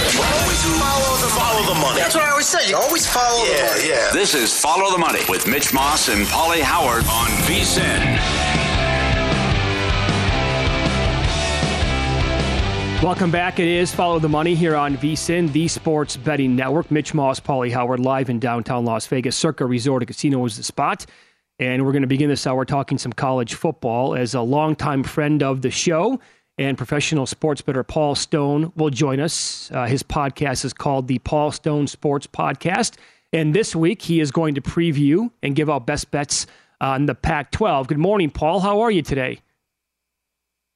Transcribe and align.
Always 0.00 0.62
follow 0.80 1.16
the, 1.20 1.28
follow 1.28 1.74
the 1.74 1.78
money. 1.78 2.00
That's 2.00 2.14
what 2.14 2.24
I 2.24 2.30
always 2.30 2.46
say. 2.46 2.70
You 2.70 2.76
always 2.76 3.06
follow 3.06 3.44
yeah, 3.44 3.56
the 3.56 3.74
money. 3.74 3.88
Yeah. 3.90 4.10
This 4.12 4.34
is 4.34 4.58
Follow 4.58 4.90
the 4.90 4.98
Money 4.98 5.20
with 5.28 5.46
Mitch 5.46 5.74
Moss 5.74 6.08
and 6.08 6.26
Pauly 6.26 6.62
Howard 6.62 7.04
on 7.04 7.28
VSIN. 7.44 8.00
Welcome 13.02 13.30
back. 13.30 13.60
It 13.60 13.68
is 13.68 13.94
Follow 13.94 14.18
the 14.18 14.28
Money 14.28 14.54
here 14.54 14.74
on 14.74 14.96
VSIN, 14.96 15.52
the 15.52 15.68
Sports 15.68 16.16
Betting 16.16 16.56
Network. 16.56 16.90
Mitch 16.90 17.12
Moss, 17.12 17.38
Pauly 17.38 17.70
Howard, 17.70 18.00
live 18.00 18.30
in 18.30 18.38
downtown 18.38 18.86
Las 18.86 19.06
Vegas. 19.06 19.36
Circa 19.36 19.66
Resort 19.66 20.02
and 20.02 20.08
Casino 20.08 20.42
is 20.46 20.56
the 20.56 20.62
spot. 20.62 21.04
And 21.58 21.84
we're 21.84 21.92
going 21.92 22.02
to 22.02 22.08
begin 22.08 22.30
this 22.30 22.46
hour 22.46 22.64
talking 22.64 22.96
some 22.96 23.12
college 23.12 23.52
football 23.52 24.14
as 24.14 24.32
a 24.32 24.40
longtime 24.40 25.02
friend 25.02 25.42
of 25.42 25.60
the 25.60 25.70
show 25.70 26.18
and 26.58 26.76
professional 26.76 27.26
sports 27.26 27.62
bettor 27.62 27.82
Paul 27.82 28.14
Stone 28.14 28.72
will 28.76 28.90
join 28.90 29.20
us. 29.20 29.70
Uh, 29.72 29.86
his 29.86 30.02
podcast 30.02 30.64
is 30.64 30.72
called 30.72 31.08
the 31.08 31.18
Paul 31.20 31.52
Stone 31.52 31.86
Sports 31.86 32.26
Podcast. 32.26 32.96
And 33.32 33.54
this 33.54 33.74
week 33.76 34.02
he 34.02 34.20
is 34.20 34.30
going 34.30 34.54
to 34.56 34.60
preview 34.60 35.30
and 35.42 35.54
give 35.54 35.70
out 35.70 35.86
best 35.86 36.10
bets 36.10 36.46
on 36.80 37.06
the 37.06 37.14
Pac 37.14 37.50
12. 37.52 37.88
Good 37.88 37.98
morning, 37.98 38.30
Paul. 38.30 38.60
How 38.60 38.80
are 38.80 38.90
you 38.90 39.02
today? 39.02 39.40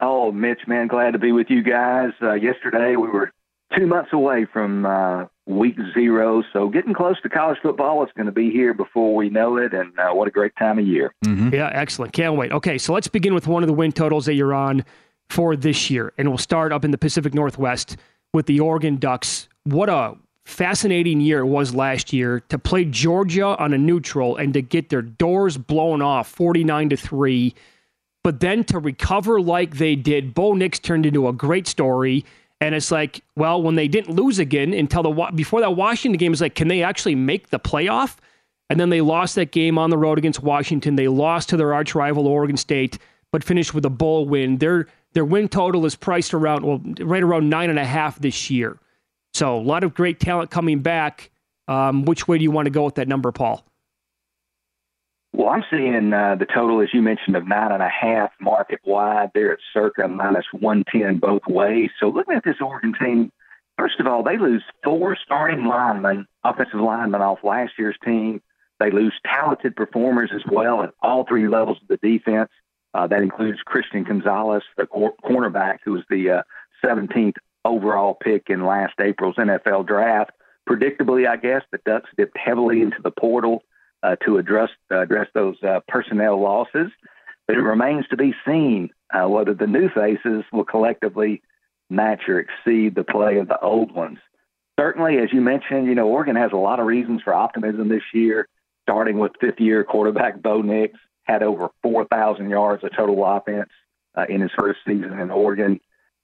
Oh, 0.00 0.32
Mitch, 0.32 0.60
man, 0.66 0.86
glad 0.86 1.12
to 1.12 1.18
be 1.18 1.32
with 1.32 1.48
you 1.50 1.62
guys. 1.62 2.10
Uh, 2.22 2.34
yesterday 2.34 2.96
we 2.96 3.08
were 3.08 3.32
two 3.76 3.86
months 3.86 4.12
away 4.12 4.46
from 4.52 4.84
uh, 4.84 5.24
week 5.46 5.76
zero, 5.94 6.42
so 6.52 6.68
getting 6.68 6.94
close 6.94 7.20
to 7.22 7.28
college 7.28 7.58
football. 7.62 8.02
It's 8.02 8.12
going 8.12 8.26
to 8.26 8.32
be 8.32 8.50
here 8.50 8.74
before 8.74 9.14
we 9.14 9.30
know 9.30 9.56
it, 9.56 9.72
and 9.72 9.98
uh, 9.98 10.12
what 10.12 10.28
a 10.28 10.30
great 10.30 10.52
time 10.56 10.78
of 10.78 10.86
year. 10.86 11.14
Mm-hmm. 11.24 11.54
Yeah, 11.54 11.70
excellent. 11.72 12.12
Can't 12.12 12.36
wait. 12.36 12.52
Okay, 12.52 12.76
so 12.76 12.92
let's 12.92 13.08
begin 13.08 13.34
with 13.34 13.46
one 13.46 13.62
of 13.62 13.66
the 13.66 13.72
win 13.72 13.92
totals 13.92 14.26
that 14.26 14.34
you're 14.34 14.54
on 14.54 14.84
for 15.34 15.56
this 15.56 15.90
year, 15.90 16.12
and 16.16 16.28
we'll 16.28 16.38
start 16.38 16.72
up 16.72 16.84
in 16.84 16.90
the 16.90 16.98
Pacific 16.98 17.34
Northwest 17.34 17.96
with 18.32 18.46
the 18.46 18.60
Oregon 18.60 18.96
Ducks. 18.96 19.48
What 19.64 19.88
a 19.88 20.16
fascinating 20.44 21.20
year 21.20 21.40
it 21.40 21.46
was 21.46 21.74
last 21.74 22.12
year 22.12 22.40
to 22.48 22.58
play 22.58 22.84
Georgia 22.84 23.56
on 23.58 23.72
a 23.72 23.78
neutral 23.78 24.36
and 24.36 24.54
to 24.54 24.62
get 24.62 24.90
their 24.90 25.02
doors 25.02 25.56
blown 25.56 26.02
off 26.02 26.28
49 26.28 26.90
to 26.90 26.96
3 26.96 27.54
but 28.24 28.40
then 28.40 28.64
to 28.64 28.78
recover 28.78 29.40
like 29.40 29.76
they 29.76 29.94
did, 29.94 30.34
Bo 30.34 30.54
Nix 30.54 30.78
turned 30.78 31.04
into 31.04 31.28
a 31.28 31.32
great 31.32 31.68
story. 31.68 32.24
And 32.60 32.74
it's 32.74 32.90
like, 32.90 33.22
well, 33.36 33.62
when 33.62 33.74
they 33.74 33.86
didn't 33.86 34.16
lose 34.16 34.38
again 34.38 34.72
until 34.72 35.02
the 35.02 35.30
before 35.34 35.60
that 35.60 35.76
Washington 35.76 36.16
game, 36.16 36.32
is 36.32 36.40
like, 36.40 36.54
can 36.54 36.68
they 36.68 36.82
actually 36.82 37.14
make 37.14 37.50
the 37.50 37.60
playoff? 37.60 38.16
And 38.70 38.80
then 38.80 38.88
they 38.88 39.02
lost 39.02 39.34
that 39.34 39.52
game 39.52 39.76
on 39.76 39.90
the 39.90 39.98
road 39.98 40.16
against 40.16 40.42
Washington. 40.42 40.96
They 40.96 41.06
lost 41.06 41.50
to 41.50 41.58
their 41.58 41.74
arch 41.74 41.94
rival 41.94 42.26
Oregon 42.26 42.56
State, 42.56 42.98
but 43.30 43.44
finished 43.44 43.74
with 43.74 43.84
a 43.84 43.90
bowl 43.90 44.26
win. 44.26 44.56
Their 44.56 44.88
their 45.14 45.24
win 45.24 45.48
total 45.48 45.86
is 45.86 45.96
priced 45.96 46.34
around 46.34 46.64
well, 46.64 46.80
right 47.00 47.22
around 47.22 47.48
nine 47.48 47.70
and 47.70 47.78
a 47.78 47.84
half 47.84 48.18
this 48.18 48.50
year. 48.50 48.78
So 49.32 49.56
a 49.56 49.60
lot 49.60 49.82
of 49.82 49.94
great 49.94 50.20
talent 50.20 50.50
coming 50.50 50.80
back. 50.80 51.30
Um, 51.66 52.04
which 52.04 52.28
way 52.28 52.36
do 52.36 52.44
you 52.44 52.50
want 52.50 52.66
to 52.66 52.70
go 52.70 52.84
with 52.84 52.96
that 52.96 53.08
number, 53.08 53.32
Paul? 53.32 53.64
Well, 55.32 55.48
I'm 55.48 55.64
seeing 55.70 56.12
uh, 56.12 56.36
the 56.36 56.46
total, 56.46 56.80
as 56.80 56.90
you 56.92 57.02
mentioned, 57.02 57.34
of 57.34 57.48
nine 57.48 57.72
and 57.72 57.82
a 57.82 57.88
half 57.88 58.30
market 58.40 58.80
wide. 58.84 59.30
They're 59.34 59.52
at 59.52 59.58
Circa 59.72 60.06
minus 60.06 60.44
110 60.52 61.18
both 61.18 61.42
ways. 61.48 61.90
So 61.98 62.08
looking 62.08 62.36
at 62.36 62.44
this 62.44 62.56
Oregon 62.60 62.94
team, 63.00 63.32
first 63.76 63.98
of 63.98 64.06
all, 64.06 64.22
they 64.22 64.38
lose 64.38 64.62
four 64.84 65.16
starting 65.24 65.64
linemen, 65.64 66.26
offensive 66.44 66.78
linemen 66.78 67.20
off 67.20 67.38
last 67.42 67.72
year's 67.78 67.96
team. 68.04 68.42
They 68.78 68.90
lose 68.92 69.14
talented 69.26 69.74
performers 69.74 70.30
as 70.32 70.42
well 70.48 70.82
at 70.82 70.92
all 71.02 71.24
three 71.26 71.48
levels 71.48 71.78
of 71.82 71.88
the 71.88 71.96
defense. 71.96 72.50
Uh, 72.94 73.08
that 73.08 73.22
includes 73.22 73.58
Christian 73.64 74.04
Gonzalez, 74.04 74.62
the 74.76 74.86
cor- 74.86 75.14
cornerback, 75.24 75.78
who 75.84 75.92
was 75.92 76.04
the 76.08 76.30
uh, 76.30 76.42
17th 76.84 77.34
overall 77.64 78.14
pick 78.14 78.44
in 78.48 78.64
last 78.64 78.94
April's 79.00 79.36
NFL 79.36 79.86
draft. 79.86 80.30
Predictably, 80.68 81.28
I 81.28 81.36
guess, 81.36 81.62
the 81.72 81.78
Ducks 81.84 82.10
dipped 82.16 82.38
heavily 82.38 82.80
into 82.80 83.02
the 83.02 83.10
portal 83.10 83.64
uh, 84.02 84.16
to 84.24 84.38
address 84.38 84.70
uh, 84.90 85.00
address 85.00 85.28
those 85.34 85.56
uh, 85.62 85.80
personnel 85.88 86.40
losses. 86.40 86.90
But 87.46 87.56
it 87.56 87.62
remains 87.62 88.06
to 88.08 88.16
be 88.16 88.34
seen 88.46 88.90
whether 89.12 89.54
the 89.54 89.66
new 89.66 89.88
faces 89.90 90.44
will 90.52 90.64
collectively 90.64 91.40
match 91.88 92.22
or 92.28 92.40
exceed 92.40 92.94
the 92.94 93.04
play 93.04 93.38
of 93.38 93.46
the 93.46 93.60
old 93.60 93.92
ones. 93.92 94.18
Certainly, 94.80 95.18
as 95.18 95.32
you 95.32 95.40
mentioned, 95.40 95.86
you 95.86 95.94
know 95.94 96.08
Oregon 96.08 96.36
has 96.36 96.52
a 96.52 96.56
lot 96.56 96.80
of 96.80 96.86
reasons 96.86 97.22
for 97.22 97.32
optimism 97.32 97.88
this 97.88 98.02
year. 98.12 98.48
Starting 98.82 99.18
with 99.18 99.32
fifth-year 99.40 99.84
quarterback 99.84 100.42
Bo 100.42 100.60
Nix, 100.62 100.98
had 101.24 101.42
over 101.42 101.68
4,000 101.82 102.50
yards 102.50 102.84
of 102.84 102.94
total 102.96 103.24
offense 103.24 103.70
uh, 104.14 104.26
in 104.28 104.40
his 104.40 104.50
first 104.56 104.80
season 104.86 105.18
in 105.18 105.30
Oregon. 105.30 105.80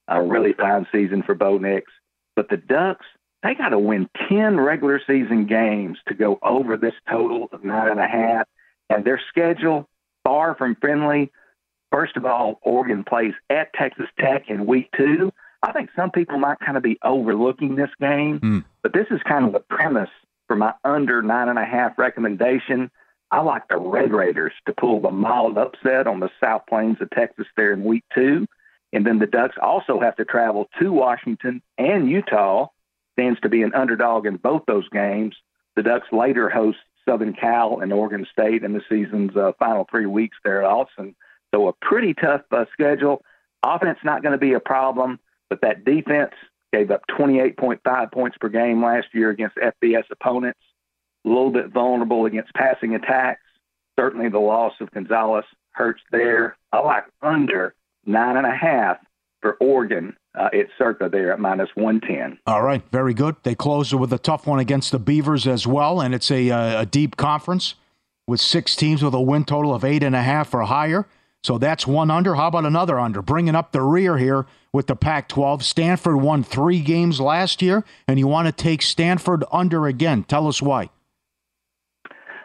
A 0.08 0.22
really 0.22 0.52
fine 0.52 0.86
season 0.90 1.22
for 1.22 1.34
Bo 1.34 1.58
Nix. 1.58 1.90
But 2.36 2.48
the 2.48 2.56
Ducks, 2.56 3.06
they 3.42 3.54
got 3.54 3.70
to 3.70 3.78
win 3.78 4.08
10 4.28 4.58
regular 4.58 5.00
season 5.06 5.46
games 5.46 5.98
to 6.08 6.14
go 6.14 6.38
over 6.42 6.76
this 6.76 6.94
total 7.08 7.48
of 7.52 7.64
nine 7.64 7.90
and 7.90 8.00
a 8.00 8.08
half. 8.08 8.46
And 8.88 9.04
their 9.04 9.20
schedule, 9.28 9.88
far 10.24 10.54
from 10.56 10.76
friendly. 10.80 11.30
First 11.92 12.16
of 12.16 12.24
all, 12.24 12.60
Oregon 12.62 13.04
plays 13.04 13.34
at 13.48 13.72
Texas 13.74 14.06
Tech 14.18 14.48
in 14.48 14.66
week 14.66 14.90
two. 14.96 15.32
I 15.62 15.72
think 15.72 15.90
some 15.94 16.10
people 16.10 16.38
might 16.38 16.58
kind 16.60 16.76
of 16.76 16.82
be 16.82 16.98
overlooking 17.04 17.76
this 17.76 17.90
game, 18.00 18.40
mm. 18.40 18.64
but 18.82 18.92
this 18.92 19.06
is 19.10 19.20
kind 19.28 19.44
of 19.44 19.52
the 19.52 19.60
premise 19.60 20.08
for 20.46 20.56
my 20.56 20.72
under 20.84 21.20
nine 21.20 21.48
and 21.48 21.58
a 21.58 21.64
half 21.64 21.98
recommendation. 21.98 22.90
I 23.30 23.40
like 23.42 23.68
the 23.68 23.76
Red 23.76 24.12
Raiders 24.12 24.52
to 24.66 24.72
pull 24.72 25.00
the 25.00 25.10
mild 25.10 25.56
upset 25.56 26.06
on 26.06 26.20
the 26.20 26.30
South 26.42 26.62
Plains 26.68 26.96
of 27.00 27.10
Texas 27.10 27.46
there 27.56 27.72
in 27.72 27.84
week 27.84 28.04
two. 28.14 28.46
And 28.92 29.06
then 29.06 29.20
the 29.20 29.26
Ducks 29.26 29.56
also 29.62 30.00
have 30.00 30.16
to 30.16 30.24
travel 30.24 30.68
to 30.80 30.92
Washington 30.92 31.62
and 31.78 32.10
Utah 32.10 32.68
stands 33.12 33.40
to 33.40 33.48
be 33.48 33.62
an 33.62 33.74
underdog 33.74 34.26
in 34.26 34.36
both 34.36 34.62
those 34.66 34.88
games. 34.88 35.36
The 35.76 35.82
Ducks 35.82 36.08
later 36.10 36.48
host 36.48 36.78
Southern 37.08 37.32
Cal 37.32 37.80
and 37.80 37.92
Oregon 37.92 38.26
State 38.30 38.64
in 38.64 38.72
the 38.72 38.82
season's 38.88 39.36
uh, 39.36 39.52
final 39.58 39.86
three 39.90 40.06
weeks 40.06 40.36
there 40.44 40.64
at 40.64 40.70
Autzen. 40.70 41.14
So 41.54 41.68
a 41.68 41.72
pretty 41.72 42.14
tough 42.14 42.42
uh, 42.50 42.64
schedule. 42.72 43.22
Offense 43.62 43.98
not 44.04 44.22
going 44.22 44.32
to 44.32 44.38
be 44.38 44.54
a 44.54 44.60
problem, 44.60 45.20
but 45.48 45.60
that 45.62 45.84
defense 45.84 46.32
gave 46.72 46.90
up 46.90 47.02
28.5 47.08 48.12
points 48.12 48.38
per 48.38 48.48
game 48.48 48.82
last 48.82 49.08
year 49.12 49.30
against 49.30 49.56
FBS 49.56 50.04
opponents. 50.10 50.60
A 51.24 51.28
little 51.28 51.50
bit 51.50 51.68
vulnerable 51.68 52.26
against 52.26 52.52
passing 52.54 52.94
attacks. 52.94 53.42
Certainly 53.98 54.30
the 54.30 54.38
loss 54.38 54.72
of 54.80 54.90
Gonzalez 54.90 55.44
hurts 55.72 56.02
there. 56.10 56.56
I 56.72 56.80
like 56.80 57.04
under 57.22 57.74
nine 58.06 58.36
and 58.36 58.46
a 58.46 58.54
half 58.54 58.98
for 59.40 59.56
Oregon 59.60 60.16
uh, 60.38 60.48
it's 60.52 60.70
Circa 60.78 61.08
there 61.08 61.32
at 61.32 61.40
minus 61.40 61.70
110. 61.74 62.38
All 62.46 62.62
right, 62.62 62.82
very 62.92 63.14
good. 63.14 63.36
They 63.42 63.54
close 63.54 63.92
with 63.94 64.12
a 64.12 64.18
tough 64.18 64.46
one 64.46 64.60
against 64.60 64.92
the 64.92 64.98
Beavers 64.98 65.46
as 65.46 65.66
well, 65.66 66.00
and 66.00 66.14
it's 66.14 66.30
a, 66.30 66.50
uh, 66.50 66.82
a 66.82 66.86
deep 66.86 67.16
conference 67.16 67.74
with 68.26 68.40
six 68.40 68.76
teams 68.76 69.02
with 69.02 69.14
a 69.14 69.20
win 69.20 69.44
total 69.44 69.74
of 69.74 69.84
eight 69.84 70.02
and 70.02 70.14
a 70.14 70.22
half 70.22 70.54
or 70.54 70.62
higher. 70.62 71.06
So 71.42 71.58
that's 71.58 71.86
one 71.86 72.10
under. 72.10 72.34
How 72.34 72.48
about 72.48 72.66
another 72.66 73.00
under? 73.00 73.22
Bringing 73.22 73.56
up 73.56 73.72
the 73.72 73.82
rear 73.82 74.18
here 74.18 74.46
with 74.72 74.86
the 74.86 74.94
Pac 74.94 75.28
12. 75.28 75.64
Stanford 75.64 76.16
won 76.16 76.44
three 76.44 76.80
games 76.80 77.18
last 77.18 77.60
year, 77.60 77.82
and 78.06 78.18
you 78.18 78.28
want 78.28 78.46
to 78.46 78.52
take 78.52 78.82
Stanford 78.82 79.42
under 79.50 79.86
again. 79.86 80.22
Tell 80.22 80.46
us 80.46 80.62
why. 80.62 80.90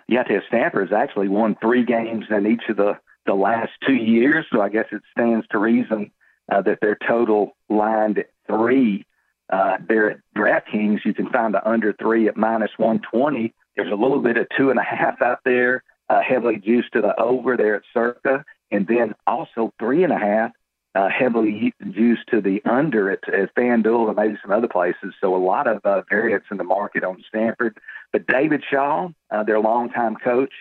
Yeah, 0.07 0.23
to 0.23 0.41
Stanford's 0.47 0.93
actually 0.93 1.29
won 1.29 1.55
three 1.59 1.83
games 1.83 2.25
in 2.29 2.45
each 2.45 2.63
of 2.69 2.77
the, 2.77 2.97
the 3.25 3.33
last 3.33 3.71
two 3.85 3.95
years, 3.95 4.45
so 4.51 4.61
I 4.61 4.69
guess 4.69 4.85
it 4.91 5.01
stands 5.11 5.47
to 5.47 5.57
reason 5.57 6.11
uh, 6.51 6.61
that 6.61 6.79
their 6.81 6.97
total 7.07 7.55
lined 7.69 8.19
at 8.19 8.29
three. 8.47 9.05
Uh, 9.51 9.77
there 9.87 10.11
at 10.11 10.19
DraftKings, 10.35 10.99
you 11.05 11.13
can 11.13 11.29
find 11.29 11.53
the 11.53 11.67
under 11.67 11.93
three 11.93 12.27
at 12.27 12.37
minus 12.37 12.71
120. 12.77 13.53
There's 13.75 13.91
a 13.91 13.95
little 13.95 14.21
bit 14.21 14.37
of 14.37 14.47
two 14.57 14.69
and 14.69 14.79
a 14.79 14.83
half 14.83 15.21
out 15.21 15.39
there, 15.43 15.83
uh, 16.09 16.21
heavily 16.21 16.57
juiced 16.57 16.93
to 16.93 17.01
the 17.01 17.19
over 17.19 17.57
there 17.57 17.75
at 17.75 17.83
Circa, 17.93 18.43
and 18.71 18.87
then 18.87 19.13
also 19.27 19.73
three 19.79 20.03
and 20.03 20.13
a 20.13 20.17
half, 20.17 20.51
uh, 20.95 21.09
heavily 21.09 21.73
used 21.85 22.27
to 22.31 22.39
the 22.39 22.61
under 22.63 23.11
at, 23.11 23.27
at 23.27 23.53
FanDuel 23.53 24.07
and 24.07 24.15
maybe 24.15 24.37
some 24.41 24.51
other 24.51 24.69
places. 24.69 25.13
So 25.19 25.35
a 25.35 25.37
lot 25.37 25.67
of 25.67 25.85
uh, 25.85 26.03
variance 26.09 26.45
in 26.49 26.57
the 26.57 26.63
market 26.63 27.03
on 27.03 27.21
Stanford. 27.27 27.77
But 28.13 28.27
David 28.27 28.63
Shaw, 28.69 29.09
uh, 29.29 29.43
their 29.43 29.59
longtime 29.59 30.15
coach, 30.23 30.53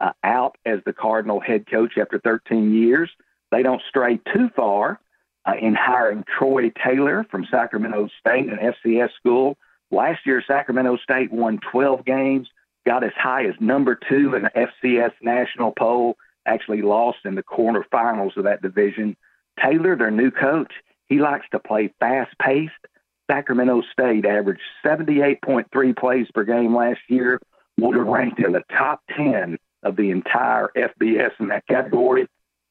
uh, 0.00 0.12
out 0.24 0.56
as 0.64 0.80
the 0.86 0.92
Cardinal 0.92 1.40
head 1.40 1.66
coach 1.70 1.92
after 1.98 2.18
13 2.18 2.74
years. 2.74 3.10
They 3.50 3.62
don't 3.62 3.82
stray 3.88 4.18
too 4.34 4.48
far 4.56 4.98
uh, 5.46 5.52
in 5.60 5.74
hiring 5.74 6.24
Troy 6.38 6.72
Taylor 6.84 7.24
from 7.30 7.46
Sacramento 7.50 8.08
State, 8.18 8.48
an 8.48 8.58
FCS 8.58 9.10
school. 9.18 9.58
Last 9.90 10.20
year, 10.24 10.42
Sacramento 10.46 10.96
State 10.96 11.30
won 11.30 11.60
12 11.70 12.04
games, 12.04 12.48
got 12.86 13.04
as 13.04 13.12
high 13.14 13.44
as 13.44 13.54
number 13.60 13.98
two 14.08 14.34
in 14.34 14.44
the 14.44 14.68
FCS 14.84 15.12
national 15.20 15.72
poll, 15.78 16.16
actually 16.46 16.82
lost 16.82 17.18
in 17.24 17.34
the 17.34 17.42
quarterfinals 17.42 18.36
of 18.36 18.44
that 18.44 18.62
division. 18.62 19.16
Taylor, 19.60 19.96
their 19.96 20.10
new 20.10 20.30
coach, 20.30 20.72
he 21.08 21.18
likes 21.18 21.46
to 21.52 21.58
play 21.58 21.92
fast 22.00 22.34
paced. 22.40 22.72
Sacramento 23.30 23.82
State 23.92 24.26
averaged 24.26 24.60
78.3 24.84 25.96
plays 25.96 26.26
per 26.34 26.44
game 26.44 26.74
last 26.74 27.00
year, 27.08 27.40
would 27.78 27.96
have 27.96 28.06
ranked 28.06 28.40
in 28.40 28.52
the 28.52 28.62
top 28.70 29.00
10 29.16 29.58
of 29.82 29.96
the 29.96 30.10
entire 30.10 30.70
FBS 30.76 31.32
in 31.40 31.48
that 31.48 31.66
category. 31.66 32.26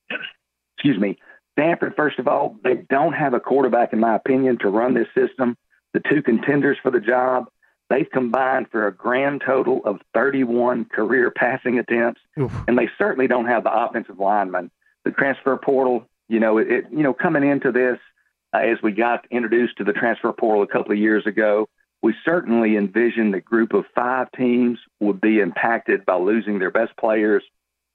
Excuse 0.78 1.00
me. 1.00 1.18
Stanford, 1.58 1.94
first 1.96 2.18
of 2.20 2.28
all, 2.28 2.56
they 2.64 2.76
don't 2.90 3.14
have 3.14 3.34
a 3.34 3.40
quarterback, 3.40 3.94
in 3.94 4.00
my 4.00 4.16
opinion, 4.16 4.58
to 4.60 4.70
run 4.70 4.94
this 4.94 5.08
system. 5.16 5.58
The 5.94 6.02
two 6.10 6.22
contenders 6.22 6.78
for 6.82 6.92
the 6.92 7.02
job, 7.02 7.50
they've 7.90 8.10
combined 8.10 8.68
for 8.72 8.88
a 8.88 8.94
grand 8.94 9.44
total 9.46 9.82
of 9.86 10.00
31 10.14 10.86
career 10.86 11.32
passing 11.32 11.78
attempts, 11.78 12.22
Oof. 12.40 12.54
and 12.68 12.78
they 12.78 12.90
certainly 12.98 13.28
don't 13.28 13.48
have 13.48 13.64
the 13.64 13.74
offensive 13.74 14.20
lineman. 14.20 14.72
The 15.04 15.12
transfer 15.12 15.58
portal, 15.58 16.08
you 16.32 16.40
know, 16.40 16.58
it, 16.60 16.86
you 16.90 17.04
know, 17.04 17.14
coming 17.14 17.44
into 17.44 17.74
this, 17.74 18.00
uh, 18.54 18.60
as 18.60 18.78
we 18.82 18.94
got 18.94 19.28
introduced 19.32 19.78
to 19.78 19.84
the 19.84 19.92
transfer 19.92 20.32
portal 20.32 20.64
a 20.64 20.68
couple 20.68 20.94
of 20.94 20.98
years 20.98 21.28
ago, 21.28 21.68
we 22.02 22.16
certainly 22.24 22.78
envisioned 22.78 23.34
the 23.34 23.42
group 23.42 23.74
of 23.74 23.84
five 23.94 24.28
teams 24.38 24.80
would 25.02 25.20
be 25.20 25.42
impacted 25.42 26.06
by 26.06 26.16
losing 26.16 26.58
their 26.58 26.72
best 26.72 26.96
players 26.98 27.44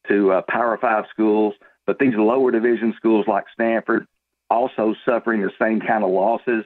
to 0.08 0.32
uh, 0.32 0.42
Power 0.50 0.76
Five 0.78 1.04
schools. 1.10 1.54
But 1.86 1.98
these 1.98 2.12
lower 2.14 2.50
division 2.50 2.92
schools 2.98 3.24
like 3.26 3.44
Stanford 3.54 4.06
also 4.50 4.94
suffering 5.06 5.40
the 5.40 5.50
same 5.58 5.80
kind 5.80 6.04
of 6.04 6.10
losses. 6.10 6.64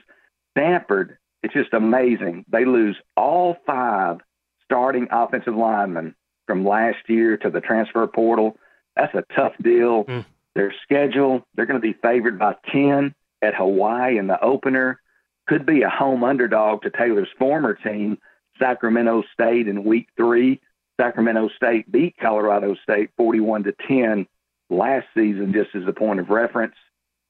Stanford, 0.58 1.18
it's 1.44 1.54
just 1.54 1.72
amazing. 1.72 2.46
They 2.48 2.64
lose 2.64 2.96
all 3.16 3.56
five 3.64 4.18
starting 4.64 5.06
offensive 5.12 5.54
linemen 5.54 6.16
from 6.48 6.66
last 6.66 7.08
year 7.08 7.36
to 7.36 7.48
the 7.48 7.60
transfer 7.60 8.04
portal. 8.08 8.56
That's 8.96 9.14
a 9.14 9.24
tough 9.36 9.52
deal. 9.62 10.04
Mm. 10.04 10.24
Their 10.60 10.74
schedule, 10.82 11.46
they're 11.54 11.64
going 11.64 11.80
to 11.80 11.86
be 11.86 11.96
favored 12.02 12.38
by 12.38 12.54
10 12.70 13.14
at 13.40 13.54
Hawaii 13.54 14.18
in 14.18 14.26
the 14.26 14.38
opener. 14.44 15.00
Could 15.48 15.64
be 15.64 15.80
a 15.80 15.88
home 15.88 16.22
underdog 16.22 16.82
to 16.82 16.90
Taylor's 16.90 17.30
former 17.38 17.72
team, 17.72 18.18
Sacramento 18.58 19.22
State, 19.32 19.68
in 19.68 19.84
week 19.84 20.08
three. 20.18 20.60
Sacramento 21.00 21.48
State 21.56 21.90
beat 21.90 22.14
Colorado 22.20 22.76
State 22.82 23.08
41 23.16 23.64
to 23.64 23.74
10 23.88 24.26
last 24.68 25.06
season, 25.16 25.54
just 25.54 25.74
as 25.74 25.88
a 25.88 25.94
point 25.94 26.20
of 26.20 26.28
reference. 26.28 26.74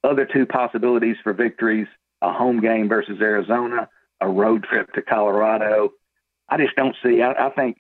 Other 0.03 0.27
two 0.27 0.45
possibilities 0.45 1.17
for 1.23 1.33
victories 1.33 1.87
a 2.23 2.33
home 2.33 2.61
game 2.61 2.89
versus 2.89 3.21
Arizona, 3.21 3.89
a 4.21 4.29
road 4.29 4.65
trip 4.65 4.93
to 4.95 5.03
Colorado. 5.03 5.93
I 6.49 6.57
just 6.57 6.75
don't 6.75 6.97
see, 7.01 7.23
I, 7.23 7.47
I 7.47 7.51
think 7.51 7.77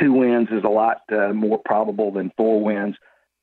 two 0.00 0.14
wins 0.14 0.48
is 0.50 0.64
a 0.64 0.70
lot 0.70 1.02
uh, 1.12 1.34
more 1.34 1.60
probable 1.62 2.12
than 2.12 2.32
four 2.38 2.64
wins. 2.64 2.96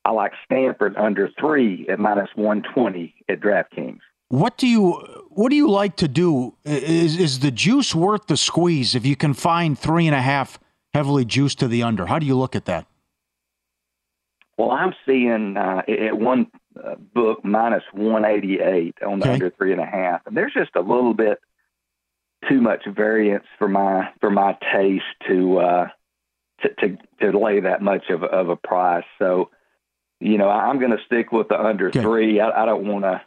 I 0.04 0.10
like 0.10 0.32
Stanford 0.44 0.96
under 0.96 1.30
three 1.40 1.86
at 1.88 1.98
minus 1.98 2.28
120 2.34 3.14
at 3.28 3.40
DraftKings. 3.40 4.00
What 4.28 4.56
do 4.58 4.66
you 4.66 4.92
what 5.30 5.50
do 5.50 5.56
you 5.56 5.70
like 5.70 5.96
to 5.96 6.08
do? 6.08 6.54
Is 6.64 7.18
is 7.18 7.40
the 7.40 7.50
juice 7.50 7.94
worth 7.94 8.26
the 8.26 8.36
squeeze 8.36 8.94
if 8.94 9.06
you 9.06 9.16
can 9.16 9.34
find 9.34 9.78
three 9.78 10.06
and 10.06 10.14
a 10.14 10.22
half 10.22 10.58
heavily 10.92 11.24
juiced 11.24 11.58
to 11.60 11.68
the 11.68 11.82
under? 11.82 12.06
How 12.06 12.18
do 12.18 12.26
you 12.26 12.36
look 12.36 12.56
at 12.56 12.64
that? 12.66 12.86
Well, 14.56 14.70
I'm 14.70 14.94
seeing 15.06 15.56
uh, 15.56 15.82
at 15.88 16.16
one 16.16 16.46
uh, 16.82 16.94
book 16.96 17.44
minus 17.44 17.82
188 17.92 18.96
on 19.04 19.18
the 19.18 19.24
okay. 19.24 19.34
under 19.34 19.50
three 19.50 19.72
and 19.72 19.80
a 19.80 19.86
half, 19.86 20.26
and 20.26 20.36
there's 20.36 20.52
just 20.52 20.70
a 20.76 20.80
little 20.80 21.14
bit 21.14 21.38
too 22.48 22.60
much 22.60 22.84
variance 22.86 23.46
for 23.58 23.68
my 23.68 24.08
for 24.20 24.30
my 24.30 24.56
taste 24.72 25.04
to 25.28 25.58
uh, 25.58 25.88
to, 26.62 26.68
to 26.74 26.98
to 27.20 27.38
lay 27.38 27.60
that 27.60 27.82
much 27.82 28.10
of 28.10 28.22
of 28.22 28.48
a 28.48 28.56
price. 28.56 29.04
So, 29.18 29.50
you 30.20 30.38
know, 30.38 30.48
I'm 30.48 30.78
going 30.78 30.92
to 30.92 31.02
stick 31.06 31.32
with 31.32 31.48
the 31.48 31.60
under 31.60 31.88
okay. 31.88 32.02
three. 32.02 32.40
I, 32.40 32.62
I 32.62 32.66
don't 32.66 32.86
want 32.86 33.04
to, 33.04 33.20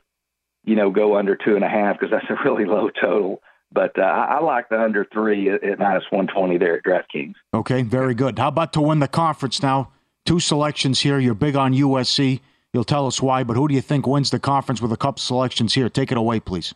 you 0.63 0.75
know, 0.75 0.89
go 0.89 1.17
under 1.17 1.35
two 1.35 1.55
and 1.55 1.63
a 1.63 1.69
half 1.69 1.99
because 1.99 2.11
that's 2.11 2.29
a 2.29 2.43
really 2.43 2.65
low 2.65 2.89
total. 2.89 3.41
But 3.71 3.97
uh, 3.99 4.03
I, 4.03 4.35
I, 4.35 4.41
like 4.41 4.69
the 4.69 4.79
under 4.81 5.05
three 5.05 5.49
at, 5.49 5.63
at 5.63 5.79
minus 5.79 6.05
120 6.09 6.57
there 6.57 6.77
at 6.77 6.83
DraftKings. 6.83 7.35
Okay, 7.53 7.81
very 7.81 8.13
good. 8.13 8.39
How 8.39 8.47
about 8.47 8.73
to 8.73 8.81
win 8.81 8.99
the 8.99 9.07
conference 9.07 9.61
now? 9.61 9.91
Two 10.25 10.39
selections 10.39 11.01
here. 11.01 11.19
You're 11.19 11.33
big 11.33 11.55
on 11.55 11.73
USC. 11.73 12.39
You'll 12.73 12.83
tell 12.83 13.07
us 13.07 13.21
why, 13.21 13.43
but 13.43 13.55
who 13.55 13.67
do 13.67 13.73
you 13.73 13.81
think 13.81 14.05
wins 14.07 14.29
the 14.29 14.39
conference 14.39 14.81
with 14.81 14.91
a 14.91 14.97
couple 14.97 15.19
selections 15.19 15.73
here? 15.73 15.89
Take 15.89 16.11
it 16.11 16.17
away, 16.17 16.39
please. 16.39 16.73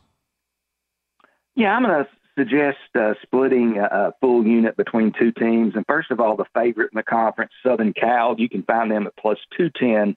Yeah, 1.56 1.76
I'm 1.76 1.84
going 1.84 2.06
to 2.06 2.10
suggest 2.42 2.78
uh, 3.00 3.14
splitting 3.22 3.78
a, 3.78 3.84
a, 3.84 4.14
full 4.20 4.46
unit 4.46 4.76
between 4.76 5.14
two 5.18 5.32
teams. 5.32 5.76
And 5.76 5.86
first 5.88 6.10
of 6.12 6.20
all, 6.20 6.36
the 6.36 6.46
favorite 6.54 6.92
in 6.92 6.98
the 6.98 7.04
conference, 7.04 7.52
Southern 7.64 7.94
Cal, 7.94 8.36
you 8.38 8.50
can 8.50 8.64
find 8.64 8.90
them 8.90 9.06
at 9.06 9.16
plus 9.16 9.38
210 9.58 10.16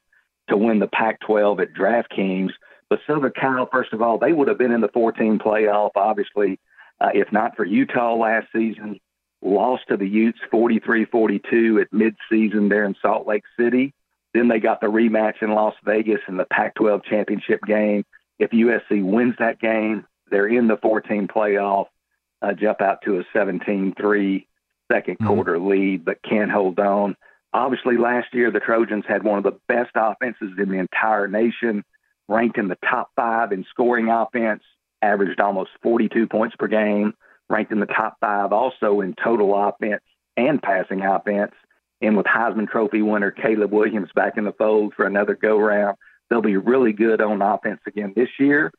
to 0.49 0.57
win 0.57 0.79
the 0.79 0.87
Pac 0.87 1.21
12 1.21 1.61
at 1.61 1.75
DraftKings. 1.75 2.51
But 2.89 3.01
Southern 3.07 3.33
Cal, 3.33 3.69
first 3.71 3.93
of 3.93 4.01
all, 4.01 4.19
they 4.19 4.33
would 4.33 4.49
have 4.49 4.59
been 4.59 4.73
in 4.73 4.81
the 4.81 4.89
14 4.89 5.39
playoff, 5.39 5.91
obviously, 5.97 6.59
uh, 7.01 7.11
if 7.15 7.31
not 7.33 7.57
for 7.57 7.65
Utah 7.65 8.15
last 8.15 8.47
season 8.53 9.01
lost 9.45 9.83
to 9.89 9.97
the 9.97 10.09
Utes 10.09 10.39
43-42 10.53 11.83
at 11.83 11.91
midseason 11.93 12.71
there 12.71 12.85
in 12.85 12.97
Salt 13.03 13.27
Lake 13.27 13.45
City. 13.59 13.93
Then 14.33 14.49
they 14.49 14.59
got 14.59 14.81
the 14.81 14.87
rematch 14.87 15.43
in 15.43 15.53
Las 15.53 15.75
Vegas 15.85 16.21
in 16.27 16.39
the 16.39 16.47
Pac-12 16.47 17.05
championship 17.05 17.61
game. 17.67 18.05
If 18.39 18.51
USC 18.51 19.05
wins 19.05 19.35
that 19.39 19.61
game, 19.61 20.07
they're 20.31 20.49
in 20.49 20.67
the 20.67 20.79
14 20.79 21.29
playoff, 21.29 21.87
uh, 22.45 22.53
jump 22.53 22.81
out 22.81 23.03
to 23.05 23.19
a 23.19 23.25
17-3 23.37 24.47
second 24.91 25.15
mm-hmm. 25.15 25.27
quarter 25.27 25.59
lead, 25.59 26.05
but 26.05 26.23
can't 26.23 26.51
hold 26.51 26.79
on. 26.79 27.17
Obviously, 27.53 27.97
last 27.97 28.29
year 28.33 28.51
the 28.51 28.61
Trojans 28.61 29.05
had 29.07 29.23
one 29.23 29.39
of 29.39 29.45
the 29.45 29.59
best 29.69 29.93
offenses 29.95 30.53
in 30.59 30.69
the 30.69 30.79
entire 30.79 31.29
nation, 31.29 31.85
ranked 32.29 32.59
in 32.59 32.69
the 32.69 32.79
top 32.89 33.11
five 33.15 33.53
in 33.53 33.65
scoring 33.71 34.09
offense, 34.09 34.63
averaged 35.03 35.41
almost 35.41 35.71
42 35.83 36.27
points 36.27 36.57
per 36.57 36.67
game 36.67 37.15
ranked 37.49 37.73
in 37.73 37.81
the 37.81 37.87
top 37.87 38.17
five 38.21 38.53
also 38.53 39.01
in 39.01 39.15
total 39.23 39.55
offense 39.55 40.03
and 40.37 40.63
passing 40.63 41.03
offense. 41.03 41.53
And 42.01 42.17
with 42.17 42.27
Heisman 42.27 42.69
Trophy 42.69 43.03
winner 43.03 43.31
Caleb 43.31 43.73
Williams 43.73 44.11
back 44.15 44.37
in 44.37 44.45
the 44.45 44.53
fold 44.53 44.95
for 44.95 45.07
another 45.07 45.35
go 45.35 45.59
round, 45.59 45.97
they'll 46.29 46.43
be 46.43 46.57
really 46.57 46.93
good 46.93 47.21
on 47.21 47.41
offense 47.41 47.81
again 47.87 48.13
this 48.17 48.29
year. 48.39 48.73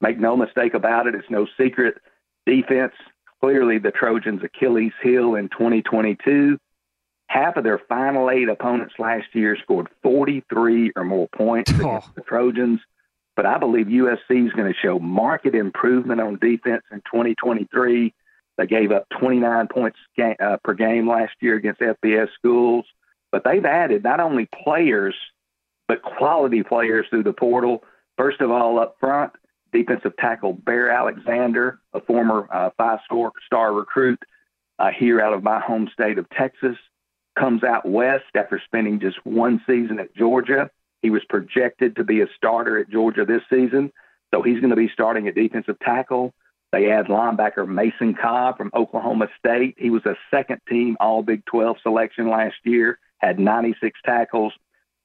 Make 0.00 0.18
no 0.18 0.36
mistake 0.36 0.74
about 0.74 1.06
it, 1.06 1.14
it's 1.14 1.30
no 1.30 1.46
secret. 1.58 1.98
Defense, 2.46 2.92
clearly 3.40 3.78
the 3.78 3.90
Trojans' 3.90 4.42
Achilles 4.42 4.92
heel 5.02 5.34
in 5.34 5.48
2022. 5.48 6.58
Half 7.28 7.56
of 7.56 7.64
their 7.64 7.78
final 7.88 8.30
eight 8.30 8.48
opponents 8.48 8.94
last 8.98 9.26
year 9.34 9.56
scored 9.62 9.88
43 10.02 10.92
or 10.96 11.04
more 11.04 11.28
points 11.28 11.70
against 11.70 12.08
oh. 12.08 12.12
the 12.14 12.22
Trojans. 12.22 12.80
But 13.36 13.46
I 13.46 13.58
believe 13.58 13.86
USC 13.86 14.46
is 14.46 14.52
going 14.52 14.72
to 14.72 14.78
show 14.78 14.98
market 14.98 15.54
improvement 15.54 16.20
on 16.20 16.38
defense 16.40 16.82
in 16.90 16.98
2023. 16.98 18.12
They 18.58 18.66
gave 18.66 18.90
up 18.90 19.06
29 19.18 19.68
points 19.68 19.98
uh, 20.18 20.56
per 20.62 20.74
game 20.74 21.08
last 21.08 21.32
year 21.40 21.54
against 21.54 21.80
FBS 21.80 22.28
schools, 22.34 22.84
but 23.32 23.44
they've 23.44 23.64
added 23.64 24.02
not 24.02 24.20
only 24.20 24.48
players 24.64 25.14
but 25.90 26.02
quality 26.02 26.62
players 26.62 27.04
through 27.10 27.24
the 27.24 27.32
portal. 27.32 27.82
First 28.16 28.40
of 28.40 28.52
all, 28.52 28.78
up 28.78 28.94
front, 29.00 29.32
defensive 29.72 30.16
tackle 30.16 30.52
Bear 30.52 30.90
Alexander, 30.90 31.80
a 31.92 32.00
former 32.00 32.48
uh, 32.52 32.70
five-star 32.76 33.32
star 33.46 33.72
recruit 33.72 34.20
uh, 34.78 34.90
here 34.90 35.20
out 35.20 35.32
of 35.32 35.42
my 35.42 35.60
home 35.60 35.88
state 35.92 36.18
of 36.18 36.28
Texas, 36.30 36.76
comes 37.38 37.62
out 37.62 37.88
west 37.88 38.24
after 38.34 38.60
spending 38.64 39.00
just 39.00 39.24
one 39.24 39.60
season 39.66 40.00
at 40.00 40.14
Georgia. 40.14 40.70
He 41.02 41.10
was 41.10 41.22
projected 41.28 41.96
to 41.96 42.04
be 42.04 42.20
a 42.20 42.26
starter 42.36 42.78
at 42.78 42.90
Georgia 42.90 43.24
this 43.24 43.42
season, 43.48 43.92
so 44.32 44.42
he's 44.42 44.60
going 44.60 44.70
to 44.70 44.76
be 44.76 44.90
starting 44.92 45.28
at 45.28 45.34
defensive 45.34 45.78
tackle. 45.80 46.34
They 46.72 46.90
add 46.90 47.06
linebacker 47.06 47.66
Mason 47.66 48.14
Cobb 48.14 48.56
from 48.56 48.70
Oklahoma 48.74 49.28
State. 49.38 49.76
He 49.78 49.90
was 49.90 50.06
a 50.06 50.16
second 50.30 50.60
team 50.68 50.96
All 51.00 51.22
Big 51.22 51.44
12 51.46 51.78
selection 51.82 52.28
last 52.28 52.56
year, 52.64 52.98
had 53.18 53.38
96 53.38 53.98
tackles, 54.04 54.52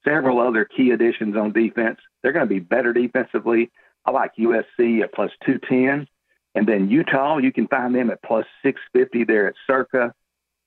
several 0.04 0.40
other 0.40 0.66
key 0.66 0.92
additions 0.92 1.36
on 1.36 1.52
defense. 1.52 2.00
They're 2.22 2.34
going 2.34 2.48
to 2.48 2.54
be 2.54 2.60
better 2.60 2.94
defensively. 2.94 3.72
I 4.06 4.12
like 4.12 4.32
USC 4.38 5.02
at 5.02 5.14
plus 5.14 5.32
210. 5.46 6.08
And 6.54 6.68
then 6.68 6.90
Utah, 6.90 7.38
you 7.38 7.52
can 7.52 7.68
find 7.68 7.94
them 7.94 8.10
at 8.10 8.22
plus 8.24 8.46
650 8.64 9.26
there 9.26 9.48
at 9.48 9.56
Circa. 9.68 10.14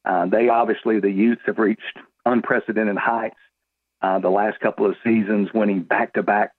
Uh, 0.04 0.26
they 0.26 0.48
obviously, 0.48 1.00
the 1.00 1.10
Utes 1.10 1.42
have 1.46 1.58
reached 1.58 1.98
unprecedented 2.26 2.96
heights 2.96 3.36
uh, 4.02 4.18
the 4.18 4.28
last 4.28 4.60
couple 4.60 4.86
of 4.86 4.94
seasons, 5.02 5.48
winning 5.54 5.82
back 5.82 6.12
to 6.14 6.22
back 6.22 6.52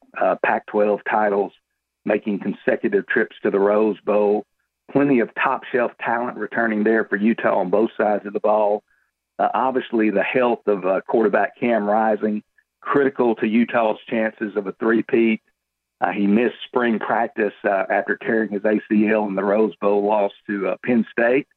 Pac 0.44 0.66
12 0.68 1.02
titles 1.10 1.52
making 2.06 2.40
consecutive 2.40 3.08
trips 3.08 3.36
to 3.44 3.52
the 3.52 3.60
Rose 3.60 4.00
Bowl. 4.02 4.46
Plenty 4.92 5.20
of 5.20 5.30
top 5.36 5.64
shelf 5.72 5.92
talent 6.02 6.38
returning 6.38 6.84
there 6.84 7.06
for 7.06 7.16
Utah 7.16 7.60
on 7.60 7.70
both 7.70 7.92
sides 7.96 8.26
of 8.26 8.34
the 8.34 8.40
ball. 8.40 8.84
Uh, 9.38 9.50
obviously, 9.54 10.10
the 10.10 10.24
health 10.24 10.68
of 10.68 10.86
uh, 10.86 11.02
quarterback 11.08 11.58
Cam 11.60 11.86
Rising 11.86 12.42
critical 12.82 13.36
to 13.36 13.48
Utah's 13.48 13.98
chances 14.10 14.56
of 14.56 14.66
a 14.68 14.72
three-peat. 14.74 15.42
Uh, 16.02 16.12
he 16.12 16.28
missed 16.28 16.56
spring 16.66 16.98
practice 17.00 17.54
uh, 17.66 17.84
after 17.90 18.18
tearing 18.18 18.50
his 18.50 18.62
ACL 18.62 19.28
in 19.28 19.36
the 19.36 19.44
Rose 19.44 19.76
Bowl 19.82 20.06
loss 20.06 20.32
to 20.48 20.70
uh, 20.70 20.78
Penn 20.84 21.06
State. 21.12 21.48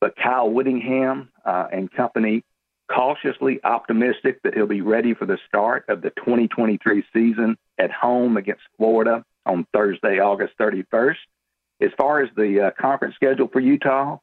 But 0.00 0.14
Kyle 0.16 0.48
Whittingham 0.48 1.30
uh, 1.44 1.66
and 1.72 1.90
company 1.90 2.44
cautiously 2.90 3.60
optimistic 3.64 4.40
that 4.42 4.54
he'll 4.54 4.66
be 4.66 4.80
ready 4.80 5.14
for 5.14 5.26
the 5.26 5.38
start 5.46 5.84
of 5.88 6.00
the 6.00 6.10
2023 6.10 7.04
season 7.12 7.58
at 7.78 7.90
home 7.90 8.36
against 8.36 8.62
Florida 8.76 9.24
on 9.44 9.66
Thursday, 9.72 10.20
August 10.20 10.54
31st. 10.58 11.16
As 11.80 11.90
far 11.96 12.22
as 12.22 12.30
the 12.36 12.66
uh, 12.66 12.70
conference 12.80 13.14
schedule 13.16 13.48
for 13.48 13.60
Utah, 13.60 14.18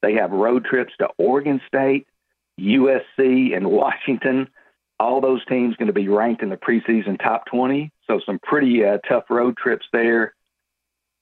they 0.00 0.14
have 0.14 0.30
road 0.30 0.64
trips 0.64 0.92
to 0.98 1.08
Oregon 1.18 1.60
State, 1.66 2.06
USC, 2.58 3.56
and 3.56 3.70
Washington. 3.70 4.48
All 4.98 5.20
those 5.20 5.44
teams 5.46 5.76
going 5.76 5.86
to 5.86 5.92
be 5.92 6.08
ranked 6.08 6.42
in 6.42 6.48
the 6.48 6.56
preseason 6.56 7.18
top 7.22 7.46
20. 7.46 7.91
So 8.08 8.20
some 8.24 8.38
pretty 8.42 8.84
uh, 8.84 8.98
tough 9.08 9.24
road 9.30 9.56
trips 9.56 9.86
there. 9.92 10.34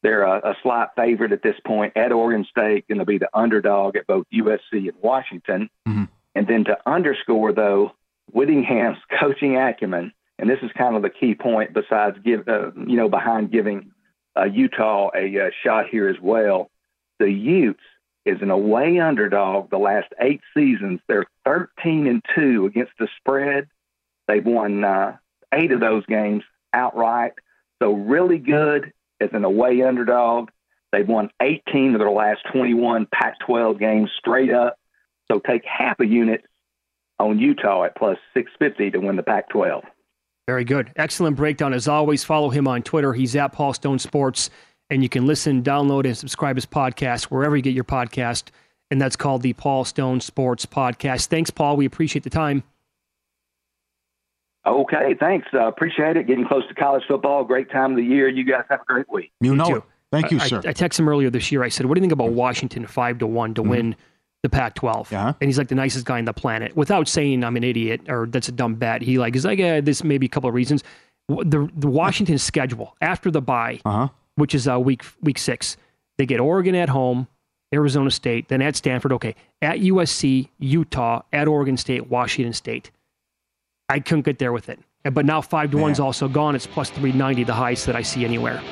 They're 0.03 0.23
a, 0.23 0.51
a 0.51 0.57
slight 0.63 0.89
favorite 0.97 1.33
at 1.33 1.43
this 1.43 1.57
point 1.67 1.95
at 1.97 2.13
Oregon 2.13 2.47
State, 2.51 2.89
going 2.89 3.01
to 3.01 3.05
be 3.05 3.19
the 3.19 3.29
underdog 3.35 3.97
at 3.97 4.07
both 4.07 4.27
USC 4.33 4.61
and 4.73 4.95
Washington. 5.03 5.69
Mm-hmm. 5.87 6.05
And 6.35 6.47
then 6.47 6.65
to 6.65 6.79
underscore, 6.87 7.53
though, 7.53 7.93
Whittingham's 8.33 8.99
coaching 9.21 9.57
acumen 9.57 10.13
and 10.41 10.49
this 10.49 10.59
is 10.63 10.71
kind 10.77 10.97
of 10.97 11.03
the 11.03 11.11
key 11.11 11.35
point. 11.35 11.75
Besides, 11.75 12.17
give 12.25 12.49
uh, 12.49 12.73
you 12.75 12.97
know 12.97 13.09
behind 13.09 13.53
giving 13.53 13.93
uh, 14.37 14.45
Utah 14.45 15.11
a 15.15 15.39
uh, 15.39 15.51
shot 15.63 15.87
here 15.91 16.09
as 16.09 16.17
well, 16.21 16.71
the 17.19 17.31
Utes 17.31 17.83
is 18.25 18.39
an 18.41 18.51
away 18.51 18.99
underdog 18.99 19.71
the 19.71 19.79
last 19.79 20.09
eight 20.19 20.41
seasons. 20.57 21.01
They're 21.09 21.27
13 21.45 22.07
and 22.07 22.25
two 22.35 22.67
against 22.67 22.93
the 22.99 23.09
spread. 23.19 23.69
They've 24.29 24.45
won 24.45 24.83
uh, 24.83 25.19
eight 25.53 25.73
of 25.73 25.81
those 25.81 26.07
games 26.07 26.43
outright. 26.73 27.33
So 27.83 27.93
really 27.93 28.39
good 28.39 28.93
as 29.21 29.31
an 29.33 29.45
away 29.45 29.83
underdog. 29.83 30.51
They've 30.93 31.07
won 31.07 31.31
18 31.41 31.95
of 31.95 31.99
their 32.01 32.11
last 32.11 32.41
21 32.53 33.07
Pac-12 33.13 33.79
games 33.79 34.11
straight 34.19 34.53
up. 34.53 34.77
So 35.31 35.39
take 35.39 35.63
half 35.65 36.01
a 36.01 36.07
unit 36.07 36.45
on 37.19 37.39
Utah 37.39 37.85
at 37.85 37.97
plus 37.97 38.19
650 38.35 38.91
to 38.93 38.99
win 38.99 39.17
the 39.17 39.23
Pac-12. 39.23 39.83
Very 40.49 40.65
good. 40.65 40.91
Excellent 40.97 41.37
breakdown. 41.37 41.73
As 41.73 41.87
always, 41.87 42.25
follow 42.25 42.51
him 42.51 42.67
on 42.67 42.83
Twitter. 42.83 43.13
He's 43.13 43.37
at 43.37 43.53
Paul 43.53 43.73
Stone 43.73 44.01
Sports. 44.01 44.51
And 44.89 45.05
you 45.05 45.09
can 45.09 45.25
listen, 45.25 45.63
download, 45.63 46.05
and 46.05 46.19
subscribe 46.19 46.57
his 46.57 46.67
podcast 46.67 47.25
wherever 47.25 47.55
you 47.57 47.63
get 47.63 47.75
your 47.75 47.85
podcast. 47.85 48.45
And 48.91 49.01
that's 49.01 49.15
called 49.15 49.43
the 49.43 49.53
Paul 49.53 49.85
Stone 49.85 50.21
Sports 50.21 50.67
Podcast. 50.67 51.27
Thanks, 51.27 51.51
Paul. 51.51 51.77
We 51.77 51.87
appreciate 51.87 52.25
the 52.25 52.31
time. 52.31 52.65
Okay, 54.67 55.15
thanks. 55.19 55.49
Uh, 55.55 55.67
appreciate 55.67 56.17
it. 56.17 56.27
Getting 56.27 56.47
close 56.47 56.67
to 56.69 56.75
college 56.75 57.03
football. 57.09 57.45
Great 57.45 57.71
time 57.71 57.93
of 57.93 57.97
the 57.97 58.05
year. 58.05 58.29
You 58.29 58.45
guys 58.45 58.65
have 58.69 58.83
a 58.83 58.85
great 58.85 59.11
week. 59.11 59.33
You 59.41 59.57
know 59.57 59.77
it. 59.77 59.83
Thank 60.13 60.31
you, 60.31 60.39
I, 60.39 60.47
sir. 60.49 60.61
I, 60.65 60.71
I 60.71 60.73
texted 60.73 61.01
him 61.01 61.09
earlier 61.09 61.31
this 61.31 61.51
year. 61.51 61.63
I 61.63 61.69
said, 61.69 61.87
"What 61.87 61.95
do 61.95 62.01
you 62.01 62.03
think 62.03 62.13
about 62.13 62.33
Washington 62.33 62.87
five 62.87 63.19
to 63.19 63.27
one 63.27 63.55
to 63.55 63.63
mm-hmm. 63.63 63.71
win 63.71 63.97
the 64.43 64.49
Pac-12. 64.49 65.11
Yeah. 65.11 65.35
And 65.41 65.49
he's 65.49 65.59
like 65.59 65.69
the 65.69 65.75
nicest 65.75 66.07
guy 66.07 66.19
on 66.19 66.25
the 66.25 66.33
planet. 66.33 66.77
Without 66.77 67.09
saying 67.09 67.45
I'm 67.45 67.57
an 67.57 67.65
idiot 67.65 68.03
or 68.09 68.27
that's 68.27 68.49
a 68.49 68.53
dumb 68.53 68.75
bet, 68.75 69.03
he 69.03 69.19
like 69.19 69.37
is 69.37 69.45
like 69.45 69.59
yeah, 69.59 69.81
this 69.81 70.03
may 70.03 70.19
be 70.19 70.27
a 70.27 70.29
couple 70.29 70.49
of 70.49 70.55
reasons. 70.55 70.83
The 71.29 71.71
the 71.77 71.89
Washington 71.89 72.39
schedule 72.39 72.97
after 73.01 73.31
the 73.31 73.41
bye, 73.41 73.81
uh-huh. 73.85 74.09
which 74.37 74.55
is 74.55 74.67
uh, 74.67 74.81
week 74.81 75.05
week 75.21 75.39
six, 75.39 75.77
they 76.19 76.27
get 76.27 76.41
Oregon 76.41 76.75
at 76.75 76.89
home, 76.89 77.29
Arizona 77.73 78.11
State, 78.11 78.49
then 78.49 78.63
at 78.63 78.77
Stanford. 78.77 79.13
Okay, 79.13 79.35
at 79.63 79.79
USC, 79.79 80.49
Utah, 80.59 81.23
at 81.33 81.47
Oregon 81.47 81.77
State, 81.77 82.09
Washington 82.09 82.53
State. 82.53 82.91
I 83.91 84.01
couldn't 84.01 84.23
get 84.25 84.39
there 84.39 84.53
with 84.53 84.69
it. 84.69 84.79
But 85.13 85.25
now 85.25 85.41
five 85.41 85.71
to 85.73 85.79
one's 85.79 85.99
also 85.99 86.29
gone. 86.29 86.55
It's 86.55 86.67
plus 86.67 86.91
three 86.91 87.13
ninety, 87.13 87.43
the 87.43 87.55
highest 87.55 87.87
that 87.87 87.97
I 87.97 88.03
see 88.03 88.25
anywhere. 88.25 88.63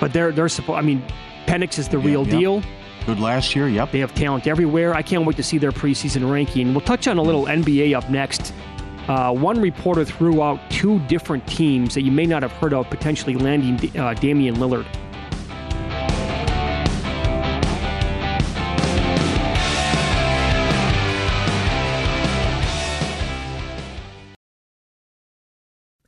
But 0.00 0.12
they're 0.12 0.32
they're 0.32 0.48
supposed. 0.48 0.78
I 0.78 0.82
mean, 0.82 1.04
Penix 1.46 1.78
is 1.78 1.88
the 1.88 1.98
real 1.98 2.24
deal. 2.24 2.62
Good 3.04 3.20
last 3.20 3.54
year, 3.54 3.68
yep. 3.68 3.92
They 3.92 4.00
have 4.00 4.12
talent 4.14 4.48
everywhere. 4.48 4.92
I 4.94 5.02
can't 5.02 5.24
wait 5.24 5.36
to 5.36 5.42
see 5.42 5.58
their 5.58 5.70
preseason 5.70 6.28
ranking. 6.28 6.72
We'll 6.72 6.80
touch 6.80 7.06
on 7.06 7.18
a 7.18 7.22
little 7.22 7.44
NBA 7.44 7.96
up 7.96 8.10
next. 8.10 8.52
Uh, 9.06 9.32
one 9.32 9.60
reporter 9.60 10.04
threw 10.04 10.42
out 10.42 10.58
two 10.70 10.98
different 11.06 11.46
teams 11.46 11.94
that 11.94 12.02
you 12.02 12.10
may 12.10 12.26
not 12.26 12.42
have 12.42 12.50
heard 12.52 12.72
of 12.72 12.90
potentially 12.90 13.36
landing 13.36 13.96
uh, 13.96 14.14
Damian 14.14 14.56
Lillard. 14.56 14.86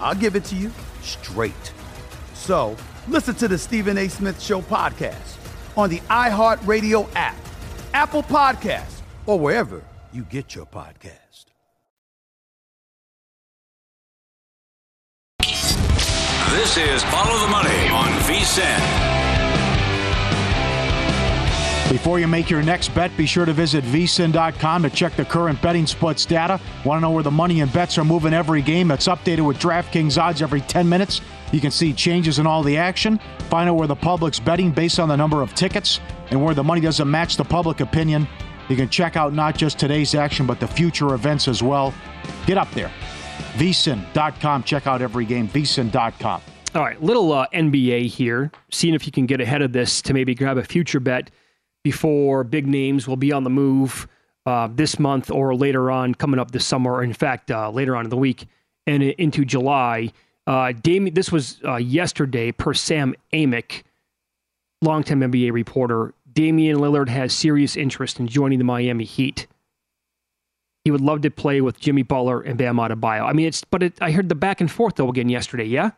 I'll 0.00 0.14
give 0.14 0.36
it 0.36 0.44
to 0.46 0.56
you 0.56 0.70
straight. 1.02 1.72
So 2.34 2.76
listen 3.08 3.34
to 3.36 3.48
the 3.48 3.58
Stephen 3.58 3.98
A. 3.98 4.08
Smith 4.08 4.40
Show 4.40 4.62
podcast 4.62 5.36
on 5.76 5.90
the 5.90 6.00
iHeartRadio 6.00 7.08
app, 7.14 7.36
Apple 7.92 8.22
Podcast, 8.22 9.00
or 9.26 9.38
wherever 9.38 9.82
you 10.12 10.22
get 10.24 10.54
your 10.54 10.66
podcast. 10.66 11.46
This 16.50 16.76
is 16.76 17.02
Follow 17.04 17.40
the 17.40 17.48
Money 17.50 17.88
on 17.88 18.06
VSIN. 18.22 19.13
Before 21.90 22.18
you 22.18 22.26
make 22.26 22.50
your 22.50 22.62
next 22.62 22.88
bet, 22.94 23.14
be 23.16 23.26
sure 23.26 23.44
to 23.44 23.52
visit 23.52 23.84
vsin.com 23.84 24.82
to 24.82 24.90
check 24.90 25.14
the 25.16 25.24
current 25.24 25.60
betting 25.62 25.86
splits 25.86 26.24
data. 26.24 26.58
Want 26.84 26.98
to 26.98 27.02
know 27.02 27.10
where 27.10 27.22
the 27.22 27.30
money 27.30 27.60
and 27.60 27.72
bets 27.72 27.98
are 27.98 28.04
moving 28.04 28.32
every 28.34 28.62
game? 28.62 28.88
That's 28.88 29.06
updated 29.06 29.46
with 29.46 29.58
DraftKings 29.58 30.20
odds 30.20 30.42
every 30.42 30.62
10 30.62 30.88
minutes. 30.88 31.20
You 31.52 31.60
can 31.60 31.70
see 31.70 31.92
changes 31.92 32.38
in 32.38 32.46
all 32.46 32.62
the 32.62 32.76
action. 32.76 33.20
Find 33.50 33.68
out 33.68 33.76
where 33.76 33.86
the 33.86 33.94
public's 33.94 34.40
betting 34.40 34.72
based 34.72 34.98
on 34.98 35.08
the 35.08 35.14
number 35.14 35.40
of 35.42 35.54
tickets 35.54 36.00
and 36.30 36.42
where 36.42 36.54
the 36.54 36.64
money 36.64 36.80
doesn't 36.80 37.08
match 37.08 37.36
the 37.36 37.44
public 37.44 37.80
opinion. 37.80 38.26
You 38.68 38.76
can 38.76 38.88
check 38.88 39.16
out 39.16 39.34
not 39.34 39.56
just 39.56 39.78
today's 39.78 40.14
action, 40.14 40.46
but 40.46 40.58
the 40.58 40.66
future 40.66 41.14
events 41.14 41.48
as 41.48 41.62
well. 41.62 41.94
Get 42.46 42.56
up 42.58 42.70
there. 42.72 42.90
vsin.com. 43.56 44.62
Check 44.64 44.86
out 44.86 45.02
every 45.02 45.26
game. 45.26 45.48
vsin.com. 45.48 46.40
All 46.74 46.82
right, 46.82 47.00
little 47.00 47.32
uh, 47.32 47.46
NBA 47.54 48.06
here. 48.06 48.50
Seeing 48.70 48.94
if 48.94 49.06
you 49.06 49.12
can 49.12 49.26
get 49.26 49.40
ahead 49.40 49.62
of 49.62 49.72
this 49.72 50.02
to 50.02 50.12
maybe 50.14 50.34
grab 50.34 50.58
a 50.58 50.64
future 50.64 50.98
bet 50.98 51.30
before 51.84 52.42
big 52.42 52.66
names 52.66 53.06
will 53.06 53.16
be 53.16 53.30
on 53.30 53.44
the 53.44 53.50
move 53.50 54.08
uh, 54.46 54.68
this 54.72 54.98
month 54.98 55.30
or 55.30 55.54
later 55.54 55.90
on, 55.90 56.14
coming 56.14 56.40
up 56.40 56.50
this 56.50 56.66
summer, 56.66 57.02
in 57.02 57.12
fact, 57.12 57.50
uh, 57.50 57.70
later 57.70 57.94
on 57.94 58.04
in 58.04 58.10
the 58.10 58.16
week 58.16 58.46
and 58.86 59.02
into 59.02 59.44
July. 59.44 60.10
Uh, 60.46 60.72
Damian, 60.72 61.14
this 61.14 61.30
was 61.30 61.60
uh, 61.64 61.76
yesterday 61.76 62.52
per 62.52 62.74
Sam 62.74 63.14
Amick, 63.32 63.82
longtime 64.82 65.20
NBA 65.20 65.52
reporter. 65.52 66.12
Damian 66.32 66.78
Lillard 66.78 67.08
has 67.08 67.32
serious 67.32 67.76
interest 67.76 68.18
in 68.18 68.26
joining 68.26 68.58
the 68.58 68.64
Miami 68.64 69.04
Heat. 69.04 69.46
He 70.84 70.90
would 70.90 71.00
love 71.00 71.22
to 71.22 71.30
play 71.30 71.62
with 71.62 71.80
Jimmy 71.80 72.02
Butler 72.02 72.42
and 72.42 72.58
Bam 72.58 72.76
Adebayo. 72.76 73.24
I 73.26 73.32
mean, 73.32 73.46
it's 73.46 73.64
but 73.64 73.82
it, 73.82 73.94
I 74.02 74.10
heard 74.10 74.28
the 74.28 74.34
back 74.34 74.60
and 74.60 74.70
forth 74.70 74.96
though 74.96 75.08
again 75.08 75.30
yesterday. 75.30 75.64
Yeah, 75.64 75.92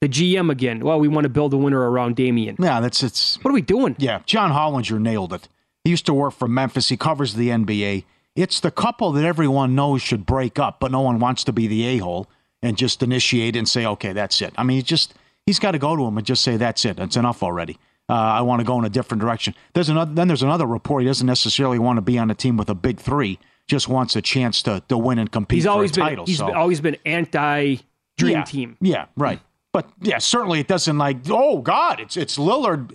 the 0.00 0.08
GM 0.08 0.50
again. 0.50 0.80
Well, 0.80 1.00
we 1.00 1.08
want 1.08 1.24
to 1.24 1.28
build 1.28 1.52
a 1.54 1.56
winner 1.56 1.90
around 1.90 2.16
Damian. 2.16 2.56
Yeah, 2.58 2.80
that's 2.80 3.02
it's. 3.02 3.36
What 3.42 3.50
are 3.50 3.54
we 3.54 3.62
doing? 3.62 3.96
Yeah, 3.98 4.20
John 4.26 4.50
Hollinger 4.50 5.00
nailed 5.00 5.32
it. 5.32 5.48
He 5.84 5.90
used 5.90 6.06
to 6.06 6.14
work 6.14 6.34
for 6.34 6.48
Memphis. 6.48 6.88
He 6.88 6.96
covers 6.96 7.34
the 7.34 7.48
NBA. 7.48 8.04
It's 8.36 8.60
the 8.60 8.70
couple 8.70 9.12
that 9.12 9.24
everyone 9.24 9.74
knows 9.74 10.02
should 10.02 10.24
break 10.24 10.58
up, 10.58 10.78
but 10.80 10.92
no 10.92 11.00
one 11.00 11.18
wants 11.18 11.44
to 11.44 11.52
be 11.52 11.66
the 11.66 11.84
a 11.84 11.98
hole 11.98 12.28
and 12.62 12.76
just 12.76 13.02
initiate 13.02 13.56
and 13.56 13.68
say, 13.68 13.84
okay, 13.86 14.12
that's 14.12 14.40
it. 14.42 14.52
I 14.56 14.62
mean, 14.62 14.76
he 14.76 14.82
just 14.82 15.14
he's 15.46 15.58
got 15.58 15.72
to 15.72 15.78
go 15.78 15.96
to 15.96 16.04
him 16.04 16.16
and 16.16 16.26
just 16.26 16.42
say, 16.42 16.56
that's 16.56 16.84
it. 16.84 16.96
That's 16.96 17.16
enough 17.16 17.42
already. 17.42 17.78
Uh, 18.08 18.14
I 18.14 18.40
want 18.40 18.60
to 18.60 18.64
go 18.64 18.78
in 18.78 18.84
a 18.84 18.90
different 18.90 19.20
direction. 19.20 19.54
There's 19.74 19.88
another. 19.88 20.12
Then 20.14 20.28
there's 20.28 20.42
another 20.42 20.66
report. 20.66 21.02
He 21.02 21.08
doesn't 21.08 21.26
necessarily 21.26 21.78
want 21.78 21.98
to 21.98 22.00
be 22.00 22.18
on 22.18 22.30
a 22.30 22.34
team 22.34 22.56
with 22.56 22.70
a 22.70 22.74
big 22.74 22.98
three. 22.98 23.38
Just 23.66 23.88
wants 23.88 24.16
a 24.16 24.22
chance 24.22 24.62
to 24.62 24.82
to 24.88 24.96
win 24.96 25.18
and 25.18 25.30
compete 25.30 25.58
he's 25.58 25.64
for 25.64 25.70
always 25.70 25.92
been, 25.92 26.04
title. 26.04 26.24
He's 26.24 26.38
so. 26.38 26.54
always 26.54 26.80
been 26.80 26.96
anti 27.04 27.76
dream 28.16 28.32
yeah, 28.32 28.44
team. 28.44 28.76
Yeah, 28.80 29.06
right. 29.16 29.40
But 29.72 29.88
yeah, 30.00 30.18
certainly 30.18 30.60
it 30.60 30.68
doesn't 30.68 30.98
like. 30.98 31.18
Oh 31.28 31.58
God, 31.60 32.00
it's 32.00 32.16
it's 32.16 32.38
Lillard, 32.38 32.92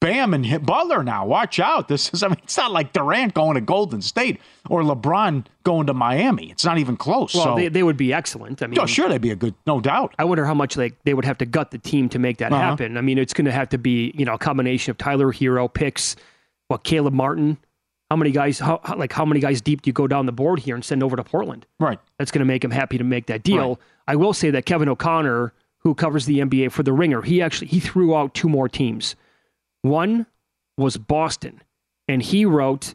Bam, 0.00 0.34
and 0.34 0.64
Butler 0.66 1.04
now. 1.04 1.24
Watch 1.26 1.60
out. 1.60 1.88
This 1.88 2.10
is. 2.12 2.22
I 2.22 2.28
mean, 2.28 2.38
it's 2.42 2.56
not 2.56 2.72
like 2.72 2.92
Durant 2.92 3.34
going 3.34 3.54
to 3.54 3.60
Golden 3.60 4.02
State 4.02 4.40
or 4.68 4.82
LeBron 4.82 5.44
going 5.62 5.86
to 5.86 5.94
Miami. 5.94 6.50
It's 6.50 6.64
not 6.64 6.78
even 6.78 6.96
close. 6.96 7.34
Well, 7.34 7.44
so 7.44 7.54
they, 7.56 7.68
they 7.68 7.82
would 7.82 7.96
be 7.96 8.12
excellent. 8.12 8.62
I 8.62 8.66
mean, 8.66 8.78
oh, 8.80 8.86
sure, 8.86 9.08
they'd 9.08 9.20
be 9.20 9.30
a 9.30 9.36
good, 9.36 9.54
no 9.66 9.80
doubt. 9.80 10.14
I 10.18 10.24
wonder 10.24 10.44
how 10.44 10.54
much 10.54 10.76
like 10.76 10.94
they 11.04 11.14
would 11.14 11.24
have 11.24 11.38
to 11.38 11.46
gut 11.46 11.70
the 11.70 11.78
team 11.78 12.08
to 12.10 12.18
make 12.18 12.38
that 12.38 12.52
Uh-huh. 12.52 12.60
happen. 12.60 12.96
I 12.96 13.02
mean, 13.02 13.18
it's 13.18 13.32
going 13.32 13.44
to 13.44 13.52
have 13.52 13.68
to 13.70 13.78
be 13.78 14.12
you 14.16 14.24
know 14.24 14.34
a 14.34 14.38
combination 14.38 14.90
of 14.90 14.98
Tyler 14.98 15.32
Herro 15.32 15.72
picks, 15.72 16.16
what 16.68 16.82
Caleb 16.82 17.14
Martin. 17.14 17.58
How 18.10 18.16
many 18.16 18.32
guys? 18.32 18.58
How, 18.58 18.80
how- 18.82 18.96
like 18.96 19.12
how 19.12 19.24
many 19.24 19.38
guys 19.38 19.60
deep 19.60 19.82
do 19.82 19.88
you 19.88 19.92
go 19.92 20.08
down 20.08 20.26
the 20.26 20.32
board 20.32 20.58
here 20.58 20.74
and 20.74 20.84
send 20.84 21.04
over 21.04 21.14
to 21.14 21.22
Portland? 21.22 21.66
Right. 21.78 22.00
That's 22.18 22.32
going 22.32 22.40
to 22.40 22.44
make 22.46 22.64
him 22.64 22.72
happy 22.72 22.98
to 22.98 23.04
make 23.04 23.26
that 23.26 23.44
deal. 23.44 23.68
Right. 23.68 23.78
I 24.08 24.16
will 24.16 24.32
say 24.32 24.50
that 24.50 24.66
Kevin 24.66 24.88
O'Connor, 24.88 25.52
who 25.80 25.94
covers 25.94 26.26
the 26.26 26.40
NBA 26.40 26.72
for 26.72 26.82
the 26.82 26.92
Ringer, 26.92 27.22
he 27.22 27.40
actually 27.42 27.68
he 27.68 27.80
threw 27.80 28.14
out 28.14 28.34
two 28.34 28.48
more 28.48 28.68
teams. 28.68 29.16
One 29.82 30.26
was 30.76 30.96
Boston, 30.96 31.62
and 32.08 32.22
he 32.22 32.44
wrote 32.44 32.94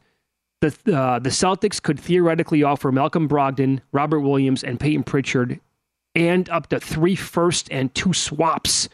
the 0.61 0.67
uh, 0.95 1.19
the 1.19 1.29
Celtics 1.29 1.81
could 1.81 1.99
theoretically 1.99 2.63
offer 2.63 2.91
Malcolm 2.91 3.27
Brogdon, 3.27 3.81
Robert 3.91 4.21
Williams, 4.21 4.63
and 4.63 4.79
Payton 4.79 5.03
Pritchard, 5.03 5.59
and 6.13 6.49
up 6.49 6.67
to 6.67 6.79
three 6.79 7.15
first 7.15 7.67
and 7.71 7.93
two 7.93 8.13
swaps. 8.13 8.89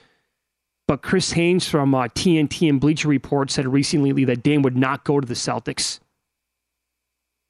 But 0.88 1.04
Chris 1.04 1.32
Haynes 1.32 1.68
from 1.68 1.96
uh, 1.96 2.08
TNT 2.10 2.68
and 2.68 2.82
Bleacher 2.82 3.08
Report 3.08 3.50
said 3.50 3.68
recently 3.68 4.26
that 4.26 4.44
Dame 4.44 4.62
would 4.64 4.76
not 4.76 5.06
go 5.06 5.20
to 5.22 5.28
the 5.28 5.36
Celtics. 5.36 6.00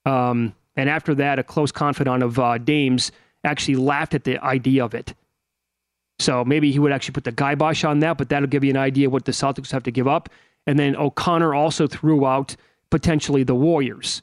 Um, 0.06 0.54
and 0.76 0.90
after 0.90 1.16
that, 1.16 1.40
a 1.40 1.44
close 1.44 1.72
confidant 1.72 2.22
of 2.24 2.38
uh, 2.38 2.58
Dame's 2.58 3.12
actually 3.44 3.76
laughed 3.76 4.14
at 4.14 4.26
the 4.26 4.38
idea 4.44 4.86
of 4.86 4.94
it. 4.94 5.16
So 6.22 6.46
maybe 6.46 6.72
he 6.72 6.80
would 6.80 6.92
actually 6.92 7.14
put 7.14 7.24
the 7.24 7.32
kibosh 7.32 7.84
on 7.84 8.00
that, 8.00 8.18
but 8.18 8.30
that'll 8.30 8.48
give 8.48 8.64
you 8.64 8.70
an 8.70 8.78
idea 8.78 9.10
what 9.10 9.26
the 9.26 9.32
Celtics 9.32 9.72
have 9.72 9.84
to 9.84 9.92
give 9.92 10.08
up. 10.08 10.30
And 10.68 10.78
then 10.78 10.96
O'Connor 10.96 11.56
also 11.56 11.88
threw 11.88 12.26
out 12.26 12.56
potentially 12.92 13.44
the 13.44 13.56
Warriors. 13.56 14.22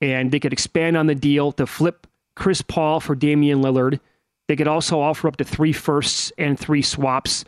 And 0.00 0.30
they 0.30 0.38
could 0.38 0.52
expand 0.52 0.96
on 0.96 1.06
the 1.06 1.14
deal 1.14 1.50
to 1.52 1.66
flip 1.66 2.06
Chris 2.36 2.60
Paul 2.60 3.00
for 3.00 3.14
Damian 3.14 3.62
Lillard. 3.62 3.98
They 4.46 4.56
could 4.56 4.68
also 4.68 5.00
offer 5.00 5.26
up 5.26 5.36
to 5.36 5.44
three 5.44 5.72
firsts 5.72 6.32
and 6.38 6.58
three 6.58 6.82
swaps, 6.82 7.44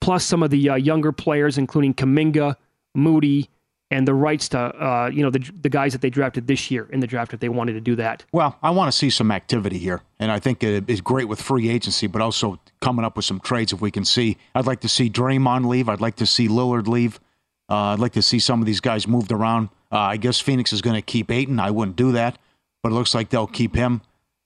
plus 0.00 0.24
some 0.24 0.42
of 0.42 0.50
the 0.50 0.70
uh, 0.70 0.74
younger 0.74 1.12
players, 1.12 1.56
including 1.56 1.94
Kuminga, 1.94 2.56
Moody, 2.94 3.48
and 3.90 4.08
the 4.08 4.14
rights 4.14 4.48
to 4.50 4.58
uh, 4.58 5.10
you 5.12 5.22
know 5.22 5.30
the 5.30 5.50
the 5.60 5.68
guys 5.68 5.92
that 5.92 6.00
they 6.00 6.10
drafted 6.10 6.46
this 6.46 6.70
year 6.70 6.88
in 6.90 7.00
the 7.00 7.06
draft 7.06 7.32
if 7.34 7.40
they 7.40 7.48
wanted 7.48 7.74
to 7.74 7.80
do 7.80 7.96
that. 7.96 8.24
Well, 8.32 8.58
I 8.62 8.70
want 8.70 8.90
to 8.90 8.96
see 8.96 9.10
some 9.10 9.30
activity 9.30 9.78
here, 9.78 10.02
and 10.18 10.30
I 10.32 10.38
think 10.38 10.62
it 10.62 10.88
is 10.88 11.00
great 11.00 11.28
with 11.28 11.40
free 11.40 11.68
agency, 11.68 12.06
but 12.06 12.22
also 12.22 12.58
coming 12.80 13.04
up 13.04 13.16
with 13.16 13.24
some 13.24 13.40
trades 13.40 13.72
if 13.72 13.80
we 13.80 13.90
can 13.90 14.04
see. 14.04 14.36
I'd 14.54 14.66
like 14.66 14.80
to 14.80 14.88
see 14.88 15.10
Draymond 15.10 15.66
leave. 15.66 15.88
I'd 15.88 16.00
like 16.00 16.16
to 16.16 16.26
see 16.26 16.48
Lillard 16.48 16.86
leave. 16.88 17.20
Uh, 17.68 17.92
I'd 17.92 18.00
like 18.00 18.12
to 18.12 18.22
see 18.22 18.38
some 18.38 18.60
of 18.60 18.66
these 18.66 18.80
guys 18.80 19.06
moved 19.08 19.32
around. 19.32 19.68
Uh, 19.90 19.98
I 19.98 20.16
guess 20.16 20.40
Phoenix 20.40 20.72
is 20.72 20.82
going 20.82 20.96
to 20.96 21.02
keep 21.02 21.30
Ayton. 21.30 21.60
I 21.60 21.70
wouldn't 21.70 21.96
do 21.96 22.12
that, 22.12 22.38
but 22.82 22.92
it 22.92 22.94
looks 22.94 23.14
like 23.14 23.30
they'll 23.30 23.46
keep 23.46 23.74
him. 23.74 24.02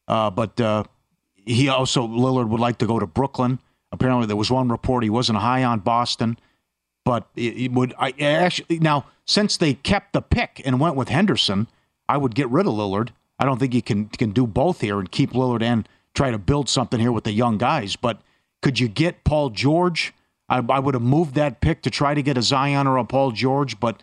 Uh, 0.07 0.31
but 0.31 0.61
uh, 0.61 0.85
he 1.45 1.69
also 1.69 2.07
Lillard 2.07 2.49
would 2.49 2.61
like 2.61 2.79
to 2.79 2.87
go 2.87 2.99
to 2.99 3.07
Brooklyn. 3.07 3.59
Apparently, 3.91 4.27
there 4.27 4.37
was 4.37 4.51
one 4.51 4.69
report 4.69 5.03
he 5.03 5.11
wasn't 5.11 5.39
high 5.39 5.65
on 5.65 5.81
Boston, 5.81 6.39
but 7.09 7.27
it, 7.35 7.57
it 7.57 7.73
would. 7.73 7.95
I 7.99 8.11
actually 8.21 8.81
now 8.81 9.07
since 9.25 9.57
they 9.57 9.73
kept 9.73 10.13
the 10.13 10.21
pick 10.21 10.61
and 10.67 10.79
went 10.79 10.95
with 10.95 11.09
Henderson, 11.09 11.67
I 12.07 12.19
would 12.19 12.35
get 12.35 12.51
rid 12.51 12.67
of 12.67 12.75
Lillard. 12.75 13.13
I 13.39 13.47
don't 13.47 13.59
think 13.59 13.73
you 13.73 13.81
can 13.81 14.09
can 14.09 14.33
do 14.33 14.47
both 14.47 14.83
here 14.83 14.99
and 14.99 15.11
keep 15.11 15.33
Lillard 15.33 15.63
and 15.63 15.89
try 16.13 16.31
to 16.31 16.37
build 16.37 16.69
something 16.69 17.01
here 17.01 17.11
with 17.11 17.25
the 17.25 17.33
young 17.33 17.57
guys. 17.57 17.97
But 17.97 18.21
could 18.61 18.79
you 18.79 18.89
get 18.89 19.25
Paul 19.25 19.49
George? 19.49 20.13
I, 20.51 20.59
I 20.69 20.79
would 20.81 20.93
have 20.93 21.03
moved 21.03 21.35
that 21.37 21.63
pick 21.63 21.81
to 21.83 21.91
try 21.91 22.13
to 22.13 22.21
get 22.23 22.37
a 22.37 22.43
Zion 22.43 22.87
or 22.87 22.99
a 22.99 23.05
Paul 23.05 23.33
George, 23.33 23.81
but 23.81 24.03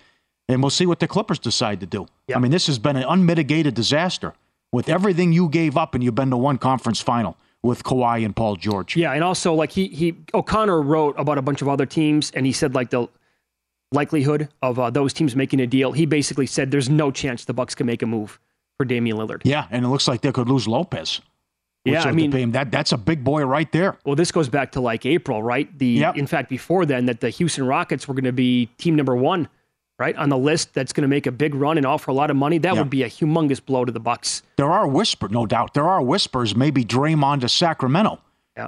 and 0.50 0.64
we'll 0.64 0.72
see 0.72 0.88
what 0.88 1.00
the 1.00 1.08
Clippers 1.08 1.38
decide 1.38 1.82
to 1.82 1.86
do. 1.86 2.08
I 2.36 2.40
mean, 2.40 2.50
this 2.50 2.66
has 2.66 2.80
been 2.80 2.96
an 2.96 3.06
unmitigated 3.08 3.76
disaster 3.76 4.34
with 4.72 4.90
everything 4.90 5.32
you 5.32 5.48
gave 5.48 5.78
up, 5.78 5.94
and 5.94 6.04
you've 6.04 6.16
been 6.16 6.32
to 6.32 6.38
one 6.38 6.58
conference 6.58 7.02
final 7.02 7.38
with 7.66 7.84
Kawhi 7.84 8.24
and 8.24 8.36
Paul 8.36 8.56
George. 8.56 8.96
Yeah, 8.96 9.12
and 9.14 9.24
also 9.24 9.54
like 9.54 9.72
he 9.72 9.88
he 9.88 10.16
O'Connor 10.34 10.82
wrote 10.82 11.16
about 11.18 11.38
a 11.38 11.42
bunch 11.42 11.62
of 11.62 11.68
other 11.68 11.86
teams, 11.86 12.32
and 12.32 12.46
he 12.46 12.52
said 12.52 12.76
like 12.76 12.92
the 12.92 13.08
likelihood 13.92 14.50
of 14.62 14.80
uh, 14.80 14.90
those 14.90 15.14
teams 15.14 15.36
making 15.36 15.60
a 15.60 15.68
deal. 15.68 15.92
He 15.92 16.06
basically 16.06 16.46
said 16.48 16.72
there's 16.72 16.90
no 16.90 17.12
chance 17.12 17.46
the 17.46 17.54
Bucks 17.54 17.76
can 17.76 17.86
make 17.88 18.02
a 18.02 18.06
move 18.06 18.40
for 18.78 18.86
Damian 18.86 19.18
Lillard. 19.18 19.42
Yeah, 19.44 19.68
and 19.72 19.86
it 19.86 19.90
looks 19.90 20.08
like 20.08 20.22
they 20.22 20.32
could 20.32 20.50
lose 20.50 20.68
Lopez. 20.68 21.22
Yeah, 21.86 22.04
I 22.04 22.12
mean- 22.14 22.52
that 22.52 22.72
that's 22.72 22.92
a 22.94 22.98
big 22.98 23.24
boy 23.24 23.44
right 23.46 23.72
there. 23.72 23.98
Well, 24.06 24.16
this 24.16 24.32
goes 24.32 24.50
back 24.50 24.72
to 24.74 24.82
like 24.82 25.06
April, 25.06 25.44
right? 25.44 25.68
The 25.78 25.86
Yep. 25.88 26.18
in 26.18 26.26
fact 26.28 26.50
before 26.50 26.86
then 26.86 27.06
that 27.06 27.20
the 27.20 27.30
Houston 27.30 27.66
Rockets 27.68 28.08
were 28.08 28.16
going 28.16 28.24
to 28.26 28.32
be 28.32 28.68
team 28.78 28.96
number 28.96 29.16
one, 29.16 29.48
right 30.00 30.16
on 30.16 30.30
the 30.30 30.38
list. 30.38 30.74
That's 30.74 30.94
going 30.94 31.04
to 31.04 31.08
make 31.08 31.26
a 31.28 31.32
big 31.32 31.56
run 31.56 31.78
and 31.78 31.86
offer 31.86 32.12
a 32.12 32.14
lot 32.14 32.30
of 32.30 32.38
money. 32.38 32.58
That 32.58 32.74
Yeah. 32.76 32.82
would 32.82 32.90
be 32.90 33.04
a 33.04 33.10
humongous 33.10 33.64
blow 33.66 33.86
to 33.86 33.92
the 33.92 34.00
Bucks. 34.00 34.44
There 34.58 34.72
are 34.72 34.88
whispers, 34.88 35.32
no 35.32 35.46
doubt. 35.46 35.74
There 35.74 35.88
are 35.88 36.02
whispers. 36.02 36.56
Maybe 36.56 36.84
Draymond 36.84 37.42
to 37.42 37.50
Sacramento 37.50 38.20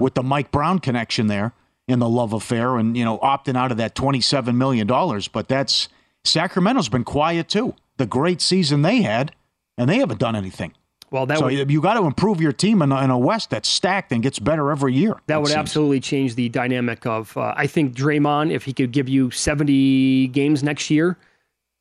with 0.01 0.15
the 0.15 0.23
Mike 0.23 0.51
Brown 0.51 0.79
connection 0.79 1.27
there, 1.27 1.53
in 1.87 1.99
the 1.99 2.09
love 2.09 2.33
affair 2.33 2.75
and 2.75 2.97
you 2.97 3.05
know 3.05 3.17
opting 3.19 3.55
out 3.55 3.71
of 3.71 3.77
that 3.77 3.95
$27 3.95 4.55
million. 4.55 4.87
But 5.31 5.47
that's 5.47 5.87
Sacramento's 6.25 6.89
been 6.89 7.05
quiet 7.05 7.47
too. 7.47 7.73
The 7.97 8.05
great 8.05 8.41
season 8.41 8.81
they 8.81 9.01
had, 9.01 9.31
and 9.77 9.89
they 9.89 9.97
haven't 9.99 10.19
done 10.19 10.35
anything. 10.35 10.73
Well, 11.09 11.25
that 11.25 11.37
so 11.37 11.45
would, 11.45 11.71
you 11.71 11.81
got 11.81 11.93
to 11.93 12.05
improve 12.05 12.41
your 12.41 12.51
team 12.51 12.81
in 12.81 12.91
a, 12.91 13.01
in 13.01 13.09
a 13.09 13.17
West 13.17 13.49
that's 13.49 13.69
stacked 13.69 14.11
and 14.11 14.21
gets 14.21 14.39
better 14.39 14.71
every 14.71 14.93
year. 14.93 15.15
That 15.27 15.39
would 15.39 15.49
seems. 15.49 15.57
absolutely 15.57 16.01
change 16.01 16.35
the 16.35 16.49
dynamic 16.49 17.05
of. 17.05 17.35
Uh, 17.37 17.53
I 17.55 17.65
think 17.67 17.95
Draymond, 17.95 18.51
if 18.51 18.65
he 18.65 18.73
could 18.73 18.91
give 18.91 19.07
you 19.07 19.31
70 19.31 20.27
games 20.29 20.63
next 20.63 20.89
year, 20.89 21.17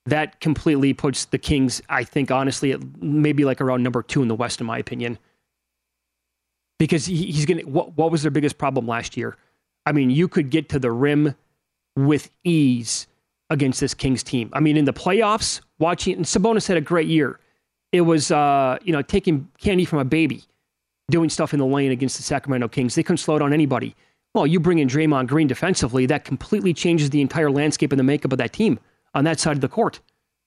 that 0.07 0.41
completely 0.41 0.95
puts 0.95 1.25
the 1.25 1.39
Kings. 1.39 1.83
I 1.89 2.05
think 2.05 2.31
honestly, 2.31 2.73
at 2.73 2.81
maybe 3.03 3.45
like 3.45 3.61
around 3.61 3.83
number 3.83 4.03
two 4.03 4.23
in 4.23 4.29
the 4.29 4.37
West, 4.37 4.61
in 4.61 4.67
my 4.67 4.79
opinion. 4.79 5.19
Because 6.79 7.07
he, 7.07 7.17
he's 7.27 7.47
gonna. 7.47 7.63
What, 7.63 7.97
what 7.97 8.13
was 8.13 8.23
their 8.23 8.31
biggest 8.31 8.59
problem 8.59 8.87
last 8.87 9.17
year? 9.17 9.37
I 9.87 9.93
mean, 9.93 10.11
you 10.11 10.29
could 10.29 10.51
get 10.51 10.69
to 10.69 10.79
the 10.79 10.93
rim 10.93 11.35
with 11.97 12.31
ease 12.45 13.09
against 13.51 13.81
this 13.81 13.95
Kings 13.95 14.23
team. 14.23 14.51
I 14.53 14.61
mean, 14.61 14.77
in 14.77 14.85
the 14.85 14.93
playoffs, 14.93 15.63
watching 15.79 16.17
and 16.17 16.25
Sabonis 16.25 16.69
had 16.69 16.77
a 16.77 16.81
great 16.81 17.09
year 17.09 17.41
it 17.97 18.03
was 18.03 18.31
uh, 18.31 18.79
you 18.83 18.93
know 18.93 19.03
taking 19.03 19.49
candy 19.59 19.85
from 19.85 19.99
a 19.99 20.05
baby, 20.05 20.45
doing 21.11 21.31
stuff 21.31 21.53
in 21.53 21.59
the 21.59 21.67
lane 21.67 21.91
against 21.91 22.17
the 22.17 22.23
Sacramento 22.23 22.69
Kings. 22.69 22.95
They 22.95 23.03
couldn't 23.03 23.19
slow 23.19 23.39
down 23.39 23.53
anybody. 23.53 23.95
Well, 24.35 24.47
you 24.47 24.61
bring 24.61 24.79
in 24.79 24.89
Draymond 24.89 25.29
Green 25.29 25.47
defensively, 25.47 26.05
that 26.07 26.25
completely 26.25 26.75
changes 26.75 27.09
the 27.09 27.23
entire 27.23 27.51
landscape 27.51 27.91
and 27.93 27.99
the 27.99 28.05
makeup 28.05 28.33
of 28.33 28.39
that 28.39 28.53
team 28.53 28.79
on 29.15 29.25
that 29.25 29.41
side 29.41 29.57
of 29.57 29.63
the 29.63 29.69
court. 29.69 30.01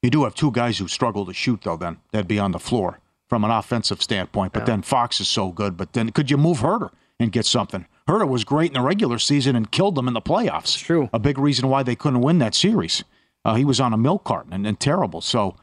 You 0.04 0.10
do 0.10 0.24
have 0.24 0.36
two 0.36 0.52
guys 0.52 0.78
who 0.78 0.88
struggle 0.88 1.26
to 1.26 1.34
shoot, 1.34 1.62
though. 1.64 1.76
Then 1.76 1.98
that'd 2.12 2.28
be 2.28 2.40
on 2.40 2.52
the 2.52 2.60
floor 2.60 3.00
from 3.28 3.44
an 3.44 3.52
offensive 3.52 4.02
standpoint. 4.02 4.54
But 4.54 4.62
yeah. 4.62 4.66
then 4.66 4.82
Fox 4.82 5.20
is 5.20 5.28
so 5.28 5.52
good. 5.52 5.76
But 5.76 5.94
then 5.94 6.12
could 6.12 6.32
you 6.32 6.38
move 6.38 6.60
Huerter 6.60 6.92
and 7.20 7.32
get 7.32 7.46
something? 7.46 7.86
Huerter 8.08 8.28
was 8.28 8.44
great 8.44 8.70
in 8.70 8.74
the 8.76 8.82
regular 8.82 9.20
season 9.20 9.56
and 9.56 9.72
killed 9.72 9.96
them 9.96 10.08
in 10.08 10.14
the 10.14 10.22
playoffs. 10.22 10.76
It's 10.76 10.80
true. 10.80 11.10
A 11.12 11.20
big 11.20 11.38
reason 11.38 11.68
why 11.68 11.84
they 11.84 11.96
couldn't 11.96 12.22
win 12.22 12.40
that 12.40 12.56
series. 12.56 13.04
Uh, 13.44 13.56
he 13.56 13.66
was 13.66 13.80
on 13.80 13.94
a 13.94 13.98
milk 13.98 14.24
carton 14.24 14.54
and, 14.54 14.66
and 14.66 14.80
terrible. 14.80 15.22
So 15.22 15.56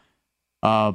uh, 0.63 0.93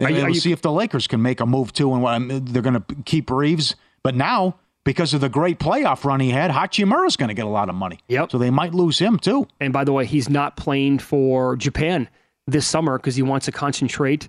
and 0.00 0.16
we'll 0.16 0.28
you, 0.30 0.40
see 0.40 0.52
if 0.52 0.62
the 0.62 0.72
Lakers 0.72 1.06
can 1.06 1.22
make 1.22 1.40
a 1.40 1.46
move 1.46 1.72
too, 1.72 1.92
and 1.92 2.48
they're 2.48 2.62
going 2.62 2.82
to 2.82 2.94
keep 3.04 3.30
Reaves, 3.30 3.76
But 4.02 4.14
now, 4.14 4.56
because 4.84 5.12
of 5.12 5.20
the 5.20 5.28
great 5.28 5.58
playoff 5.58 6.04
run 6.04 6.20
he 6.20 6.30
had, 6.30 6.50
Hachimura's 6.50 7.16
going 7.16 7.28
to 7.28 7.34
get 7.34 7.44
a 7.44 7.50
lot 7.50 7.68
of 7.68 7.74
money. 7.74 7.98
Yep. 8.08 8.32
So 8.32 8.38
they 8.38 8.50
might 8.50 8.74
lose 8.74 8.98
him 8.98 9.18
too. 9.18 9.46
And 9.60 9.72
by 9.72 9.84
the 9.84 9.92
way, 9.92 10.06
he's 10.06 10.30
not 10.30 10.56
playing 10.56 11.00
for 11.00 11.56
Japan 11.56 12.08
this 12.46 12.66
summer 12.66 12.98
because 12.98 13.16
he 13.16 13.22
wants 13.22 13.46
to 13.46 13.52
concentrate 13.52 14.28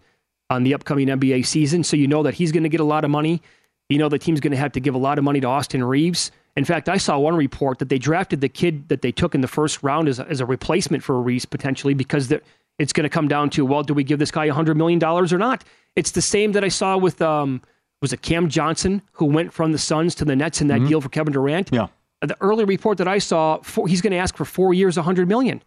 on 0.50 0.64
the 0.64 0.74
upcoming 0.74 1.08
NBA 1.08 1.46
season. 1.46 1.84
So 1.84 1.96
you 1.96 2.08
know 2.08 2.24
that 2.24 2.34
he's 2.34 2.52
going 2.52 2.64
to 2.64 2.70
get 2.70 2.82
a 2.82 2.86
lot 2.86 3.06
of 3.06 3.12
money. 3.12 3.42
You 3.90 3.98
know 3.98 4.10
the 4.10 4.20
team's 4.20 4.40
going 4.40 4.52
to 4.52 4.58
have 4.58 4.74
to 4.74 4.80
give 4.80 4.96
a 4.96 5.00
lot 5.00 5.18
of 5.18 5.24
money 5.24 5.40
to 5.40 5.48
Austin 5.48 5.84
Reaves. 5.84 6.32
In 6.58 6.66
fact, 6.66 6.90
I 6.90 6.98
saw 6.98 7.18
one 7.18 7.36
report 7.36 7.80
that 7.80 7.88
they 7.88 7.98
drafted 7.98 8.42
the 8.42 8.50
kid 8.50 8.90
that 8.90 9.02
they 9.02 9.12
took 9.12 9.34
in 9.34 9.42
the 9.42 9.48
first 9.48 9.84
round 9.84 10.10
as 10.10 10.20
a, 10.20 10.28
as 10.28 10.42
a 10.42 10.46
replacement 10.46 11.02
for 11.02 11.22
Reaves 11.22 11.46
potentially 11.46 11.94
because 11.94 12.28
they're 12.28 12.42
it's 12.80 12.94
going 12.94 13.04
to 13.04 13.10
come 13.10 13.28
down 13.28 13.50
to 13.52 13.66
well, 13.66 13.84
do 13.84 13.94
we 13.94 14.04
give 14.04 14.20
this 14.20 14.32
guy 14.32 14.48
$100 14.50 14.76
million 14.76 15.04
or 15.04 15.38
not? 15.38 15.64
It's 15.96 16.12
the 16.12 16.22
same 16.22 16.54
that 16.54 16.64
I 16.64 16.70
saw 16.70 16.98
with, 16.98 17.22
um, 17.22 17.62
was 18.02 18.14
it 18.14 18.22
Cam 18.22 18.50
Johnson, 18.50 19.02
who 19.14 19.26
went 19.26 19.54
from 19.54 19.72
the 19.72 19.78
Suns 19.78 20.16
to 20.16 20.26
the 20.26 20.36
Nets 20.36 20.62
in 20.62 20.68
that 20.68 20.80
mm-hmm. 20.80 20.88
deal 20.88 21.02
for 21.02 21.10
Kevin 21.10 21.34
Durant? 21.34 21.70
Yeah. 21.72 21.88
The 22.22 22.38
early 22.40 22.66
report 22.66 22.98
that 23.00 23.08
I 23.08 23.18
saw, 23.18 23.60
four, 23.62 23.88
he's 23.88 24.02
going 24.02 24.12
to 24.12 24.18
ask 24.18 24.36
for 24.36 24.46
four 24.46 24.74
years, 24.74 24.96
100 24.96 25.28
million. 25.28 25.62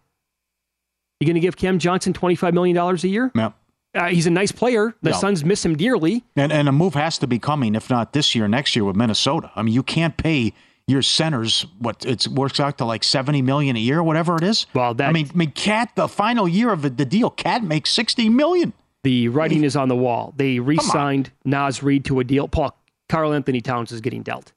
You 1.19 1.27
going 1.27 1.35
to 1.35 1.41
give 1.41 1.57
Cam 1.57 1.79
Johnson 1.79 2.13
$25 2.13 2.53
million 2.53 2.77
a 2.77 2.93
year? 3.07 3.31
Yeah. 3.35 3.51
Uh, 3.93 4.07
he's 4.07 4.25
a 4.25 4.31
nice 4.31 4.51
player. 4.51 4.93
The 5.01 5.11
no. 5.11 5.15
Suns 5.15 5.45
miss 5.45 5.63
him 5.63 5.77
dearly. 5.77 6.23
And, 6.35 6.51
and 6.51 6.67
a 6.67 6.73
move 6.73 6.95
has 6.95 7.17
to 7.19 7.27
be 7.27 7.39
coming, 7.39 7.75
if 7.75 7.89
not 7.89 8.11
this 8.11 8.35
year, 8.35 8.47
next 8.47 8.75
year 8.75 8.83
with 8.83 8.97
Minnesota. 8.97 9.51
I 9.55 9.61
mean, 9.61 9.73
you 9.73 9.83
can't 9.83 10.17
pay 10.17 10.53
your 10.87 11.01
centers 11.01 11.65
what 11.79 12.05
it 12.05 12.27
works 12.27 12.59
out 12.59 12.77
to 12.77 12.85
like 12.85 13.03
70 13.03 13.41
million 13.41 13.75
a 13.75 13.79
year 13.79 14.03
whatever 14.03 14.35
it 14.35 14.43
is? 14.43 14.67
Well 14.73 14.93
that 14.95 15.09
i 15.09 15.11
mean 15.11 15.29
I 15.33 15.37
mean 15.37 15.51
KAT 15.51 15.95
the 15.95 16.07
final 16.07 16.47
year 16.47 16.71
of 16.71 16.81
the 16.81 17.05
deal 17.05 17.29
KAT 17.29 17.63
makes 17.63 17.91
60 17.91 18.29
million. 18.29 18.73
The 19.03 19.27
writing 19.27 19.63
is 19.63 19.75
on 19.75 19.87
the 19.87 19.95
wall. 19.95 20.33
They 20.35 20.59
re-signed 20.59 21.31
Naz 21.43 21.83
Reid 21.83 22.05
to 22.05 22.19
a 22.19 22.23
deal. 22.23 22.47
Paul 22.47 22.75
Karl-Anthony 23.07 23.61
Towns 23.61 23.91
is 23.91 24.01
getting 24.01 24.23
dealt. 24.23 24.51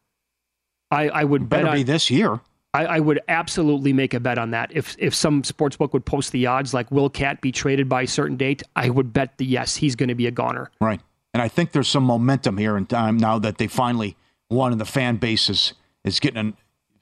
I 0.90 1.08
i 1.10 1.24
would 1.24 1.48
better 1.48 1.64
bet 1.64 1.74
be 1.74 1.80
on, 1.80 1.86
this 1.86 2.10
year. 2.10 2.40
I, 2.74 2.86
I, 2.86 3.00
would 3.00 3.20
absolutely 3.28 3.92
make 3.92 4.14
a 4.14 4.20
bet 4.20 4.38
on 4.38 4.50
that. 4.50 4.70
If 4.72 4.96
if 4.98 5.14
some 5.14 5.42
sports 5.44 5.76
book 5.76 5.92
would 5.92 6.04
post 6.04 6.32
the 6.32 6.46
odds, 6.46 6.74
like 6.74 6.90
will 6.90 7.10
KAT 7.10 7.40
be 7.40 7.52
traded 7.52 7.88
by 7.88 8.02
a 8.02 8.06
certain 8.06 8.36
date, 8.36 8.62
I 8.76 8.90
would 8.90 9.12
bet 9.12 9.36
the 9.38 9.44
yes, 9.44 9.76
he's 9.76 9.96
going 9.96 10.08
to 10.08 10.14
be 10.14 10.26
a 10.26 10.30
goner. 10.30 10.70
Right, 10.80 11.00
and 11.34 11.42
I 11.42 11.48
think 11.48 11.72
there's 11.72 11.88
some 11.88 12.04
momentum 12.04 12.56
here 12.56 12.76
in 12.76 12.86
time 12.86 13.16
now 13.16 13.38
that 13.38 13.58
they 13.58 13.66
finally 13.66 14.16
won, 14.50 14.72
and 14.72 14.80
the 14.80 14.86
fan 14.86 15.16
base 15.16 15.50
is 15.50 15.74
is 16.04 16.20
getting, 16.20 16.38
an, 16.38 16.56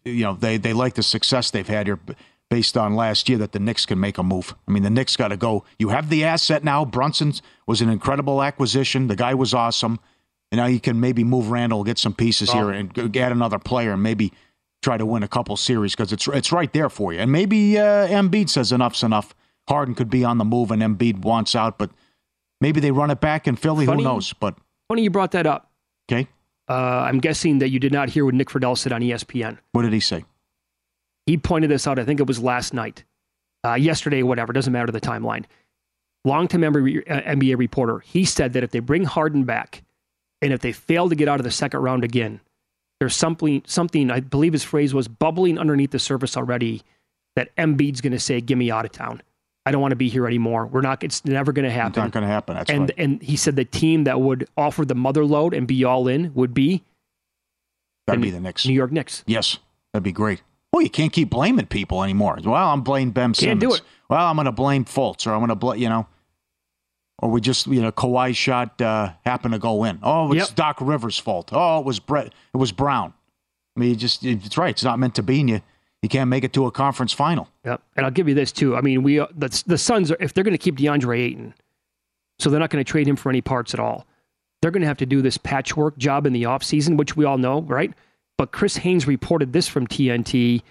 you 0.04 0.24
know, 0.24 0.35
they 0.35 0.56
they 0.56 0.72
like 0.72 0.94
the 0.94 1.02
success 1.02 1.50
they've 1.50 1.66
had 1.66 1.87
here 1.87 1.98
based 2.48 2.76
on 2.76 2.94
last 2.94 3.28
year 3.28 3.38
that 3.38 3.52
the 3.52 3.59
Knicks 3.59 3.87
can 3.87 3.98
make 3.98 4.18
a 4.18 4.22
move. 4.22 4.54
I 4.68 4.70
mean, 4.70 4.82
the 4.82 4.90
Knicks 4.90 5.16
got 5.16 5.28
to 5.28 5.37
go. 5.37 5.64
You 5.78 5.88
have 5.88 6.09
the 6.09 6.24
asset 6.24 6.62
now. 6.62 6.85
Brunson 6.85 7.35
was 7.66 7.80
an 7.80 7.88
incredible 7.88 8.42
acquisition. 8.42 9.09
The 9.09 9.16
guy 9.16 9.35
was 9.35 9.52
awesome. 9.52 9.98
And 10.52 10.61
now 10.61 10.66
you 10.66 10.78
can 10.78 11.00
maybe 11.00 11.24
move 11.24 11.50
Randle, 11.50 11.82
get 11.82 11.98
some 11.98 12.14
pieces 12.14 12.50
oh. 12.50 12.54
here, 12.54 12.70
and 12.70 13.16
add 13.16 13.32
another 13.32 13.59
player, 13.59 13.92
and 13.92 14.02
maybe 14.02 14.32
try 14.82 14.96
to 14.96 15.04
win 15.04 15.24
a 15.24 15.28
couple 15.28 15.56
series 15.56 15.96
because 15.96 16.12
it's 16.12 16.28
it's 16.28 16.52
right 16.52 16.72
there 16.72 16.88
for 16.88 17.12
you. 17.12 17.18
And 17.18 17.32
maybe 17.32 17.78
uh, 17.78 18.06
Embiid 18.06 18.48
says 18.48 18.70
enough's 18.70 19.02
enough. 19.02 19.35
Harden 19.68 19.96
could 19.96 20.09
be 20.09 20.22
on 20.24 20.38
the 20.38 20.44
move, 20.44 20.70
and 20.70 20.80
Embiid 20.80 21.22
wants 21.22 21.56
out, 21.56 21.76
but 21.76 21.90
maybe 22.61 22.78
they 22.78 22.92
run 22.92 23.11
it 23.11 23.20
back 23.20 23.48
in 23.48 23.56
Philly. 23.56 23.87
Funny, 23.87 24.04
Who 24.04 24.09
knows? 24.09 24.32
But 24.32 24.56
funny 24.88 25.02
you 25.02 25.11
brought 25.11 25.32
that 25.32 25.46
up. 25.46 25.72
Okay. 26.09 26.28
Uh, 26.68 26.72
I'm 27.09 27.18
guessing 27.20 27.59
that 27.59 27.70
you 27.70 27.79
did 27.79 27.92
not 27.92 28.09
hear 28.09 28.24
what 28.24 28.35
Nick 28.35 28.48
Friedell 28.48 28.76
said 28.76 28.92
on 28.92 29.00
ESPN. 29.00 29.59
What 29.72 29.83
did 29.83 29.92
he 29.92 30.00
say? 30.00 30.24
He 31.26 31.37
pointed 31.37 31.70
this 31.70 31.87
out. 31.87 31.98
I 31.98 32.05
think 32.05 32.20
it 32.20 32.26
was 32.26 32.40
last 32.40 32.74
night, 32.74 33.05
uh, 33.64 33.74
yesterday, 33.74 34.22
whatever. 34.22 34.52
Doesn't 34.52 34.72
matter 34.72 34.92
the 34.92 35.00
timeline. 35.00 35.44
Long-time 36.24 36.62
NBA 36.62 37.55
uh, 37.55 37.57
reporter. 37.57 38.00
He 38.00 38.24
said 38.24 38.52
that 38.55 38.64
if 38.64 38.70
they 38.70 38.81
bring 38.81 39.05
Harden 39.05 39.44
back, 39.44 39.83
and 40.42 40.52
if 40.52 40.61
they 40.61 40.72
fail 40.72 41.09
to 41.09 41.14
get 41.14 41.29
out 41.29 41.40
of 41.40 41.44
the 41.44 41.50
second 41.50 41.81
round 41.81 42.05
again, 42.05 42.40
there's 42.98 43.14
something. 43.14 43.62
Something 43.66 44.11
I 44.11 44.20
believe 44.20 44.52
his 44.52 44.64
phrase 44.64 44.94
was 44.94 45.09
bubbling 45.09 45.59
underneath 45.59 45.90
the 45.90 45.98
surface 45.98 46.37
already. 46.37 46.83
That 47.37 47.55
Embiid's 47.57 48.00
going 48.00 48.12
to 48.12 48.18
say, 48.18 48.40
"Get 48.40 48.59
me 48.59 48.70
out 48.70 48.85
of 48.85 48.92
town." 48.92 49.22
I 49.66 49.72
don't 49.72 49.81
want 49.81 49.90
to 49.90 49.96
be 49.96 50.09
here 50.09 50.29
anymore. 50.29 50.66
We're 50.66 50.81
not. 50.81 51.02
It's 51.02 51.24
never 51.24 51.52
going 51.52 51.64
to 51.64 51.70
happen. 51.70 51.90
It's 51.90 51.96
not 51.96 52.12
going 52.12 52.22
to 52.22 52.29
happen. 52.29 52.55
That's 52.55 52.70
and 52.70 52.83
right. 52.83 52.94
and 52.96 53.20
he 53.20 53.37
said 53.37 53.57
the 53.57 53.64
team 53.64 54.05
that 54.05 54.20
would 54.20 54.48
offer 54.57 54.85
the 54.85 54.94
mother 54.94 55.24
load 55.24 55.52
and 55.52 55.66
be 55.66 55.83
all 55.83 56.07
in 56.07 56.33
would 56.35 56.55
be. 56.55 56.85
That'd 58.07 58.22
the, 58.22 58.29
be 58.29 58.31
the 58.31 58.40
Knicks. 58.40 58.64
New 58.64 58.74
York 58.74 58.92
Knicks. 58.92 59.24
Yes, 59.26 59.59
that'd 59.92 60.05
be 60.05 60.12
great. 60.12 60.42
Well, 60.72 60.83
you 60.83 60.90
can't 60.90 61.12
keep 61.12 61.31
blaming 61.31 61.66
people 61.66 62.05
anymore. 62.05 62.38
Well, 62.44 62.55
I'm 62.55 62.83
blaming 62.83 63.11
Ben 63.11 63.35
Simmons. 63.35 63.61
Can't 63.61 63.61
do 63.61 63.74
it. 63.74 63.83
Well, 64.09 64.24
I'm 64.24 64.37
going 64.37 64.44
to 64.44 64.52
blame 64.52 64.85
Fultz, 64.85 65.26
or 65.26 65.33
I'm 65.33 65.40
going 65.40 65.48
to 65.48 65.57
blame 65.57 65.81
you 65.81 65.88
know, 65.88 66.07
or 67.18 67.29
we 67.29 67.40
just 67.40 67.66
you 67.66 67.83
know 67.83 67.90
Kawhi 67.90 68.37
shot 68.37 68.81
uh, 68.81 69.14
happened 69.24 69.55
to 69.55 69.59
go 69.59 69.83
in. 69.83 69.98
Oh, 70.00 70.33
it's 70.33 70.50
yep. 70.50 70.55
Doc 70.55 70.79
Rivers' 70.81 71.18
fault. 71.18 71.50
Oh, 71.52 71.81
it 71.81 71.85
was 71.85 71.98
Brett. 71.98 72.33
It 72.55 72.57
was 72.57 72.70
Brown. 72.70 73.12
I 73.76 73.81
mean, 73.81 73.90
you 73.90 73.96
just 73.96 74.24
it's 74.24 74.57
right. 74.57 74.70
It's 74.70 74.85
not 74.85 75.00
meant 75.00 75.16
to 75.16 75.24
be, 75.24 75.40
and 75.40 75.50
you 75.50 75.62
can't 76.09 76.29
make 76.29 76.45
it 76.45 76.53
to 76.55 76.66
a 76.66 76.71
conference 76.71 77.12
final. 77.12 77.49
Yep. 77.64 77.83
And 77.97 78.07
I'll 78.07 78.12
give 78.12 78.29
you 78.29 78.35
this 78.35 78.53
too. 78.53 78.77
I 78.77 78.81
mean, 78.81 79.03
we 79.03 79.21
uh, 79.21 79.27
the, 79.37 79.62
the 79.66 79.79
Suns 79.79 80.11
are 80.11 80.16
if 80.21 80.35
they're 80.35 80.45
going 80.45 80.53
to 80.53 80.59
keep 80.59 80.77
DeAndre 80.77 81.19
Ayton, 81.21 81.55
so 82.38 82.51
they're 82.51 82.61
not 82.61 82.71
going 82.71 82.85
to 82.85 82.90
trade 82.90 83.09
him 83.09 83.16
for 83.16 83.31
any 83.31 83.40
parts 83.40 83.75
at 83.75 83.81
all. 83.81 84.07
They're 84.61 84.71
going 84.71 84.83
to 84.83 84.88
have 84.88 84.99
to 84.99 85.07
do 85.07 85.23
this 85.23 85.38
patchwork 85.38 85.97
job 85.99 86.27
in 86.27 86.33
the 86.33 86.45
offseason, 86.45 86.97
which 86.97 87.16
we 87.16 87.25
all 87.25 87.38
know, 87.38 87.62
right? 87.62 87.92
But 88.38 88.53
Chris 88.53 88.79
Haynes 88.79 89.07
reported 89.07 89.53
this 89.53 89.69
from 89.69 89.87
TNT. 89.87 90.62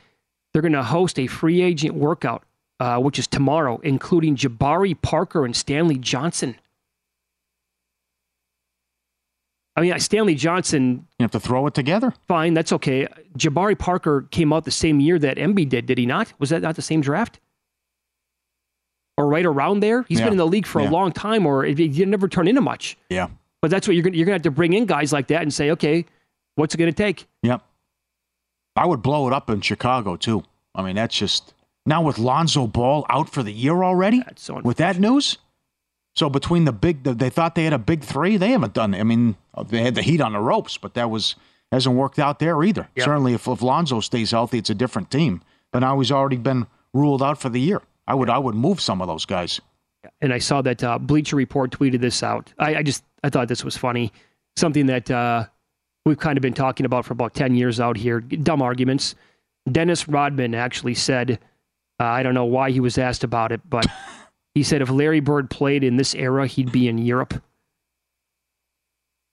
They're 0.54 0.62
going 0.62 0.74
to 0.74 0.84
host 0.84 1.20
a 1.20 1.28
free 1.28 1.62
agent 1.62 1.96
workout, 1.96 2.44
uh, 2.80 3.00
which 3.00 3.20
is 3.20 3.28
tomorrow, 3.28 3.80
including 3.84 4.36
Jabari 4.36 5.00
Parker 5.02 5.46
and 5.46 5.56
Stanley 5.56 5.98
Johnson. 5.98 6.56
I 9.76 9.82
mean, 9.82 10.00
Stanley 10.00 10.36
Johnson. 10.36 11.06
You 11.20 11.24
have 11.24 11.32
to 11.32 11.40
throw 11.40 11.68
it 11.68 11.74
together. 11.74 12.14
Fine, 12.28 12.54
that's 12.54 12.72
okay. 12.72 13.08
Jabari 13.38 13.78
Parker 13.78 14.28
came 14.32 14.54
out 14.54 14.64
the 14.66 14.72
same 14.72 15.00
year 15.00 15.20
that 15.20 15.38
Embiid 15.38 15.70
did, 15.70 15.86
did 15.86 15.98
he 15.98 16.06
not? 16.06 16.32
Was 16.40 16.50
that 16.50 16.62
not 16.62 16.76
the 16.76 16.82
same 16.82 17.02
draft? 17.02 17.40
Or 19.18 19.28
right 19.28 19.46
around 19.46 19.82
there? 19.82 20.04
He's 20.04 20.20
yeah. 20.20 20.26
been 20.26 20.34
in 20.34 20.38
the 20.38 20.48
league 20.48 20.66
for 20.66 20.82
yeah. 20.82 20.90
a 20.90 20.92
long 20.92 21.12
time, 21.12 21.46
or 21.46 21.64
he 21.64 22.06
never 22.06 22.28
turned 22.28 22.50
into 22.50 22.62
much. 22.62 22.98
Yeah. 23.10 23.28
But 23.62 23.72
that's 23.72 23.88
what 23.88 23.96
you're 23.96 24.04
going 24.04 24.14
you're 24.14 24.26
to 24.26 24.32
have 24.34 24.42
to 24.44 24.52
bring 24.52 24.74
in 24.74 24.86
guys 24.86 25.12
like 25.12 25.28
that 25.28 25.42
and 25.42 25.54
say, 25.54 25.72
okay, 25.72 26.06
what's 26.56 26.76
it 26.76 26.78
going 26.78 26.92
to 26.92 26.96
take? 26.96 27.28
Yep. 27.44 27.62
I 28.76 28.86
would 28.86 29.02
blow 29.02 29.28
it 29.28 29.34
up 29.34 29.50
in 29.50 29.62
Chicago 29.62 30.16
too. 30.18 30.44
I 30.74 30.84
mean, 30.84 30.96
that's 30.96 31.16
just 31.16 31.54
now 31.86 32.02
with 32.02 32.18
Lonzo 32.18 32.68
Ball 32.68 33.06
out 33.10 33.30
for 33.30 33.42
the 33.42 33.52
year 33.52 33.84
already. 33.84 34.22
So 34.36 34.60
with 34.62 34.78
that 34.78 35.00
news, 35.00 35.38
so 36.16 36.30
between 36.30 36.64
the 36.66 36.72
big, 36.72 37.04
they 37.04 37.30
thought 37.30 37.56
they 37.56 37.66
had 37.66 37.74
a 37.74 37.78
big 37.78 38.04
three. 38.04 38.38
They 38.38 38.52
haven't 38.52 38.74
done. 38.74 38.96
I 38.96 39.04
mean, 39.04 39.36
they 39.68 39.84
had 39.84 39.96
the 39.96 40.02
heat 40.02 40.22
on 40.22 40.34
the 40.34 40.40
ropes, 40.40 40.78
but 40.78 40.94
that 40.94 41.10
was 41.10 41.36
hasn't 41.72 41.96
worked 41.96 42.20
out 42.20 42.40
there 42.40 42.64
either. 42.64 42.88
Yep. 42.96 43.06
Certainly, 43.06 43.34
if, 43.34 43.48
if 43.48 43.62
Lonzo 43.62 44.00
stays 44.00 44.32
healthy, 44.32 44.60
it's 44.60 44.70
a 44.70 44.76
different 44.76 45.12
team. 45.12 45.42
But 45.74 45.80
now 45.80 46.00
he's 46.00 46.12
already 46.12 46.38
been 46.38 46.68
ruled 46.94 47.22
out 47.22 47.38
for 47.38 47.50
the 47.50 47.60
year. 47.60 47.82
I 48.08 48.16
would 48.16 48.30
I 48.30 48.38
would 48.38 48.56
move 48.56 48.80
some 48.80 49.02
of 49.02 49.08
those 49.08 49.26
guys. 49.26 49.60
And 50.22 50.32
I 50.32 50.38
saw 50.38 50.62
that 50.62 50.84
uh, 50.84 51.00
Bleacher 51.00 51.36
Report 51.36 51.72
tweeted 51.72 52.00
this 52.00 52.22
out. 52.22 52.54
I, 52.60 52.76
I, 52.76 52.84
just 52.84 53.04
I 53.24 53.30
thought 53.30 53.48
this 53.48 53.66
was 53.66 53.76
funny. 53.76 54.14
Something 54.56 54.86
that 54.86 55.10
uh, 55.10 55.48
we've 56.06 56.20
kind 56.20 56.38
of 56.38 56.44
been 56.44 56.54
talking 56.54 56.86
about 56.86 57.06
for 57.06 57.14
about 57.14 57.34
ten 57.34 57.56
years 57.56 57.80
out 57.80 57.98
here. 57.98 58.22
Dumb 58.22 58.62
arguments. 58.62 59.16
Dennis 59.70 60.08
Rodman 60.08 60.54
actually 60.54 60.94
said, 60.94 61.40
uh, 62.00 62.04
I 62.04 62.24
don't 62.24 62.36
know 62.36 62.46
why 62.46 62.70
he 62.70 62.80
was 62.80 63.00
asked 63.00 63.24
about 63.24 63.52
it, 63.52 63.62
but 63.68 63.88
he 64.56 64.64
said 64.64 64.82
if 64.82 64.90
Larry 64.90 65.20
Bird 65.20 65.50
played 65.50 65.84
in 65.84 65.98
this 65.98 66.16
era, 66.16 66.48
he'd 66.48 66.72
be 66.72 66.88
in 66.88 66.98
Europe. 66.98 67.44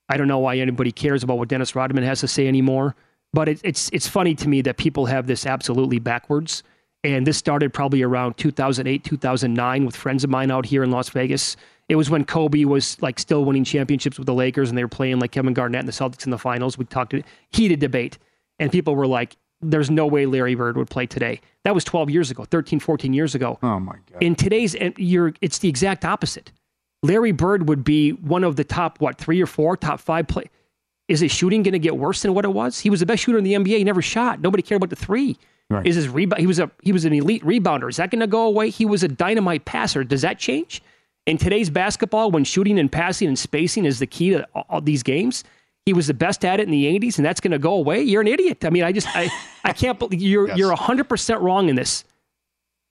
I 0.08 0.16
don't 0.16 0.28
know 0.28 0.40
why 0.40 0.58
anybody 0.58 0.92
cares 0.92 1.22
about 1.22 1.38
what 1.38 1.48
Dennis 1.48 1.74
Rodman 1.74 2.04
has 2.04 2.20
to 2.20 2.28
say 2.28 2.48
anymore, 2.48 2.96
but 3.32 3.48
it, 3.48 3.61
it's 3.64 3.88
it's 3.92 4.08
funny 4.08 4.35
to 4.35 4.48
me 4.48 4.61
that 4.62 4.76
people 4.76 5.06
have 5.06 5.26
this 5.26 5.46
absolutely 5.46 6.00
backwards. 6.00 6.62
And 7.04 7.26
this 7.26 7.37
started 7.37 7.72
probably 7.72 8.02
around 8.02 8.37
2008, 8.37 9.02
2009 9.02 9.87
with 9.87 9.96
friends 9.96 10.22
of 10.22 10.30
mine 10.30 10.52
out 10.52 10.66
here 10.66 10.85
in 10.85 10.92
Las 10.92 11.08
Vegas. 11.08 11.56
It 11.88 11.96
was 11.96 12.11
when 12.11 12.24
Kobe 12.24 12.64
was 12.64 13.00
like 13.02 13.18
still 13.18 13.44
winning 13.44 13.64
championships 13.64 14.18
with 14.18 14.26
the 14.26 14.35
Lakers 14.35 14.68
and 14.68 14.78
they 14.78 14.85
were 14.85 14.88
playing 14.88 15.18
like 15.18 15.32
Kevin 15.32 15.52
Garnett 15.52 15.80
and 15.80 15.88
the 15.88 15.92
Celtics 15.92 16.26
in 16.26 16.30
the 16.30 16.38
finals. 16.38 16.78
We 16.78 16.85
talked 16.85 17.11
to 17.11 17.22
heated 17.50 17.80
debate 17.80 18.18
and 18.61 18.70
people 18.70 18.94
were 18.94 19.08
like, 19.08 19.37
there's 19.62 19.90
no 19.90 20.07
way 20.07 20.27
Larry 20.27 20.55
Bird 20.55 20.77
would 20.77 20.90
play 20.90 21.07
today. 21.07 21.40
That 21.64 21.75
was 21.75 21.85
12 21.85 22.11
years 22.11 22.31
ago, 22.31 22.44
13, 22.44 22.81
14 22.81 23.12
years 23.12 23.35
ago. 23.35 23.59
Oh 23.62 23.79
my 23.79 23.94
God. 24.11 24.22
In 24.22 24.35
today's, 24.35 24.77
you're, 24.96 25.33
it's 25.40 25.59
the 25.59 25.68
exact 25.68 26.05
opposite. 26.05 26.53
Larry 27.03 27.33
Bird 27.33 27.68
would 27.68 27.85
be 27.85 28.11
one 28.11 28.44
of 28.44 28.57
the 28.57 28.64
top, 28.64 29.01
what, 29.01 29.18
three 29.18 29.40
or 29.40 29.46
four, 29.46 29.77
top 29.77 30.01
five 30.01 30.27
play. 30.27 30.44
Is 31.09 31.20
his 31.20 31.33
shooting 31.33 31.62
going 31.62 31.72
to 31.72 31.79
get 31.79 31.96
worse 31.96 32.22
than 32.22 32.35
what 32.35 32.44
it 32.44 32.53
was? 32.53 32.79
He 32.79 32.90
was 32.90 33.01
the 33.01 33.07
best 33.07 33.22
shooter 33.22 33.38
in 33.38 33.44
the 33.44 33.55
NBA. 33.55 33.79
He 33.79 33.85
never 33.85 34.03
shot. 34.03 34.40
Nobody 34.40 34.62
cared 34.62 34.79
about 34.81 34.90
the 34.90 34.96
three. 34.96 35.37
Right. 35.68 35.87
Is 35.87 35.96
his 35.96 36.09
rebound? 36.09 36.40
He 36.40 36.46
was 36.46 36.59
a 36.59 36.70
he 36.83 36.92
was 36.92 37.05
an 37.05 37.12
elite 37.12 37.42
rebounder. 37.44 37.88
Is 37.88 37.96
that 37.96 38.11
going 38.11 38.20
to 38.20 38.27
go 38.27 38.46
away? 38.46 38.70
He 38.70 38.85
was 38.85 39.03
a 39.03 39.09
dynamite 39.09 39.64
passer. 39.64 40.05
Does 40.05 40.22
that 40.22 40.38
change 40.38 40.83
in 41.27 41.38
today's 41.38 41.70
basketball 41.70 42.31
when 42.31 42.44
shooting 42.44 42.79
and 42.79 42.92
passing 42.92 43.29
and 43.29 43.38
spacing 43.38 43.85
is 43.85 43.98
the 43.98 44.07
key 44.07 44.31
to 44.31 44.46
all 44.55 44.81
these 44.81 45.03
games? 45.03 45.44
He 45.87 45.92
was 45.92 46.07
the 46.07 46.14
best 46.14 46.45
at 46.45 46.61
it 46.61 46.64
in 46.64 46.71
the 46.71 46.85
'80s, 46.99 47.16
and 47.18 47.27
that's 47.27 47.40
going 47.40 47.51
to 47.51 47.59
go 47.59 47.75
away. 47.75 48.03
You're 48.03 48.21
an 48.21 48.29
idiot. 48.29 48.64
I 48.64 48.71
mean, 48.71 48.85
I 48.85 48.92
just 48.92 49.09
I 49.16 49.31
I 49.64 49.73
can't 49.83 49.99
believe 49.99 50.21
you're 50.23 50.47
Yes. 50.49 50.57
you're 50.59 50.68
100 50.68 51.09
percent 51.09 51.40
wrong 51.40 51.68
in 51.68 51.75
this. 51.77 52.05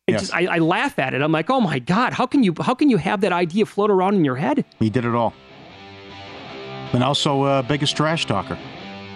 It 0.07 0.13
Yes. 0.13 0.21
just, 0.23 0.33
I, 0.35 0.55
I 0.55 0.57
laugh 0.57 0.99
at 0.99 1.13
it. 1.13 1.21
I'm 1.21 1.31
like, 1.31 1.49
oh 1.49 1.61
my 1.61 1.79
god, 1.79 2.11
how 2.11 2.25
can 2.25 2.43
you 2.43 2.53
how 2.59 2.73
can 2.73 2.89
you 2.89 2.97
have 2.97 3.21
that 3.21 3.31
idea 3.31 3.65
float 3.65 3.89
around 3.91 4.15
in 4.15 4.25
your 4.25 4.35
head? 4.35 4.65
He 4.79 4.89
did 4.89 5.05
it 5.05 5.15
all. 5.15 5.33
And 6.93 7.01
also, 7.01 7.43
uh, 7.43 7.61
biggest 7.61 7.95
trash 7.95 8.25
talker. 8.25 8.57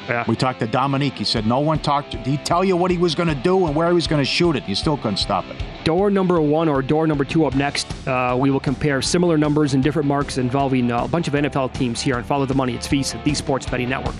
Yeah. 0.07 0.23
We 0.27 0.35
talked 0.35 0.59
to 0.59 0.67
Dominique. 0.67 1.15
He 1.15 1.23
said 1.23 1.45
no 1.45 1.59
one 1.59 1.79
talked. 1.79 2.13
He'd 2.13 2.45
tell 2.45 2.63
you 2.63 2.75
what 2.77 2.91
he 2.91 2.97
was 2.97 3.15
going 3.15 3.29
to 3.29 3.35
do 3.35 3.65
and 3.65 3.75
where 3.75 3.87
he 3.87 3.93
was 3.93 4.07
going 4.07 4.21
to 4.21 4.29
shoot 4.29 4.55
it. 4.55 4.67
You 4.67 4.75
still 4.75 4.97
couldn't 4.97 5.17
stop 5.17 5.45
it. 5.47 5.61
Door 5.83 6.11
number 6.11 6.39
one 6.41 6.67
or 6.69 6.81
door 6.81 7.07
number 7.07 7.23
two 7.25 7.45
up 7.45 7.55
next. 7.55 7.87
Uh, 8.07 8.35
we 8.39 8.51
will 8.51 8.59
compare 8.59 9.01
similar 9.01 9.37
numbers 9.37 9.73
and 9.73 9.83
different 9.83 10.07
marks 10.07 10.37
involving 10.37 10.91
uh, 10.91 11.05
a 11.05 11.07
bunch 11.07 11.27
of 11.27 11.33
NFL 11.33 11.73
teams 11.73 12.01
here 12.01 12.17
and 12.17 12.25
follow 12.25 12.45
the 12.45 12.55
money. 12.55 12.75
It's 12.75 12.87
VSiN, 12.87 13.23
the 13.23 13.33
Sports 13.33 13.65
Betting 13.67 13.89
Network. 13.89 14.15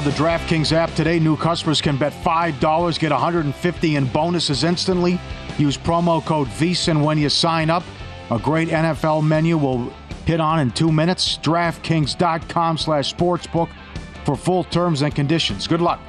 Download 0.00 0.04
the 0.04 0.10
DraftKings 0.22 0.72
app 0.72 0.94
today. 0.94 1.18
New 1.18 1.36
customers 1.36 1.80
can 1.82 1.98
bet 1.98 2.12
$5, 2.12 2.98
get 2.98 3.10
150 3.10 3.96
in 3.96 4.06
bonuses 4.06 4.64
instantly. 4.64 5.20
Use 5.58 5.76
promo 5.76 6.24
code 6.24 6.48
VSIN 6.48 7.04
when 7.04 7.18
you 7.18 7.28
sign 7.28 7.68
up. 7.68 7.82
A 8.30 8.38
great 8.38 8.68
NFL 8.68 9.26
menu 9.26 9.58
will 9.58 9.92
hit 10.24 10.40
on 10.40 10.60
in 10.60 10.70
two 10.70 10.90
minutes. 10.90 11.36
DraftKings.com 11.38 12.78
slash 12.78 13.14
sportsbook 13.14 13.68
for 14.24 14.36
full 14.36 14.64
terms 14.64 15.02
and 15.02 15.14
conditions. 15.14 15.66
Good 15.66 15.82
luck. 15.82 16.00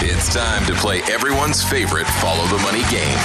It's 0.00 0.32
time 0.32 0.64
to 0.66 0.72
play 0.74 1.02
everyone's 1.02 1.62
favorite 1.62 2.06
Follow 2.06 2.46
the 2.46 2.62
Money 2.62 2.84
game. 2.90 3.18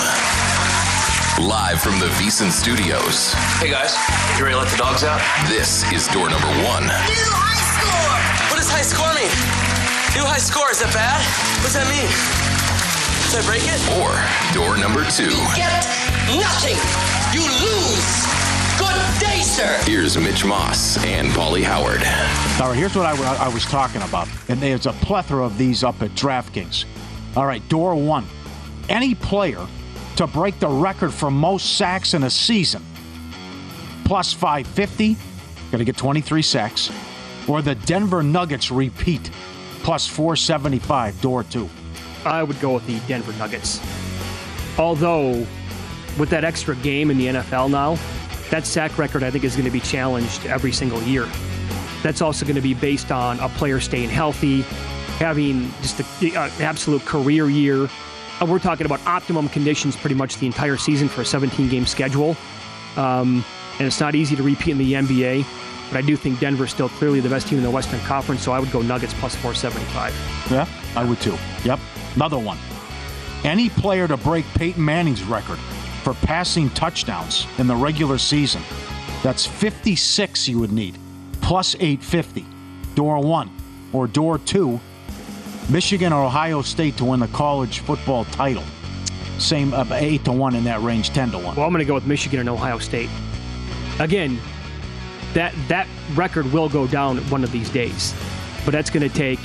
Live 1.47 1.79
from 1.79 1.99
the 1.99 2.07
VSiN 2.19 2.51
studios. 2.51 3.31
Hey 3.59 3.71
guys, 3.71 3.95
you 4.37 4.43
ready 4.43 4.55
to 4.55 4.61
let 4.61 4.69
the 4.69 4.77
dogs 4.77 5.05
out? 5.05 5.21
This 5.47 5.89
is 5.93 6.07
door 6.09 6.29
number 6.29 6.47
one. 6.67 7.48
Does 8.59 8.69
high 8.69 8.81
score 8.81 9.07
mean? 9.15 9.31
New 10.19 10.27
high 10.27 10.37
score, 10.37 10.69
is 10.69 10.83
that 10.83 10.91
bad? 10.91 11.23
What 11.63 11.71
does 11.71 11.79
that 11.79 11.87
mean? 11.87 12.11
Did 13.31 13.39
I 13.39 13.43
break 13.47 13.63
it? 13.63 13.79
Or 13.95 14.11
door 14.51 14.75
number 14.75 15.07
two. 15.07 15.31
Get 15.55 15.79
nothing! 16.35 16.75
You 17.31 17.39
lose! 17.39 18.19
Good 18.75 18.99
day, 19.23 19.39
sir! 19.47 19.79
Here's 19.89 20.17
Mitch 20.17 20.43
Moss 20.43 21.01
and 21.05 21.29
Pauly 21.29 21.63
Howard. 21.63 22.03
All 22.61 22.67
right, 22.67 22.77
here's 22.77 22.97
what 22.97 23.05
I, 23.05 23.45
I 23.45 23.47
was 23.47 23.63
talking 23.63 24.01
about. 24.01 24.27
And 24.49 24.59
there's 24.59 24.87
a 24.87 24.91
plethora 24.91 25.45
of 25.45 25.57
these 25.57 25.85
up 25.85 26.01
at 26.01 26.11
DraftKings. 26.11 26.83
All 27.37 27.45
right, 27.45 27.65
door 27.69 27.95
one. 27.95 28.25
Any 28.89 29.15
player 29.15 29.65
to 30.17 30.27
break 30.27 30.59
the 30.59 30.67
record 30.67 31.13
for 31.13 31.31
most 31.31 31.77
sacks 31.77 32.13
in 32.13 32.23
a 32.23 32.29
season, 32.29 32.83
plus 34.03 34.33
550, 34.33 35.15
going 35.71 35.79
to 35.79 35.85
get 35.85 35.95
23 35.95 36.41
sacks. 36.41 36.91
Or 37.49 37.63
the 37.63 37.73
Denver 37.73 38.21
Nuggets 38.21 38.69
repeat, 38.69 39.31
plus 39.81 40.07
475, 40.07 41.19
door 41.19 41.43
two. 41.43 41.67
I 42.23 42.43
would 42.43 42.59
go 42.59 42.75
with 42.75 42.85
the 42.85 42.99
Denver 43.07 43.33
Nuggets. 43.33 43.81
Although, 44.77 45.45
with 46.19 46.29
that 46.29 46.43
extra 46.43 46.75
game 46.75 47.09
in 47.09 47.17
the 47.17 47.27
NFL 47.27 47.71
now, 47.71 47.97
that 48.51 48.65
sack 48.65 48.97
record 48.97 49.23
I 49.23 49.31
think 49.31 49.43
is 49.43 49.55
going 49.55 49.65
to 49.65 49.71
be 49.71 49.79
challenged 49.79 50.45
every 50.45 50.71
single 50.71 51.01
year. 51.03 51.27
That's 52.03 52.21
also 52.21 52.45
going 52.45 52.55
to 52.55 52.61
be 52.61 52.73
based 52.73 53.11
on 53.11 53.39
a 53.39 53.49
player 53.49 53.79
staying 53.79 54.09
healthy, 54.09 54.61
having 55.17 55.71
just 55.81 55.99
an 56.21 56.35
absolute 56.61 57.03
career 57.05 57.49
year. 57.49 57.89
Uh, 58.39 58.45
We're 58.45 58.59
talking 58.59 58.85
about 58.85 59.05
optimum 59.05 59.49
conditions 59.49 59.95
pretty 59.97 60.15
much 60.15 60.37
the 60.37 60.45
entire 60.45 60.77
season 60.77 61.09
for 61.09 61.21
a 61.21 61.25
17 61.25 61.67
game 61.67 61.85
schedule. 61.85 62.37
Um, 62.95 63.43
and 63.79 63.87
it's 63.87 63.99
not 63.99 64.13
easy 64.15 64.35
to 64.35 64.43
repeat 64.43 64.71
in 64.71 64.77
the 64.77 64.93
NBA, 64.93 65.45
but 65.89 65.97
I 65.97 66.01
do 66.01 66.15
think 66.15 66.39
Denver's 66.39 66.71
still 66.71 66.89
clearly 66.89 67.19
the 67.19 67.29
best 67.29 67.47
team 67.47 67.57
in 67.57 67.63
the 67.63 67.71
Western 67.71 67.99
Conference, 68.01 68.41
so 68.41 68.51
I 68.51 68.59
would 68.59 68.71
go 68.71 68.81
Nuggets 68.81 69.13
plus 69.15 69.35
475. 69.35 70.51
Yeah, 70.51 70.67
I 70.95 71.03
would 71.03 71.19
too. 71.19 71.37
Yep. 71.65 71.79
Another 72.15 72.39
one. 72.39 72.57
Any 73.43 73.69
player 73.69 74.07
to 74.07 74.17
break 74.17 74.45
Peyton 74.55 74.83
Manning's 74.83 75.23
record 75.23 75.57
for 76.03 76.13
passing 76.13 76.69
touchdowns 76.71 77.47
in 77.57 77.67
the 77.67 77.75
regular 77.75 78.17
season. 78.17 78.61
That's 79.23 79.45
56 79.45 80.47
you 80.47 80.59
would 80.59 80.71
need, 80.71 80.97
plus 81.41 81.75
850. 81.75 82.45
Door 82.95 83.23
one. 83.23 83.49
Or 83.91 84.07
door 84.07 84.37
two, 84.37 84.79
Michigan 85.69 86.13
or 86.13 86.23
Ohio 86.23 86.61
State 86.61 86.97
to 86.97 87.05
win 87.05 87.19
the 87.19 87.27
college 87.27 87.79
football 87.79 88.25
title. 88.25 88.63
Same 89.39 89.73
uh, 89.73 89.85
8 89.89 90.25
to 90.25 90.31
1 90.31 90.55
in 90.55 90.63
that 90.65 90.81
range, 90.81 91.11
10 91.11 91.31
to 91.31 91.37
1. 91.37 91.55
Well, 91.55 91.65
I'm 91.65 91.71
going 91.71 91.79
to 91.79 91.85
go 91.85 91.93
with 91.93 92.05
Michigan 92.05 92.39
and 92.41 92.49
Ohio 92.49 92.77
State. 92.77 93.09
Again, 93.99 94.39
that 95.33 95.53
that 95.67 95.87
record 96.15 96.51
will 96.51 96.69
go 96.69 96.87
down 96.87 97.17
one 97.29 97.43
of 97.43 97.51
these 97.51 97.69
days, 97.69 98.13
but 98.65 98.71
that's 98.71 98.89
going 98.89 99.07
to 99.07 99.15
take 99.15 99.39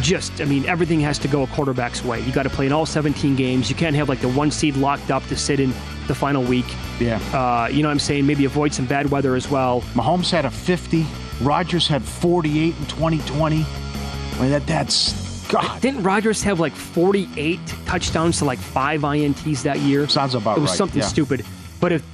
just. 0.00 0.40
I 0.40 0.44
mean, 0.44 0.64
everything 0.66 1.00
has 1.00 1.18
to 1.20 1.28
go 1.28 1.42
a 1.42 1.46
quarterback's 1.48 2.04
way. 2.04 2.20
You 2.20 2.32
got 2.32 2.44
to 2.44 2.50
play 2.50 2.66
in 2.66 2.72
all 2.72 2.86
17 2.86 3.36
games. 3.36 3.68
You 3.68 3.76
can't 3.76 3.96
have 3.96 4.08
like 4.08 4.20
the 4.20 4.28
one 4.28 4.50
seed 4.50 4.76
locked 4.76 5.10
up 5.10 5.24
to 5.24 5.36
sit 5.36 5.60
in 5.60 5.70
the 6.06 6.14
final 6.14 6.42
week. 6.42 6.66
Yeah. 7.00 7.16
Uh, 7.32 7.68
you 7.68 7.82
know 7.82 7.88
what 7.88 7.92
I'm 7.92 7.98
saying? 7.98 8.26
Maybe 8.26 8.44
avoid 8.44 8.72
some 8.72 8.86
bad 8.86 9.10
weather 9.10 9.34
as 9.34 9.50
well. 9.50 9.80
Mahomes 9.94 10.30
had 10.30 10.44
a 10.44 10.50
50. 10.50 11.06
Rodgers 11.40 11.88
had 11.88 12.02
48 12.02 12.76
in 12.76 12.86
2020. 12.86 13.64
I 13.64 14.40
mean, 14.40 14.50
that 14.50 14.66
that's 14.66 15.24
God. 15.48 15.80
Didn't 15.80 16.02
Rodgers 16.02 16.42
have 16.42 16.60
like 16.60 16.74
48 16.74 17.60
touchdowns 17.86 18.38
to 18.38 18.44
like 18.44 18.58
five 18.58 19.00
INTs 19.02 19.62
that 19.62 19.78
year? 19.80 20.08
Sounds 20.08 20.34
about 20.34 20.50
right. 20.50 20.58
It 20.58 20.62
was 20.62 20.70
right, 20.70 20.78
something 20.78 21.00
yeah. 21.00 21.08
stupid. 21.08 21.44
But 21.80 21.92
if 21.92 22.04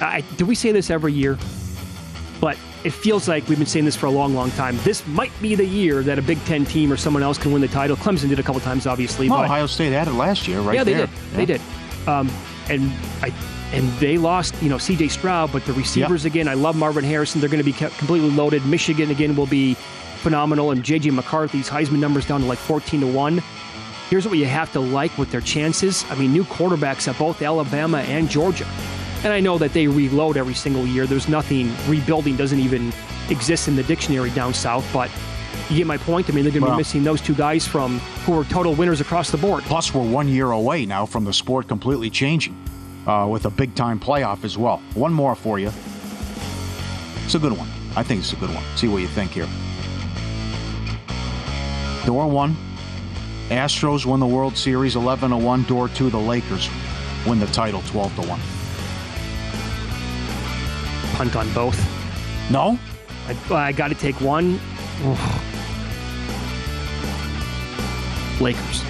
I, 0.00 0.20
do 0.36 0.46
we 0.46 0.54
say 0.54 0.72
this 0.72 0.90
every 0.90 1.12
year? 1.12 1.38
But 2.40 2.56
it 2.84 2.90
feels 2.90 3.26
like 3.28 3.48
we've 3.48 3.58
been 3.58 3.66
saying 3.66 3.84
this 3.84 3.96
for 3.96 4.06
a 4.06 4.10
long, 4.10 4.34
long 4.34 4.50
time. 4.52 4.76
This 4.84 5.04
might 5.08 5.32
be 5.42 5.54
the 5.54 5.66
year 5.66 6.02
that 6.02 6.18
a 6.18 6.22
Big 6.22 6.38
Ten 6.44 6.64
team 6.64 6.92
or 6.92 6.96
someone 6.96 7.22
else 7.22 7.36
can 7.36 7.52
win 7.52 7.60
the 7.60 7.68
title. 7.68 7.96
Clemson 7.96 8.28
did 8.28 8.38
a 8.38 8.42
couple 8.42 8.60
times, 8.60 8.86
obviously. 8.86 9.28
Well, 9.28 9.40
but 9.40 9.46
Ohio 9.46 9.66
State 9.66 9.92
had 9.92 10.06
it 10.06 10.12
last 10.12 10.46
year, 10.46 10.60
right 10.60 10.76
yeah, 10.76 10.84
they 10.84 10.94
there. 10.94 11.06
did. 11.06 11.16
They 11.32 11.46
did. 11.46 11.60
Um, 12.06 12.30
and 12.70 12.92
I 13.22 13.32
and 13.72 13.88
they 13.98 14.16
lost, 14.16 14.60
you 14.62 14.68
know, 14.68 14.78
C.J. 14.78 15.08
Stroud, 15.08 15.52
but 15.52 15.64
the 15.66 15.72
receivers 15.74 16.24
again. 16.24 16.48
I 16.48 16.54
love 16.54 16.76
Marvin 16.76 17.04
Harrison. 17.04 17.40
They're 17.40 17.50
going 17.50 17.62
to 17.62 17.64
be 17.64 17.72
completely 17.72 18.30
loaded. 18.30 18.64
Michigan 18.64 19.10
again 19.10 19.36
will 19.36 19.46
be 19.46 19.74
phenomenal, 19.74 20.70
and 20.70 20.82
J.J. 20.82 21.10
McCarthy's 21.10 21.68
Heisman 21.68 21.98
numbers 21.98 22.26
down 22.26 22.40
to 22.40 22.46
like 22.46 22.58
fourteen 22.58 23.00
to 23.00 23.06
one. 23.06 23.42
Here's 24.08 24.26
what 24.26 24.38
you 24.38 24.46
have 24.46 24.72
to 24.72 24.80
like 24.80 25.16
with 25.18 25.30
their 25.30 25.42
chances. 25.42 26.04
I 26.08 26.14
mean, 26.14 26.32
new 26.32 26.44
quarterbacks 26.44 27.08
at 27.08 27.18
both 27.18 27.42
Alabama 27.42 27.98
and 27.98 28.28
Georgia. 28.30 28.66
And 29.24 29.32
I 29.32 29.40
know 29.40 29.58
that 29.58 29.72
they 29.72 29.86
reload 29.88 30.36
every 30.36 30.54
single 30.54 30.86
year. 30.86 31.06
There's 31.06 31.28
nothing, 31.28 31.74
rebuilding 31.88 32.36
doesn't 32.36 32.60
even 32.60 32.92
exist 33.30 33.66
in 33.68 33.74
the 33.76 33.82
dictionary 33.82 34.30
down 34.30 34.54
south, 34.54 34.88
but 34.92 35.10
you 35.68 35.76
get 35.76 35.86
my 35.86 35.96
point. 35.98 36.30
I 36.30 36.32
mean, 36.32 36.44
they're 36.44 36.52
going 36.52 36.62
to 36.62 36.68
Well- 36.68 36.76
be 36.76 36.80
missing 36.80 37.02
those 37.04 37.20
two 37.20 37.34
guys 37.34 37.66
from 37.66 37.98
who 38.24 38.38
are 38.38 38.44
total 38.44 38.74
winners 38.74 39.00
across 39.00 39.30
the 39.30 39.36
board. 39.36 39.64
Plus, 39.64 39.92
we're 39.92 40.02
one 40.08 40.28
year 40.28 40.52
away 40.52 40.86
now 40.86 41.04
from 41.04 41.24
the 41.24 41.32
sport 41.32 41.66
completely 41.68 42.10
changing 42.10 42.56
uh, 43.06 43.26
with 43.28 43.44
a 43.44 43.50
big 43.50 43.74
time 43.74 43.98
playoff 43.98 44.44
as 44.44 44.56
well. 44.56 44.80
One 44.94 45.12
more 45.12 45.34
for 45.34 45.58
you. 45.58 45.72
It's 47.24 47.34
a 47.34 47.38
good 47.38 47.52
one. 47.52 47.68
I 47.96 48.02
think 48.04 48.20
it's 48.20 48.32
a 48.32 48.36
good 48.36 48.54
one. 48.54 48.62
See 48.76 48.86
what 48.88 48.98
you 49.02 49.08
think 49.08 49.32
here. 49.32 49.48
Door 52.06 52.28
one, 52.30 52.56
Astros 53.50 54.06
win 54.06 54.20
the 54.20 54.26
World 54.26 54.56
Series 54.56 54.96
11 54.96 55.30
to 55.30 55.36
1. 55.36 55.64
Door 55.64 55.88
two, 55.90 56.08
the 56.08 56.18
Lakers 56.18 56.70
win 57.26 57.38
the 57.40 57.46
title 57.48 57.82
12 57.88 58.14
to 58.16 58.22
1. 58.28 58.40
Punt 61.18 61.34
on 61.34 61.52
both. 61.52 61.76
No? 62.48 62.78
I, 63.26 63.54
I 63.54 63.72
got 63.72 63.88
to 63.88 63.96
take 63.96 64.14
one. 64.20 64.60
Lakers. 68.40 68.84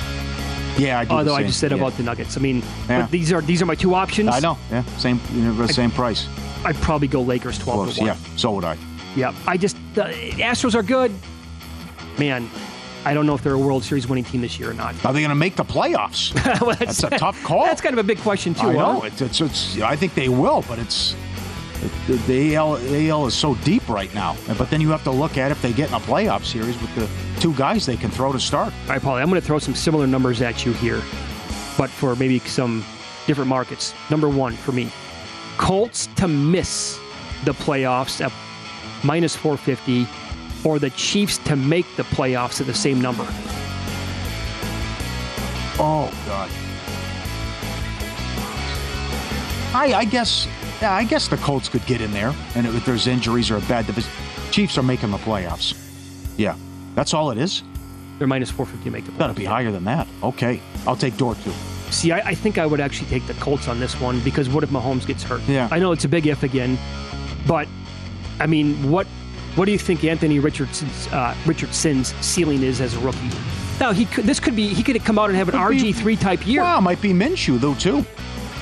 Yeah, 0.76 0.98
I 1.00 1.04
do. 1.06 1.10
Although 1.14 1.34
I 1.34 1.42
just 1.42 1.58
said 1.58 1.70
Yeah. 1.70 1.78
about 1.78 1.96
the 1.96 2.02
Nuggets. 2.02 2.36
I 2.36 2.40
mean, 2.40 2.62
Yeah. 2.86 3.00
but 3.00 3.10
these 3.10 3.32
are 3.32 3.40
these 3.40 3.62
are 3.62 3.66
my 3.66 3.74
two 3.74 3.94
options. 3.94 4.28
I 4.28 4.40
know. 4.40 4.58
Yeah, 4.70 4.84
same, 4.98 5.18
you 5.32 5.40
know, 5.40 5.54
the 5.54 5.72
same 5.72 5.90
price. 5.90 6.28
I'd 6.66 6.76
probably 6.82 7.08
go 7.08 7.22
Lakers 7.22 7.58
12 7.58 7.84
Close. 7.84 7.94
to 7.94 8.00
1. 8.02 8.06
Yeah, 8.08 8.16
so 8.36 8.52
would 8.52 8.64
I. 8.64 8.76
Yeah, 9.16 9.34
I 9.46 9.56
just 9.56 9.78
the 9.94 10.02
Astros 10.36 10.74
are 10.74 10.82
good. 10.82 11.10
Man, 12.18 12.50
I 13.06 13.14
don't 13.14 13.24
know 13.24 13.34
if 13.34 13.42
they're 13.42 13.54
a 13.54 13.58
World 13.58 13.84
Series 13.84 14.06
winning 14.06 14.24
team 14.24 14.42
this 14.42 14.58
year 14.60 14.70
or 14.70 14.74
not. 14.74 14.94
Are 15.02 15.14
they 15.14 15.20
going 15.20 15.30
to 15.30 15.34
make 15.34 15.56
the 15.56 15.64
playoffs? 15.64 16.34
Well, 16.60 16.76
That's 16.76 17.02
a 17.04 17.08
tough 17.10 17.42
call. 17.42 17.64
That's 17.64 17.80
kind 17.80 17.94
of 17.98 18.04
a 18.04 18.06
big 18.06 18.18
question 18.18 18.52
too. 18.52 18.68
I 18.68 18.74
huh? 18.74 18.92
know. 18.92 19.02
It's, 19.04 19.22
it's, 19.22 19.40
it's, 19.40 19.80
I 19.80 19.96
think 19.96 20.14
they 20.14 20.28
will, 20.28 20.62
but 20.68 20.78
it's 20.78 21.16
the, 22.06 22.16
the 22.26 22.56
AL, 22.56 22.76
AL 22.76 23.26
is 23.26 23.34
so 23.34 23.54
deep 23.56 23.88
right 23.88 24.12
now. 24.14 24.36
But 24.56 24.70
then 24.70 24.80
you 24.80 24.90
have 24.90 25.04
to 25.04 25.10
look 25.10 25.38
at 25.38 25.50
if 25.50 25.60
they 25.62 25.72
get 25.72 25.88
in 25.88 25.94
a 25.94 26.00
playoff 26.00 26.44
series 26.44 26.80
with 26.80 26.94
the 26.94 27.08
two 27.40 27.54
guys 27.54 27.86
they 27.86 27.96
can 27.96 28.10
throw 28.10 28.32
to 28.32 28.40
start. 28.40 28.72
All 28.82 28.88
right, 28.88 29.00
Paulie, 29.00 29.22
I'm 29.22 29.28
going 29.28 29.40
to 29.40 29.46
throw 29.46 29.58
some 29.58 29.74
similar 29.74 30.06
numbers 30.06 30.42
at 30.42 30.66
you 30.66 30.72
here, 30.74 31.02
but 31.76 31.90
for 31.90 32.16
maybe 32.16 32.38
some 32.40 32.84
different 33.26 33.48
markets. 33.48 33.94
Number 34.10 34.28
one 34.28 34.54
for 34.54 34.72
me, 34.72 34.90
Colts 35.56 36.08
to 36.16 36.28
miss 36.28 36.98
the 37.44 37.52
playoffs 37.52 38.24
at 38.24 38.32
minus 39.04 39.36
450, 39.36 40.06
or 40.64 40.78
the 40.78 40.90
Chiefs 40.90 41.38
to 41.38 41.56
make 41.56 41.86
the 41.96 42.02
playoffs 42.04 42.60
at 42.60 42.66
the 42.66 42.74
same 42.74 43.00
number. 43.00 43.26
Oh 45.80 46.10
God. 46.26 46.50
I, 49.74 49.92
I 49.98 50.04
guess, 50.04 50.48
yeah, 50.80 50.94
I 50.94 51.04
guess 51.04 51.28
the 51.28 51.36
Colts 51.38 51.68
could 51.68 51.84
get 51.86 52.00
in 52.00 52.12
there, 52.12 52.34
and 52.54 52.66
if 52.66 52.84
there's 52.84 53.06
injuries 53.06 53.50
or 53.50 53.56
a 53.56 53.60
bad 53.62 53.86
division, 53.86 54.10
Chiefs 54.50 54.78
are 54.78 54.82
making 54.82 55.10
the 55.10 55.18
playoffs. 55.18 55.76
Yeah, 56.36 56.56
that's 56.94 57.14
all 57.14 57.30
it 57.30 57.38
is. 57.38 57.62
They're 58.18 58.26
minus 58.26 58.50
450 58.50 58.84
to 58.84 58.90
make 58.90 59.04
the 59.04 59.12
playoffs. 59.12 59.18
Got 59.18 59.26
to 59.28 59.34
be 59.34 59.44
higher 59.44 59.70
than 59.70 59.84
that. 59.84 60.06
Okay, 60.22 60.60
I'll 60.86 60.96
take 60.96 61.16
door 61.16 61.34
two. 61.36 61.52
See, 61.90 62.12
I, 62.12 62.18
I 62.18 62.34
think 62.34 62.58
I 62.58 62.66
would 62.66 62.80
actually 62.80 63.08
take 63.08 63.26
the 63.26 63.34
Colts 63.34 63.68
on 63.68 63.80
this 63.80 63.98
one 64.00 64.20
because 64.20 64.48
what 64.48 64.62
if 64.62 64.70
Mahomes 64.70 65.06
gets 65.06 65.22
hurt? 65.22 65.40
Yeah. 65.48 65.68
I 65.70 65.78
know 65.78 65.92
it's 65.92 66.04
a 66.04 66.08
big 66.08 66.26
if 66.26 66.42
again, 66.42 66.78
but 67.46 67.68
I 68.40 68.46
mean, 68.46 68.90
what 68.90 69.06
what 69.54 69.64
do 69.64 69.72
you 69.72 69.78
think 69.78 70.04
Anthony 70.04 70.38
Richardson's 70.38 71.06
uh, 71.08 71.34
Richardson's 71.46 72.14
ceiling 72.24 72.62
is 72.62 72.80
as 72.80 72.94
a 72.94 73.00
rookie? 73.00 73.30
Now 73.80 73.92
he 73.92 74.04
could 74.06 74.24
this 74.24 74.40
could 74.40 74.54
be 74.54 74.68
he 74.68 74.82
could 74.82 75.02
come 75.04 75.18
out 75.18 75.30
and 75.30 75.36
have 75.36 75.48
an 75.48 75.54
RG 75.54 75.94
three 75.94 76.16
type 76.16 76.46
year. 76.46 76.62
It 76.62 76.80
might 76.80 77.00
be 77.00 77.12
Minshew 77.12 77.58
though 77.58 77.74
too. 77.74 78.04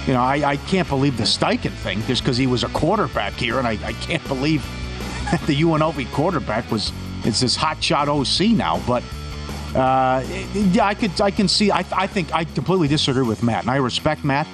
You 0.07 0.13
know, 0.13 0.21
I, 0.21 0.51
I 0.51 0.57
can't 0.57 0.89
believe 0.89 1.17
the 1.17 1.25
Steichen 1.25 1.73
thing 1.73 2.01
just 2.03 2.23
because 2.23 2.37
he 2.37 2.47
was 2.47 2.63
a 2.63 2.69
quarterback 2.69 3.33
here, 3.35 3.59
and 3.59 3.67
I, 3.67 3.73
I 3.85 3.93
can't 3.95 4.27
believe 4.29 4.63
the 5.47 5.61
UNLV 5.61 6.11
quarterback 6.13 6.71
was 6.71 6.93
it's 7.25 7.41
this 7.41 7.57
hot 7.57 7.83
shot 7.83 8.09
OC 8.09 8.51
now. 8.53 8.81
But 8.87 9.03
uh, 9.75 10.25
yeah, 10.55 10.87
I 10.87 10.95
could 10.95 11.21
I 11.21 11.31
can 11.33 11.49
see. 11.49 11.71
I, 11.73 11.85
I 11.93 12.07
think 12.07 12.33
I 12.33 12.45
completely 12.45 12.89
disagree 12.89 13.25
with 13.27 13.43
Matt, 13.43 13.63
and 13.63 13.71
I 13.71 13.77
respect 13.77 14.25
Matt. 14.25 14.47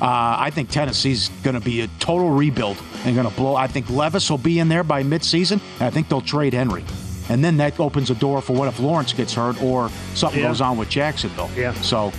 Uh, 0.00 0.36
I 0.38 0.50
think 0.50 0.70
Tennessee's 0.70 1.28
going 1.42 1.54
to 1.54 1.60
be 1.64 1.80
a 1.80 1.88
total 1.98 2.30
rebuild 2.30 2.76
and 3.04 3.16
going 3.16 3.28
to 3.28 3.34
blow. 3.34 3.56
I 3.56 3.66
think 3.66 3.90
Levis 3.90 4.30
will 4.30 4.38
be 4.38 4.60
in 4.60 4.68
there 4.68 4.84
by 4.84 5.02
midseason, 5.02 5.60
and 5.80 5.82
I 5.82 5.90
think 5.90 6.08
they'll 6.08 6.20
trade 6.20 6.52
Henry. 6.52 6.84
And 7.28 7.42
then 7.42 7.56
that 7.56 7.80
opens 7.80 8.08
a 8.10 8.14
door 8.14 8.40
for 8.40 8.52
what 8.52 8.68
if 8.68 8.78
Lawrence 8.78 9.12
gets 9.12 9.34
hurt 9.34 9.60
or 9.60 9.90
something 10.14 10.40
Yeah. 10.40 10.48
goes 10.48 10.60
on 10.60 10.76
with 10.78 10.88
Jacksonville. 10.88 11.50
Yeah. 11.56 11.72
So, 11.74 12.12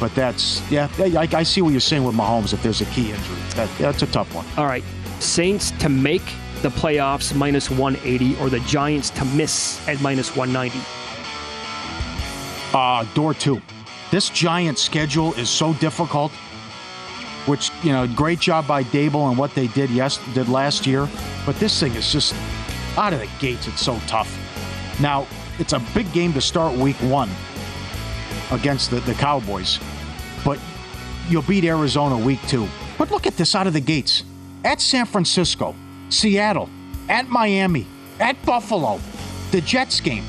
but 0.00 0.14
that's 0.14 0.68
yeah. 0.70 0.88
I, 0.98 1.28
I 1.32 1.42
see 1.42 1.62
what 1.62 1.70
you're 1.70 1.80
saying 1.80 2.04
with 2.04 2.14
Mahomes. 2.14 2.52
If 2.52 2.62
there's 2.62 2.80
a 2.80 2.86
key 2.86 3.10
injury, 3.10 3.36
that, 3.54 3.70
that's 3.78 4.02
a 4.02 4.06
tough 4.06 4.34
one. 4.34 4.46
All 4.56 4.66
right, 4.66 4.84
Saints 5.20 5.70
to 5.72 5.88
make 5.88 6.22
the 6.62 6.70
playoffs 6.70 7.34
minus 7.34 7.70
180, 7.70 8.40
or 8.40 8.50
the 8.50 8.60
Giants 8.60 9.10
to 9.10 9.24
miss 9.26 9.86
at 9.88 10.00
minus 10.00 10.34
190. 10.34 10.78
Uh, 12.72 13.04
door 13.14 13.34
two. 13.34 13.60
This 14.10 14.30
Giant 14.30 14.78
schedule 14.78 15.34
is 15.34 15.48
so 15.50 15.74
difficult. 15.74 16.32
Which 17.46 17.70
you 17.82 17.92
know, 17.92 18.06
great 18.08 18.40
job 18.40 18.66
by 18.66 18.84
Daboll 18.84 19.30
and 19.30 19.38
what 19.38 19.54
they 19.54 19.68
did 19.68 19.88
yes 19.88 20.20
did 20.34 20.48
last 20.48 20.86
year. 20.86 21.08
But 21.46 21.56
this 21.56 21.80
thing 21.80 21.94
is 21.94 22.12
just 22.12 22.34
out 22.98 23.14
of 23.14 23.20
the 23.20 23.28
gates. 23.38 23.66
It's 23.66 23.80
so 23.80 23.98
tough. 24.06 24.30
Now 25.00 25.26
it's 25.58 25.72
a 25.72 25.78
big 25.94 26.12
game 26.12 26.34
to 26.34 26.42
start 26.42 26.76
Week 26.76 26.96
One 26.96 27.30
against 28.50 28.90
the, 28.90 29.00
the 29.00 29.14
Cowboys, 29.14 29.78
but 30.44 30.58
you'll 31.28 31.42
beat 31.42 31.64
Arizona 31.64 32.16
Week 32.16 32.40
Two. 32.48 32.68
But 32.96 33.10
look 33.10 33.26
at 33.26 33.36
this 33.36 33.54
out 33.54 33.66
of 33.66 33.72
the 33.72 33.80
gates: 33.80 34.24
at 34.64 34.80
San 34.80 35.06
Francisco, 35.06 35.74
Seattle, 36.08 36.68
at 37.08 37.28
Miami, 37.28 37.86
at 38.20 38.40
Buffalo, 38.44 39.00
the 39.50 39.60
Jets 39.60 40.00
game, 40.00 40.24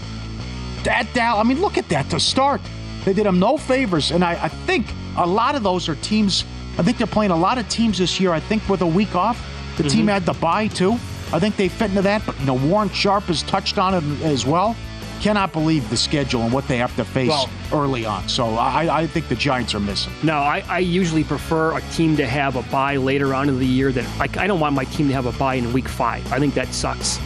at 0.89 1.11
Dallas. 1.13 1.43
I 1.43 1.47
mean, 1.47 1.61
look 1.61 1.77
at 1.77 1.89
that 1.89 2.09
to 2.09 2.19
start. 2.19 2.61
They 3.05 3.13
did 3.13 3.25
them 3.25 3.39
no 3.39 3.57
favors, 3.57 4.11
and 4.11 4.23
I, 4.23 4.43
I 4.43 4.47
think 4.49 4.85
a 5.17 5.25
lot 5.25 5.55
of 5.55 5.63
those 5.63 5.89
are 5.89 5.95
teams. 5.95 6.45
I 6.77 6.83
think 6.83 6.97
they're 6.97 7.07
playing 7.07 7.31
a 7.31 7.37
lot 7.37 7.57
of 7.57 7.67
teams 7.69 7.97
this 7.97 8.19
year. 8.19 8.31
I 8.31 8.39
think 8.39 8.67
with 8.69 8.81
a 8.81 8.87
week 8.87 9.15
off, 9.15 9.37
the 9.77 9.83
team 9.83 10.01
mm-hmm. 10.01 10.09
had 10.09 10.25
the 10.25 10.33
bye 10.33 10.67
too. 10.67 10.93
I 11.31 11.39
think 11.39 11.55
they 11.57 11.67
fit 11.69 11.89
into 11.89 12.01
that. 12.03 12.25
But 12.25 12.39
you 12.39 12.45
know, 12.45 12.55
Warren 12.55 12.89
Sharp 12.89 13.25
has 13.25 13.43
touched 13.43 13.77
on 13.77 13.93
it 13.93 14.23
as 14.23 14.45
well. 14.45 14.75
Cannot 15.21 15.51
believe 15.51 15.89
the 15.89 15.97
schedule 15.97 16.41
and 16.43 16.53
what 16.53 16.67
they 16.67 16.77
have 16.77 16.95
to 16.95 17.03
face 17.03 17.29
Well- 17.29 17.49
early 17.73 18.05
on. 18.05 18.27
So 18.29 18.55
I, 18.55 19.01
I 19.01 19.07
think 19.07 19.27
the 19.27 19.35
Giants 19.35 19.75
are 19.75 19.79
missing. 19.79 20.13
Now, 20.23 20.41
I, 20.41 20.63
I 20.67 20.79
usually 20.79 21.23
prefer 21.23 21.77
a 21.77 21.81
team 21.91 22.15
to 22.17 22.25
have 22.25 22.55
a 22.55 22.61
bye 22.63 22.95
later 22.95 23.33
on 23.33 23.49
in 23.49 23.59
the 23.59 23.65
year 23.65 23.91
than 23.91 24.05
like 24.17 24.37
I 24.37 24.47
don't 24.47 24.59
want 24.59 24.75
my 24.75 24.85
team 24.85 25.07
to 25.09 25.13
have 25.13 25.25
a 25.25 25.33
bye 25.33 25.55
in 25.55 25.73
week 25.73 25.87
five. 25.89 26.31
I 26.31 26.39
think 26.39 26.53
that 26.53 26.73
sucks. 26.73 27.19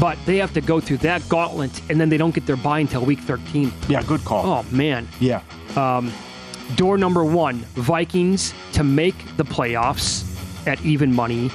But 0.00 0.18
they 0.26 0.38
have 0.38 0.52
to 0.54 0.60
go 0.60 0.80
through 0.80 0.98
that 0.98 1.26
gauntlet 1.28 1.70
and 1.90 2.00
then 2.00 2.08
they 2.08 2.16
don't 2.16 2.34
get 2.34 2.46
their 2.46 2.56
bye 2.56 2.80
until 2.80 3.04
week 3.04 3.20
13. 3.20 3.72
Yeah, 3.88 4.02
good 4.02 4.24
call. 4.24 4.46
Oh 4.46 4.74
man. 4.74 5.08
Yeah. 5.20 5.42
Um, 5.76 6.12
door 6.76 6.98
number 6.98 7.24
one, 7.24 7.56
Vikings 7.74 8.52
to 8.72 8.84
make 8.84 9.14
the 9.36 9.44
playoffs 9.44 10.28
at 10.66 10.80
even 10.84 11.14
money, 11.14 11.50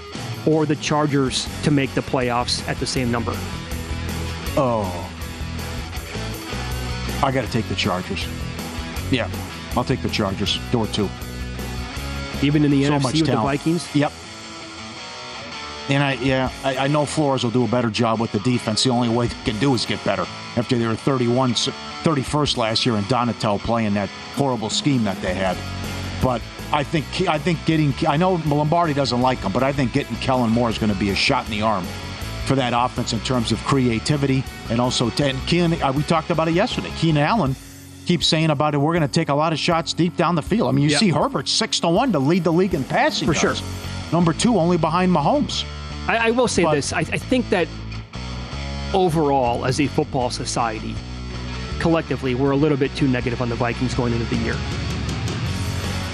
or 0.45 0.65
the 0.65 0.75
Chargers 0.77 1.47
to 1.63 1.71
make 1.71 1.93
the 1.93 2.01
playoffs 2.01 2.67
at 2.67 2.77
the 2.79 2.85
same 2.85 3.11
number. 3.11 3.33
Oh. 4.59 5.06
I 7.23 7.31
got 7.31 7.45
to 7.45 7.51
take 7.51 7.67
the 7.67 7.75
Chargers. 7.75 8.25
Yeah, 9.11 9.29
I'll 9.75 9.83
take 9.83 10.01
the 10.01 10.09
Chargers. 10.09 10.59
Door 10.71 10.87
two. 10.87 11.09
Even 12.41 12.63
in 12.63 12.71
the 12.71 12.85
So 12.85 12.91
NFC 12.91 13.21
with 13.21 13.25
the. 13.25 13.35
Vikings? 13.37 13.95
Yep. 13.95 14.11
And 15.89 16.03
I, 16.03 16.13
yeah, 16.13 16.51
I, 16.63 16.77
I 16.77 16.87
know 16.87 17.05
Flores 17.05 17.43
will 17.43 17.51
do 17.51 17.63
a 17.63 17.67
better 17.67 17.89
job 17.89 18.19
with 18.19 18.31
the 18.33 18.39
defense. 18.39 18.83
The 18.83 18.89
only 18.89 19.07
way 19.07 19.27
they 19.27 19.43
can 19.45 19.59
do 19.59 19.73
is 19.73 19.85
get 19.85 20.03
better 20.03 20.25
after 20.57 20.77
they 20.77 20.85
were 20.85 20.95
31, 20.95 21.53
31st 21.53 22.57
last 22.57 22.85
year 22.85 22.95
and 22.95 23.05
Donatell 23.05 23.59
playing 23.59 23.93
that 23.93 24.09
horrible 24.35 24.69
scheme 24.69 25.05
that 25.05 25.19
they 25.21 25.33
had. 25.33 25.57
But 26.21 26.41
I 26.73 26.83
think 26.83 27.05
I 27.29 27.39
think 27.39 27.63
getting 27.65 27.93
I 28.07 28.17
know 28.17 28.33
Lombardi 28.45 28.93
doesn't 28.93 29.21
like 29.21 29.39
him, 29.39 29.53
but 29.53 29.63
I 29.63 29.71
think 29.71 29.93
getting 29.93 30.17
Kellen 30.17 30.49
Moore 30.49 30.69
is 30.69 30.77
going 30.77 30.91
to 30.91 30.99
be 30.99 31.11
a 31.11 31.15
shot 31.15 31.45
in 31.45 31.51
the 31.51 31.61
arm 31.61 31.85
for 32.47 32.55
that 32.55 32.73
offense 32.73 33.11
in 33.13 33.19
terms 33.19 33.51
of 33.51 33.59
creativity 33.65 34.43
and 34.69 34.79
also 34.79 35.11
and 35.21 35.37
Keenan. 35.47 35.81
Uh, 35.81 35.91
we 35.91 36.01
talked 36.03 36.29
about 36.31 36.47
it 36.47 36.53
yesterday. 36.53 36.89
Keenan 36.97 37.23
Allen 37.23 37.55
keeps 38.05 38.25
saying 38.25 38.49
about 38.51 38.73
it. 38.73 38.77
We're 38.77 38.93
going 38.93 39.01
to 39.01 39.07
take 39.13 39.27
a 39.29 39.33
lot 39.33 39.51
of 39.51 39.59
shots 39.59 39.91
deep 39.93 40.15
down 40.15 40.35
the 40.35 40.41
field. 40.41 40.69
I 40.69 40.71
mean, 40.71 40.85
you 40.85 40.91
Yeah. 40.91 40.97
see 40.97 41.09
Herbert 41.09 41.49
six 41.49 41.81
to 41.81 41.89
one 41.89 42.13
to 42.13 42.19
lead 42.19 42.45
the 42.45 42.53
league 42.53 42.73
in 42.73 42.85
passing 42.85 43.27
For 43.27 43.33
sure. 43.33 43.55
Number 44.13 44.31
two, 44.31 44.57
only 44.57 44.77
behind 44.77 45.11
Mahomes. 45.11 45.65
I, 46.07 46.27
I 46.29 46.31
will 46.31 46.47
say 46.47 46.63
But- 46.63 46.75
this. 46.75 46.93
I, 46.93 46.99
I 46.99 47.03
think 47.17 47.49
that 47.49 47.67
overall, 48.93 49.65
as 49.65 49.81
a 49.81 49.87
football 49.87 50.29
society, 50.29 50.95
collectively, 51.79 52.33
we're 52.33 52.51
a 52.51 52.55
little 52.55 52.77
bit 52.77 52.95
too 52.95 53.07
negative 53.09 53.41
on 53.41 53.49
the 53.49 53.55
Vikings 53.55 53.93
going 53.93 54.13
into 54.13 54.25
the 54.25 54.37
year. 54.37 54.55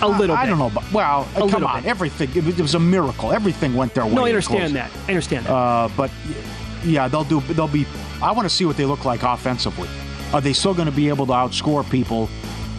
A 0.04 0.08
little 0.08 0.36
I, 0.36 0.44
I 0.44 0.46
don't 0.46 0.60
know, 0.60 0.70
but 0.70 0.90
well, 0.92 1.28
A 1.36 1.50
come 1.50 1.64
on, 1.64 1.82
bit. 1.82 1.90
everything. 1.90 2.30
It 2.36 2.44
was, 2.44 2.60
it 2.60 2.62
was 2.62 2.76
a 2.76 2.80
miracle. 2.80 3.32
Everything 3.32 3.74
went 3.74 3.94
their 3.94 4.06
way. 4.06 4.14
No, 4.14 4.26
I 4.26 4.30
understand 4.30 4.76
that. 4.76 4.92
I 5.08 5.12
understand 5.12 5.46
that. 5.46 5.54
Uh, 5.54 5.90
but 5.96 6.12
yeah, 6.84 7.08
they'll 7.08 7.24
do. 7.24 7.40
They'll 7.42 7.68
be. 7.68 7.86
I 8.22 8.32
want 8.32 8.48
to 8.48 8.54
see 8.54 8.66
what 8.66 8.78
they 8.78 8.86
look 8.86 9.06
like 9.06 9.24
offensively. 9.24 9.90
Are 10.34 10.42
they 10.42 10.54
still 10.54 10.74
going 10.74 10.88
to 10.88 10.96
be 10.96 11.10
able 11.10 11.26
to 11.28 11.32
outscore 11.34 11.90
people? 11.90 12.30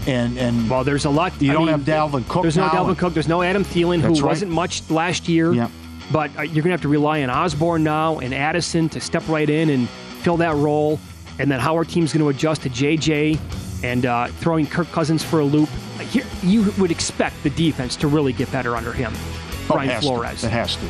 And 0.07 0.37
and 0.39 0.68
well, 0.68 0.85
there's 0.85 1.07
a 1.07 1.11
lot. 1.11 1.41
You 1.41 1.51
I 1.51 1.55
don't 1.55 1.66
mean, 1.66 1.79
have 1.79 1.81
Dalvin 1.83 2.29
Cook 2.29 2.43
There's 2.43 2.57
no 2.57 2.68
Dalvin 2.68 2.99
Cook. 2.99 3.14
There's 3.14 3.29
no 3.29 3.43
Adam 3.43 3.64
Thielen, 3.64 4.01
who 4.01 4.12
right. 4.14 4.22
wasn't 4.22 4.53
much 4.53 4.89
last 4.91 5.29
year. 5.29 5.53
Yeah. 5.55 5.70
But 6.12 6.37
uh, 6.37 6.43
you're 6.43 6.62
going 6.62 6.64
to 6.64 6.70
have 6.72 6.83
to 6.83 6.89
rely 6.89 7.22
on 7.22 7.31
Osborn 7.31 7.83
now 7.83 8.18
and 8.18 8.35
Addison 8.35 8.91
to 8.91 9.01
step 9.01 9.27
right 9.29 9.49
in 9.49 9.70
and 9.70 9.89
fill 9.89 10.37
that 10.39 10.55
role. 10.57 11.01
And 11.39 11.51
then 11.51 11.59
how 11.59 11.75
our 11.75 11.85
team's 11.85 12.12
going 12.12 12.22
to 12.22 12.29
adjust 12.29 12.62
to 12.62 12.70
JJ 12.70 13.39
and 13.85 14.07
uh, 14.07 14.26
throwing 14.41 14.66
Kirk 14.66 14.91
Cousins 14.93 15.22
for 15.22 15.41
a 15.41 15.45
loop. 15.45 15.68
Here, 16.11 16.24
you 16.43 16.72
would 16.78 16.91
expect 16.91 17.43
the 17.43 17.51
defense 17.51 17.97
to 17.97 18.09
really 18.09 18.32
get 18.32 18.51
better 18.51 18.76
under 18.76 18.93
him, 18.93 19.12
Oh, 19.14 19.74
Brian 19.74 19.91
to. 19.91 20.01
Flores. 20.01 20.43
It 20.43 20.51
has 20.51 20.76
to. 20.76 20.87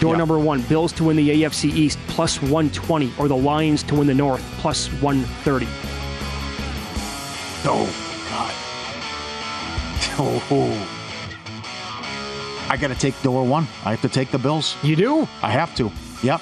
Door 0.00 0.12
Yeah. 0.14 0.18
number 0.18 0.38
one: 0.38 0.60
Bills 0.62 0.92
to 0.92 1.04
win 1.04 1.16
the 1.16 1.30
AFC 1.30 1.70
East 1.70 1.98
plus 2.08 2.40
120, 2.42 3.12
or 3.18 3.28
the 3.28 3.36
Lions 3.36 3.82
to 3.84 3.94
win 3.96 4.06
the 4.06 4.14
North 4.14 4.42
plus 4.58 4.88
130. 5.00 5.66
Oh, 7.64 7.86
God. 8.30 8.54
Oh, 10.20 10.88
I 12.68 12.76
got 12.76 12.88
to 12.88 12.94
take 12.96 13.20
door 13.22 13.44
one. 13.46 13.66
I 13.84 13.90
have 13.92 14.00
to 14.02 14.08
take 14.08 14.30
the 14.32 14.38
Bills. 14.38 14.76
You 14.82 14.96
do? 14.96 15.28
I 15.42 15.50
have 15.52 15.74
to. 15.76 15.90
Yep. 16.24 16.40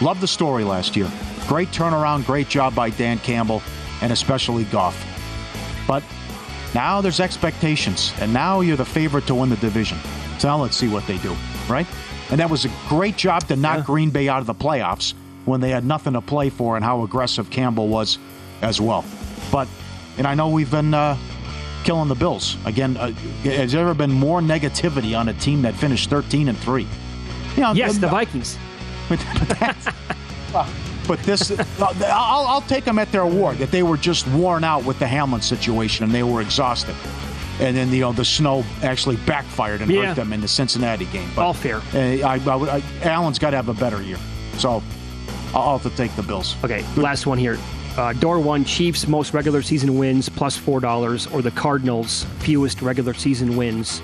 Love 0.00 0.20
the 0.22 0.26
story 0.26 0.64
last 0.64 0.96
year. 0.96 1.10
Great 1.46 1.68
turnaround, 1.72 2.24
great 2.24 2.48
job 2.48 2.74
by 2.74 2.88
Dan 2.90 3.18
Campbell, 3.18 3.62
and 4.04 4.12
especially 4.12 4.64
Goff. 4.64 5.02
But 5.88 6.02
now 6.74 7.00
there's 7.00 7.20
expectations, 7.20 8.12
and 8.20 8.34
now 8.34 8.60
you're 8.60 8.76
the 8.76 8.84
favorite 8.84 9.26
to 9.28 9.34
win 9.34 9.48
the 9.48 9.56
division. 9.56 9.98
So 10.38 10.48
now 10.48 10.60
let's 10.60 10.76
see 10.76 10.88
what 10.88 11.06
they 11.06 11.16
do, 11.18 11.34
right? 11.70 11.86
And 12.30 12.38
that 12.38 12.50
was 12.50 12.66
a 12.66 12.70
great 12.86 13.16
job 13.16 13.48
to 13.48 13.56
knock 13.56 13.78
yeah. 13.78 13.84
Green 13.84 14.10
Bay 14.10 14.28
out 14.28 14.40
of 14.40 14.46
the 14.46 14.54
playoffs 14.54 15.14
when 15.46 15.62
they 15.62 15.70
had 15.70 15.86
nothing 15.86 16.12
to 16.12 16.20
play 16.20 16.50
for, 16.50 16.76
and 16.76 16.84
how 16.84 17.02
aggressive 17.02 17.48
Campbell 17.48 17.88
was 17.88 18.18
as 18.60 18.78
well. 18.78 19.06
But, 19.50 19.68
and 20.18 20.26
I 20.26 20.34
know 20.34 20.50
we've 20.50 20.70
been 20.70 20.92
uh, 20.92 21.16
killing 21.84 22.08
the 22.08 22.14
Bills 22.14 22.58
again. 22.66 22.98
Uh, 22.98 23.12
has 23.44 23.72
there 23.72 23.80
ever 23.80 23.94
been 23.94 24.12
more 24.12 24.42
negativity 24.42 25.18
on 25.18 25.30
a 25.30 25.34
team 25.34 25.62
that 25.62 25.74
finished 25.74 26.10
13 26.10 26.48
and 26.48 26.58
three? 26.58 26.86
You 27.56 27.62
know, 27.62 27.72
yes, 27.72 27.96
the 27.96 28.08
Vikings. 28.08 28.58
But 29.06 30.68
this, 31.06 31.50
uh, 31.58 31.64
I'll, 31.80 32.46
I'll, 32.46 32.60
take 32.62 32.84
them 32.84 32.98
at 32.98 33.10
their 33.12 33.26
word 33.26 33.58
that 33.58 33.70
they 33.70 33.82
were 33.82 33.96
just 33.96 34.26
worn 34.28 34.64
out 34.64 34.84
with 34.84 34.98
the 34.98 35.06
Hamlin 35.06 35.42
situation 35.42 36.04
and 36.04 36.12
they 36.12 36.22
were 36.22 36.40
exhausted. 36.40 36.94
And 37.60 37.76
then 37.76 37.90
you 37.90 38.00
know 38.00 38.12
the 38.12 38.24
snow 38.24 38.64
actually 38.82 39.16
backfired 39.16 39.80
and 39.80 39.90
yeah. 39.90 40.06
hurt 40.06 40.16
them 40.16 40.32
in 40.32 40.40
the 40.40 40.48
Cincinnati 40.48 41.04
game. 41.06 41.30
But, 41.36 41.42
All 41.42 41.54
fair. 41.54 41.76
Uh, 41.94 42.26
I, 42.26 42.40
I, 42.44 42.76
I, 42.78 42.82
Allen's 43.02 43.38
got 43.38 43.50
to 43.50 43.56
have 43.56 43.68
a 43.68 43.74
better 43.74 44.02
year, 44.02 44.18
so 44.58 44.82
I'll 45.54 45.78
have 45.78 45.88
to 45.88 45.96
take 45.96 46.14
the 46.16 46.22
Bills. 46.22 46.56
Okay, 46.64 46.84
last 46.96 47.26
one 47.26 47.38
here. 47.38 47.56
Uh, 47.96 48.12
door 48.14 48.40
one, 48.40 48.64
Chiefs 48.64 49.06
most 49.06 49.34
regular 49.34 49.62
season 49.62 49.96
wins 49.96 50.28
plus 50.28 50.56
four 50.56 50.80
dollars, 50.80 51.28
or 51.28 51.42
the 51.42 51.52
Cardinals 51.52 52.24
fewest 52.40 52.82
regular 52.82 53.14
season 53.14 53.56
wins 53.56 54.02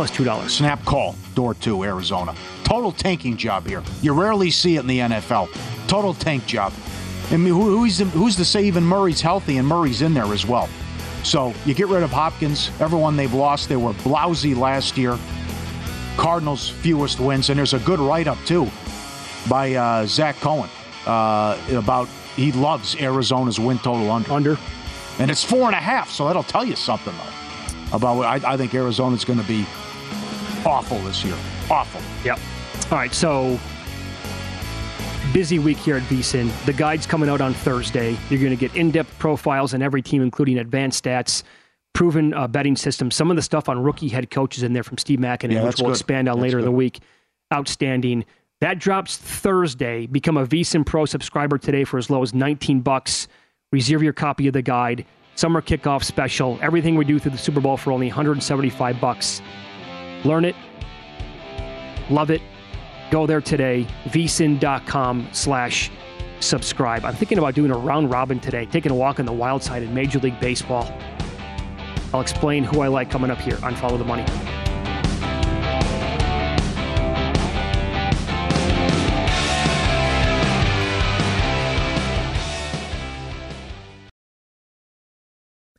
plus 0.00 0.10
two 0.10 0.24
dollars. 0.24 0.54
Snap 0.54 0.82
call. 0.86 1.14
Door 1.34 1.56
two, 1.56 1.84
Arizona. 1.84 2.34
Total 2.64 2.90
tanking 2.90 3.36
job 3.36 3.66
here. 3.66 3.82
You 4.00 4.14
rarely 4.14 4.50
see 4.50 4.76
it 4.76 4.80
in 4.80 4.86
the 4.86 4.98
NFL. 5.00 5.50
Total 5.88 6.14
tank 6.14 6.46
job. 6.46 6.72
I 7.30 7.36
mean, 7.36 7.52
who, 7.52 7.76
who's, 7.76 7.98
who's 7.98 8.34
to 8.36 8.44
say 8.46 8.64
even 8.64 8.82
Murray's 8.82 9.20
healthy 9.20 9.58
and 9.58 9.68
Murray's 9.68 10.00
in 10.00 10.14
there 10.14 10.32
as 10.32 10.46
well? 10.46 10.70
So 11.22 11.52
you 11.66 11.74
get 11.74 11.88
rid 11.88 12.02
of 12.02 12.10
Hopkins. 12.10 12.70
Everyone 12.80 13.14
they've 13.14 13.34
lost, 13.34 13.68
they 13.68 13.76
were 13.76 13.92
blousy 13.92 14.56
last 14.56 14.96
year. 14.96 15.18
Cardinals' 16.16 16.70
fewest 16.70 17.20
wins, 17.20 17.50
and 17.50 17.58
there's 17.58 17.74
a 17.74 17.78
good 17.80 17.98
write-up 17.98 18.38
too 18.46 18.70
by 19.50 19.74
uh, 19.74 20.06
Zach 20.06 20.36
Cohen 20.36 20.70
uh, 21.04 21.58
about 21.72 22.08
he 22.36 22.52
loves 22.52 22.96
Arizona's 22.96 23.60
win 23.60 23.76
total 23.80 24.10
under. 24.10 24.32
Under, 24.32 24.58
and 25.18 25.30
it's 25.30 25.44
four 25.44 25.66
and 25.66 25.74
a 25.74 25.78
half. 25.78 26.10
So 26.10 26.26
that'll 26.26 26.42
tell 26.42 26.64
you 26.64 26.74
something 26.74 27.12
though 27.14 27.96
about 27.96 28.16
what 28.16 28.26
I, 28.26 28.54
I 28.54 28.56
think 28.56 28.74
Arizona's 28.74 29.24
going 29.26 29.40
to 29.40 29.46
be 29.46 29.66
awful 30.66 30.98
this 31.00 31.24
year. 31.24 31.36
Awful. 31.70 32.00
Yep. 32.24 32.38
All 32.90 32.98
right. 32.98 33.12
So 33.12 33.58
busy 35.32 35.58
week 35.58 35.78
here 35.78 35.96
at 35.96 36.02
VSIN. 36.04 36.50
The 36.64 36.72
guide's 36.72 37.06
coming 37.06 37.28
out 37.28 37.40
on 37.40 37.54
Thursday. 37.54 38.16
You're 38.28 38.40
going 38.40 38.50
to 38.50 38.56
get 38.56 38.74
in 38.74 38.90
depth 38.90 39.16
profiles 39.18 39.74
on 39.74 39.82
every 39.82 40.02
team, 40.02 40.22
including 40.22 40.58
advanced 40.58 41.04
stats, 41.04 41.42
proven 41.92 42.34
uh, 42.34 42.48
betting 42.48 42.76
systems, 42.76 43.14
some 43.14 43.30
of 43.30 43.36
the 43.36 43.42
stuff 43.42 43.68
on 43.68 43.82
rookie 43.82 44.08
head 44.08 44.30
coaches 44.30 44.62
in 44.62 44.72
there 44.72 44.82
from 44.82 44.98
Steve 44.98 45.18
Makinen, 45.20 45.52
yeah, 45.52 45.64
which 45.64 45.78
we'll 45.78 45.90
good. 45.90 45.96
expand 45.96 46.28
on 46.28 46.36
that's 46.36 46.42
later 46.42 46.56
good. 46.58 46.64
in 46.64 46.64
the 46.66 46.76
week. 46.76 47.00
Outstanding. 47.52 48.24
That 48.60 48.78
drops 48.78 49.16
Thursday. 49.16 50.06
Become 50.06 50.36
a 50.36 50.46
VSIN 50.46 50.84
Pro 50.84 51.06
subscriber 51.06 51.58
today 51.58 51.84
for 51.84 51.98
as 51.98 52.10
low 52.10 52.22
as 52.22 52.34
19 52.34 52.80
bucks. 52.80 53.28
Reserve 53.72 54.02
your 54.02 54.12
copy 54.12 54.48
of 54.48 54.52
the 54.52 54.62
guide. 54.62 55.06
Summer 55.36 55.62
kickoff 55.62 56.04
special. 56.04 56.58
Everything 56.60 56.96
we 56.96 57.04
do 57.04 57.18
through 57.18 57.30
the 57.30 57.38
Super 57.38 57.60
Bowl 57.60 57.76
for 57.76 57.92
only 57.92 58.08
175 58.08 59.00
bucks. 59.00 59.40
Learn 60.24 60.44
it. 60.44 60.56
Love 62.10 62.30
it 62.30 62.42
Go 63.10 63.26
there 63.26 63.40
today, 63.40 63.88
vsin.com 64.04 65.28
slash 65.32 65.90
subscribe. 66.38 67.04
I'm 67.04 67.14
thinking 67.14 67.38
about 67.38 67.54
doing 67.54 67.72
a 67.72 67.76
round 67.76 68.10
robin 68.10 68.38
today, 68.38 68.66
taking 68.66 68.92
a 68.92 68.94
walk 68.94 69.18
on 69.18 69.26
the 69.26 69.32
wild 69.32 69.64
side 69.64 69.82
in 69.82 69.92
Major 69.92 70.20
League 70.20 70.38
Baseball. 70.38 70.88
I'll 72.14 72.20
explain 72.20 72.62
who 72.62 72.80
I 72.80 72.88
like 72.88 73.10
coming 73.10 73.30
up 73.30 73.38
here 73.38 73.58
on 73.64 73.74
Follow 73.74 73.98
the 73.98 74.04
Money. 74.04 74.24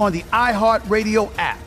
on 0.00 0.12
the 0.12 0.22
iHeartRadio 0.22 1.32
app, 1.38 1.58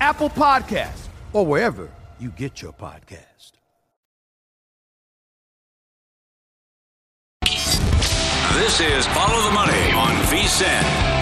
Apple 0.00 0.30
Podcasts, 0.30 1.08
or 1.32 1.44
wherever 1.46 1.90
you 2.18 2.30
get 2.30 2.62
your 2.62 2.72
podcast. 2.72 3.52
This 8.54 8.80
is 8.80 9.06
Follow 9.08 9.42
the 9.42 9.54
Money 9.54 9.92
on 9.92 10.14
VSIN. 10.24 11.16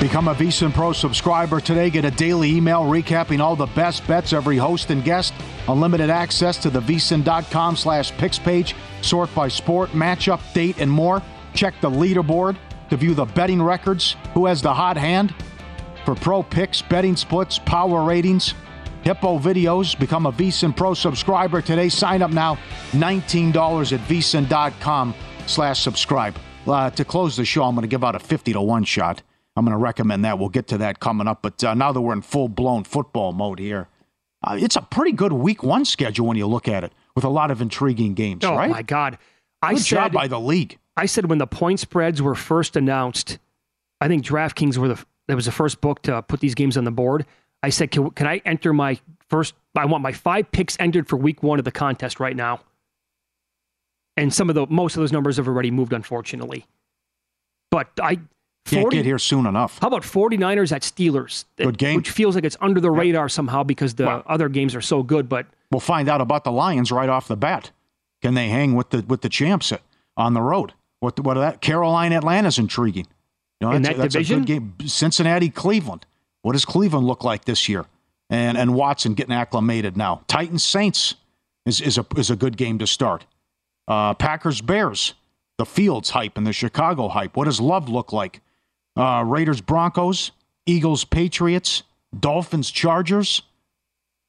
Become 0.00 0.28
a 0.28 0.34
VSIN 0.34 0.72
Pro 0.72 0.92
subscriber 0.92 1.60
today. 1.60 1.90
Get 1.90 2.04
a 2.04 2.10
daily 2.10 2.50
email 2.50 2.82
recapping 2.82 3.40
all 3.40 3.54
the 3.54 3.66
best 3.66 4.06
bets, 4.06 4.32
every 4.32 4.56
host 4.56 4.90
and 4.90 5.04
guest. 5.04 5.32
Unlimited 5.68 6.10
access 6.10 6.56
to 6.58 6.70
the 6.70 6.80
VSIN.com 6.80 7.76
slash 7.76 8.12
picks 8.18 8.38
page. 8.38 8.74
Sort 9.00 9.34
by 9.34 9.48
sport, 9.48 9.90
matchup, 9.90 10.40
date, 10.54 10.78
and 10.78 10.90
more. 10.90 11.22
Check 11.54 11.74
the 11.80 11.90
leaderboard 11.90 12.56
to 12.92 12.98
view 12.98 13.14
the 13.14 13.24
betting 13.24 13.62
records, 13.62 14.16
who 14.34 14.44
has 14.44 14.60
the 14.60 14.72
hot 14.72 14.98
hand, 14.98 15.34
for 16.04 16.14
pro 16.14 16.42
picks, 16.42 16.82
betting 16.82 17.16
splits, 17.16 17.58
power 17.58 18.04
ratings, 18.04 18.52
Hippo 19.02 19.38
videos. 19.38 19.98
Become 19.98 20.26
a 20.26 20.32
VSiN 20.32 20.76
Pro 20.76 20.92
subscriber 20.92 21.62
today. 21.62 21.88
Sign 21.88 22.20
up 22.20 22.30
now. 22.30 22.58
$19 22.92 23.92
at 23.92 24.00
VSiN.com 24.00 25.14
slash 25.46 25.80
subscribe. 25.80 26.36
Uh, 26.66 26.90
to 26.90 27.04
close 27.04 27.34
the 27.34 27.46
show, 27.46 27.64
I'm 27.64 27.74
going 27.74 27.82
to 27.82 27.88
give 27.88 28.04
out 28.04 28.14
a 28.14 28.18
50 28.18 28.52
to 28.52 28.60
1 28.60 28.84
shot. 28.84 29.22
I'm 29.56 29.64
going 29.64 29.72
to 29.72 29.82
recommend 29.82 30.26
that. 30.26 30.38
We'll 30.38 30.50
get 30.50 30.68
to 30.68 30.78
that 30.78 31.00
coming 31.00 31.26
up. 31.26 31.40
But 31.40 31.64
uh, 31.64 31.72
now 31.72 31.92
that 31.92 32.00
we're 32.00 32.12
in 32.12 32.20
full 32.20 32.48
blown 32.48 32.84
football 32.84 33.32
mode 33.32 33.58
here, 33.58 33.88
uh, 34.44 34.58
it's 34.60 34.76
a 34.76 34.82
pretty 34.82 35.12
good 35.12 35.32
week 35.32 35.62
one 35.62 35.86
schedule 35.86 36.26
when 36.26 36.36
you 36.36 36.46
look 36.46 36.68
at 36.68 36.84
it 36.84 36.92
with 37.16 37.24
a 37.24 37.30
lot 37.30 37.50
of 37.50 37.62
intriguing 37.62 38.12
games, 38.12 38.44
oh, 38.44 38.54
right? 38.54 38.70
my 38.70 38.82
God. 38.82 39.16
I 39.62 39.74
Good 39.74 39.82
said, 39.82 39.96
job 39.96 40.12
by 40.12 40.28
the 40.28 40.38
league. 40.38 40.78
I 40.96 41.06
said 41.06 41.26
when 41.26 41.38
the 41.38 41.46
point 41.46 41.80
spreads 41.80 42.20
were 42.20 42.34
first 42.34 42.76
announced, 42.76 43.38
I 44.00 44.08
think 44.08 44.24
DraftKings 44.24 44.76
were 44.76 44.88
the 44.88 45.04
that 45.28 45.36
was 45.36 45.46
the 45.46 45.52
first 45.52 45.80
book 45.80 46.02
to 46.02 46.20
put 46.22 46.40
these 46.40 46.54
games 46.54 46.76
on 46.76 46.84
the 46.84 46.90
board. 46.90 47.24
I 47.62 47.70
said, 47.70 47.90
can, 47.92 48.10
can 48.10 48.26
I 48.26 48.42
enter 48.44 48.72
my 48.72 48.98
first? 49.28 49.54
I 49.76 49.86
want 49.86 50.02
my 50.02 50.12
five 50.12 50.50
picks 50.50 50.76
entered 50.80 51.08
for 51.08 51.16
week 51.16 51.42
one 51.42 51.58
of 51.58 51.64
the 51.64 51.70
contest 51.70 52.18
right 52.20 52.34
now. 52.34 52.60
And 54.16 54.34
some 54.34 54.48
of 54.48 54.54
the 54.54 54.66
most 54.68 54.96
of 54.96 55.00
those 55.00 55.12
numbers 55.12 55.36
have 55.38 55.48
already 55.48 55.70
moved, 55.70 55.92
unfortunately. 55.92 56.66
But 57.70 57.88
I 58.02 58.18
40, 58.66 58.76
Can't 58.82 58.90
get 58.90 59.04
here 59.04 59.18
soon 59.18 59.46
enough. 59.46 59.78
How 59.80 59.88
about 59.88 60.02
49ers 60.02 60.72
at 60.72 60.82
Steelers? 60.82 61.46
Good 61.56 61.78
game. 61.78 61.96
Which 61.96 62.10
feels 62.10 62.34
like 62.34 62.44
it's 62.44 62.56
under 62.60 62.80
the 62.80 62.90
radar 62.90 63.28
somehow 63.28 63.62
because 63.62 63.94
the 63.94 64.06
Well- 64.06 64.22
other 64.26 64.48
games 64.48 64.74
are 64.74 64.80
so 64.82 65.02
good. 65.02 65.28
But 65.28 65.46
We'll 65.70 65.80
find 65.80 66.08
out 66.08 66.20
about 66.20 66.44
the 66.44 66.52
Lions 66.52 66.92
right 66.92 67.08
off 67.08 67.28
the 67.28 67.36
bat. 67.36 67.70
Can 68.20 68.34
they 68.34 68.48
hang 68.50 68.74
with 68.74 68.90
the 68.90 69.02
with 69.08 69.22
the 69.22 69.28
champs 69.28 69.72
on 70.16 70.34
the 70.34 70.42
road? 70.42 70.74
What 71.02 71.18
what 71.18 71.34
that 71.34 71.60
Carolina 71.60 72.16
Atlanta's 72.16 72.58
intriguing. 72.58 73.08
You 73.60 73.66
know, 73.66 73.72
In 73.74 73.82
that's, 73.82 73.96
that 73.96 74.04
a, 74.06 74.08
division? 74.08 74.44
good 74.44 74.46
game. 74.46 74.88
Cincinnati 74.88 75.50
Cleveland. 75.50 76.06
What 76.42 76.52
does 76.52 76.64
Cleveland 76.64 77.08
look 77.08 77.24
like 77.24 77.44
this 77.44 77.68
year? 77.68 77.86
And 78.30 78.56
and 78.56 78.72
Watson 78.76 79.14
getting 79.14 79.34
acclimated 79.34 79.96
now. 79.96 80.22
Titans 80.28 80.62
Saints 80.62 81.16
is 81.66 81.80
is 81.80 81.98
a 81.98 82.06
is 82.16 82.30
a 82.30 82.36
good 82.36 82.56
game 82.56 82.78
to 82.78 82.86
start. 82.86 83.26
Uh, 83.88 84.14
Packers 84.14 84.60
Bears. 84.60 85.14
The 85.58 85.66
Fields 85.66 86.10
hype 86.10 86.38
and 86.38 86.46
the 86.46 86.52
Chicago 86.52 87.08
hype. 87.08 87.36
What 87.36 87.44
does 87.44 87.60
Love 87.60 87.88
look 87.88 88.12
like? 88.12 88.40
Uh, 88.96 89.24
Raiders 89.26 89.60
Broncos. 89.60 90.30
Eagles 90.66 91.04
Patriots. 91.04 91.82
Dolphins 92.18 92.70
Chargers 92.70 93.42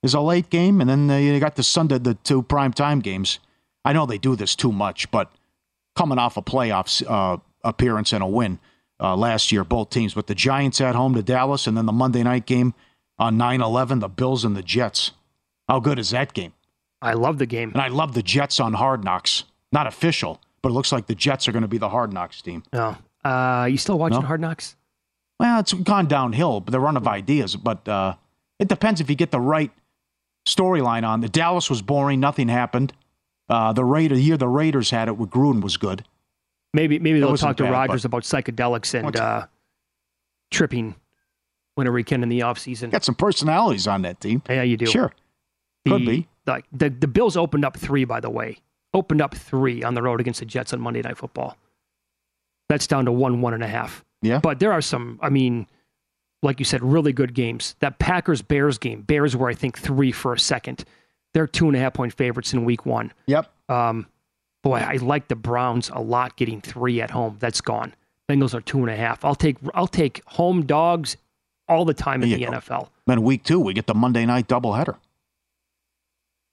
is 0.01 0.15
a 0.15 0.21
late 0.21 0.49
game, 0.49 0.81
and 0.81 0.89
then 0.89 1.23
you 1.23 1.39
got 1.39 1.55
the 1.55 1.63
Sunday, 1.63 1.99
the 1.99 2.15
two 2.15 2.41
prime 2.41 2.73
time 2.73 2.99
games. 2.99 3.37
I 3.85 3.93
know 3.93 4.07
they 4.07 4.17
do 4.17 4.35
this 4.35 4.55
too 4.55 4.71
much, 4.71 5.11
but 5.11 5.31
coming 5.95 6.17
off 6.17 6.37
a 6.37 6.41
playoffs 6.41 7.03
uh, 7.07 7.37
appearance 7.63 8.13
and 8.13 8.23
a 8.23 8.27
win 8.27 8.59
uh, 8.99 9.15
last 9.15 9.51
year, 9.51 9.63
both 9.63 9.89
teams, 9.89 10.15
with 10.15 10.27
the 10.27 10.35
Giants 10.35 10.79
at 10.81 10.95
home 10.95 11.13
to 11.15 11.23
Dallas, 11.23 11.67
and 11.67 11.77
then 11.77 11.85
the 11.85 11.91
Monday 11.91 12.23
night 12.23 12.45
game 12.45 12.73
on 13.19 13.37
9-11, 13.37 13.99
the 13.99 14.09
Bills 14.09 14.45
and 14.45 14.55
the 14.55 14.63
Jets. 14.63 15.11
How 15.67 15.79
good 15.79 15.99
is 15.99 16.09
that 16.11 16.33
game? 16.33 16.53
I 17.01 17.13
love 17.13 17.37
the 17.37 17.45
game. 17.45 17.71
And 17.71 17.81
I 17.81 17.89
love 17.89 18.13
the 18.13 18.23
Jets 18.23 18.59
on 18.59 18.73
Hard 18.73 19.03
Knocks. 19.03 19.43
Not 19.71 19.87
official, 19.87 20.39
but 20.61 20.69
it 20.69 20.73
looks 20.73 20.91
like 20.91 21.07
the 21.07 21.15
Jets 21.15 21.47
are 21.47 21.51
going 21.51 21.63
to 21.63 21.67
be 21.67 21.77
the 21.77 21.89
Hard 21.89 22.13
Knocks 22.13 22.41
team. 22.41 22.63
No. 22.71 22.95
Uh, 23.23 23.67
you 23.69 23.77
still 23.77 23.97
watching 23.97 24.21
No? 24.21 24.27
Hard 24.27 24.41
Knocks? 24.41 24.75
Well, 25.39 25.59
it's 25.59 25.73
gone 25.73 26.07
downhill, 26.07 26.61
but 26.61 26.71
they're 26.71 26.79
run 26.79 26.95
of 26.97 27.07
ideas. 27.07 27.55
But 27.55 27.87
uh, 27.87 28.15
it 28.59 28.67
depends 28.67 29.01
if 29.01 29.09
you 29.09 29.15
get 29.15 29.31
the 29.31 29.39
right 29.39 29.71
storyline 30.47 31.05
on. 31.07 31.21
The 31.21 31.29
Dallas 31.29 31.69
was 31.69 31.81
boring; 31.81 32.19
nothing 32.19 32.47
happened. 32.49 32.93
Uh, 33.53 33.71
the 33.71 33.85
Raider, 33.85 34.15
year 34.15 34.35
the 34.35 34.47
Raiders 34.47 34.89
had 34.89 35.07
it 35.07 35.17
with 35.17 35.29
Gruden 35.29 35.61
was 35.61 35.77
good. 35.77 36.03
Maybe 36.73 36.97
maybe 36.97 37.19
they'll 37.19 37.37
talk 37.37 37.57
to 37.57 37.63
bad, 37.63 37.71
Rodgers 37.71 38.03
about 38.03 38.23
psychedelics 38.23 38.95
and 38.95 39.15
uh, 39.15 39.45
tripping 40.49 40.95
winter 41.77 41.91
weekend 41.91 42.23
in 42.23 42.29
the 42.29 42.41
off 42.41 42.57
season. 42.57 42.89
Got 42.89 43.03
some 43.03 43.13
personalities 43.15 43.87
on 43.87 44.01
that 44.01 44.19
team. 44.19 44.41
Yeah, 44.49 44.63
you 44.63 44.75
do. 44.77 44.87
Sure, 44.87 45.11
could 45.87 46.01
The- 46.01 46.05
be. 46.05 46.27
Like 46.45 46.65
the 46.73 46.89
the 46.89 47.07
Bills 47.07 47.37
opened 47.37 47.63
up 47.63 47.77
three, 47.77 48.05
by 48.05 48.19
the 48.19 48.29
way. 48.29 48.57
Opened 48.93 49.21
up 49.21 49.33
three 49.35 49.81
on 49.83 49.93
the 49.93 50.01
road 50.01 50.19
against 50.19 50.39
the 50.39 50.45
Jets 50.45 50.73
on 50.73 50.81
Monday 50.81 51.01
Night 51.01 51.17
Football. 51.17 51.55
That's 52.69 52.85
down 52.87 53.05
to 53.05 53.11
one 53.11 53.39
one 53.41 53.53
and 53.53 53.63
a 53.63 53.67
half. 53.67 54.03
Yeah. 54.23 54.39
But 54.39 54.59
there 54.59 54.73
are 54.73 54.81
some. 54.81 55.19
I 55.21 55.29
mean, 55.29 55.67
like 56.41 56.59
you 56.59 56.65
said, 56.65 56.81
really 56.83 57.13
good 57.13 57.33
games. 57.33 57.75
That 57.79 57.99
Packers 57.99 58.41
Bears 58.41 58.77
game. 58.77 59.03
Bears 59.03 59.35
were 59.37 59.47
I 59.47 59.53
think 59.53 59.77
three 59.77 60.11
for 60.11 60.33
a 60.33 60.39
second. 60.39 60.83
They're 61.33 61.47
two 61.47 61.67
and 61.67 61.75
a 61.75 61.79
half 61.79 61.93
point 61.93 62.13
favorites 62.13 62.53
in 62.53 62.65
Week 62.65 62.85
One. 62.85 63.11
Yep. 63.27 63.51
Um, 63.69 64.07
boy, 64.61 64.77
I 64.77 64.95
like 64.97 65.27
the 65.27 65.35
Browns 65.35 65.89
a 65.89 66.01
lot 66.01 66.35
getting 66.35 66.61
three 66.61 67.01
at 67.01 67.11
home. 67.11 67.37
That's 67.39 67.61
gone. 67.61 67.93
Bengals 68.29 68.53
are 68.53 68.61
two 68.61 68.79
and 68.79 68.89
a 68.89 68.95
half. 68.95 69.25
I'll 69.25 69.35
take 69.35 69.57
I'll 69.73 69.87
take 69.87 70.21
home 70.25 70.65
dogs 70.65 71.17
all 71.67 71.85
the 71.85 71.93
time 71.93 72.23
in 72.23 72.29
the 72.29 72.45
go. 72.45 72.51
NFL. 72.51 72.89
Then 73.07 73.23
week 73.23 73.43
two, 73.43 73.59
we 73.59 73.73
get 73.73 73.87
the 73.87 73.93
Monday 73.93 74.25
night 74.25 74.47
doubleheader. 74.47 74.97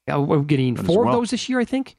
Yeah, 0.08 0.16
we're 0.16 0.40
getting 0.40 0.76
four 0.76 1.04
well. 1.04 1.14
of 1.14 1.20
those 1.20 1.30
this 1.30 1.48
year, 1.48 1.60
I 1.60 1.64
think. 1.64 1.96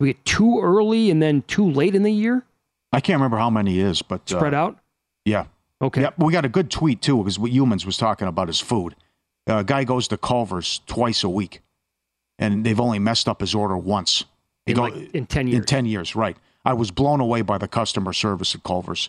We 0.00 0.08
get 0.08 0.24
two 0.24 0.60
early 0.60 1.10
and 1.10 1.22
then 1.22 1.42
two 1.42 1.70
late 1.70 1.94
in 1.94 2.02
the 2.02 2.12
year, 2.12 2.44
I 2.92 3.00
can't 3.00 3.18
remember 3.18 3.36
how 3.36 3.50
many 3.50 3.78
is, 3.78 4.02
but 4.02 4.32
uh, 4.32 4.38
spread 4.38 4.54
out. 4.54 4.78
Yeah. 5.24 5.46
Okay. 5.82 6.02
Yep. 6.02 6.14
We 6.18 6.32
got 6.32 6.44
a 6.44 6.48
good 6.48 6.70
tweet 6.70 7.02
too 7.02 7.18
because 7.18 7.38
what 7.38 7.52
Youmans 7.52 7.84
was 7.84 7.96
talking 7.96 8.26
about 8.28 8.48
his 8.48 8.60
food. 8.60 8.94
A 9.46 9.62
guy 9.64 9.84
goes 9.84 10.08
to 10.08 10.16
Culver's 10.18 10.80
twice 10.86 11.22
a 11.24 11.28
week, 11.28 11.60
and 12.38 12.64
they've 12.64 12.80
only 12.80 12.98
messed 12.98 13.28
up 13.28 13.40
his 13.40 13.54
order 13.54 13.76
once. 13.76 14.24
He 14.66 14.72
In, 14.72 14.76
go- 14.76 14.82
like, 14.84 15.14
in 15.14 15.26
10 15.26 15.46
years. 15.48 15.58
In 15.60 15.64
ten 15.64 15.86
years, 15.86 16.16
right? 16.16 16.36
I 16.64 16.72
was 16.72 16.90
blown 16.90 17.20
away 17.20 17.42
by 17.42 17.58
the 17.58 17.68
customer 17.68 18.12
service 18.12 18.54
at 18.56 18.64
Culver's. 18.64 19.08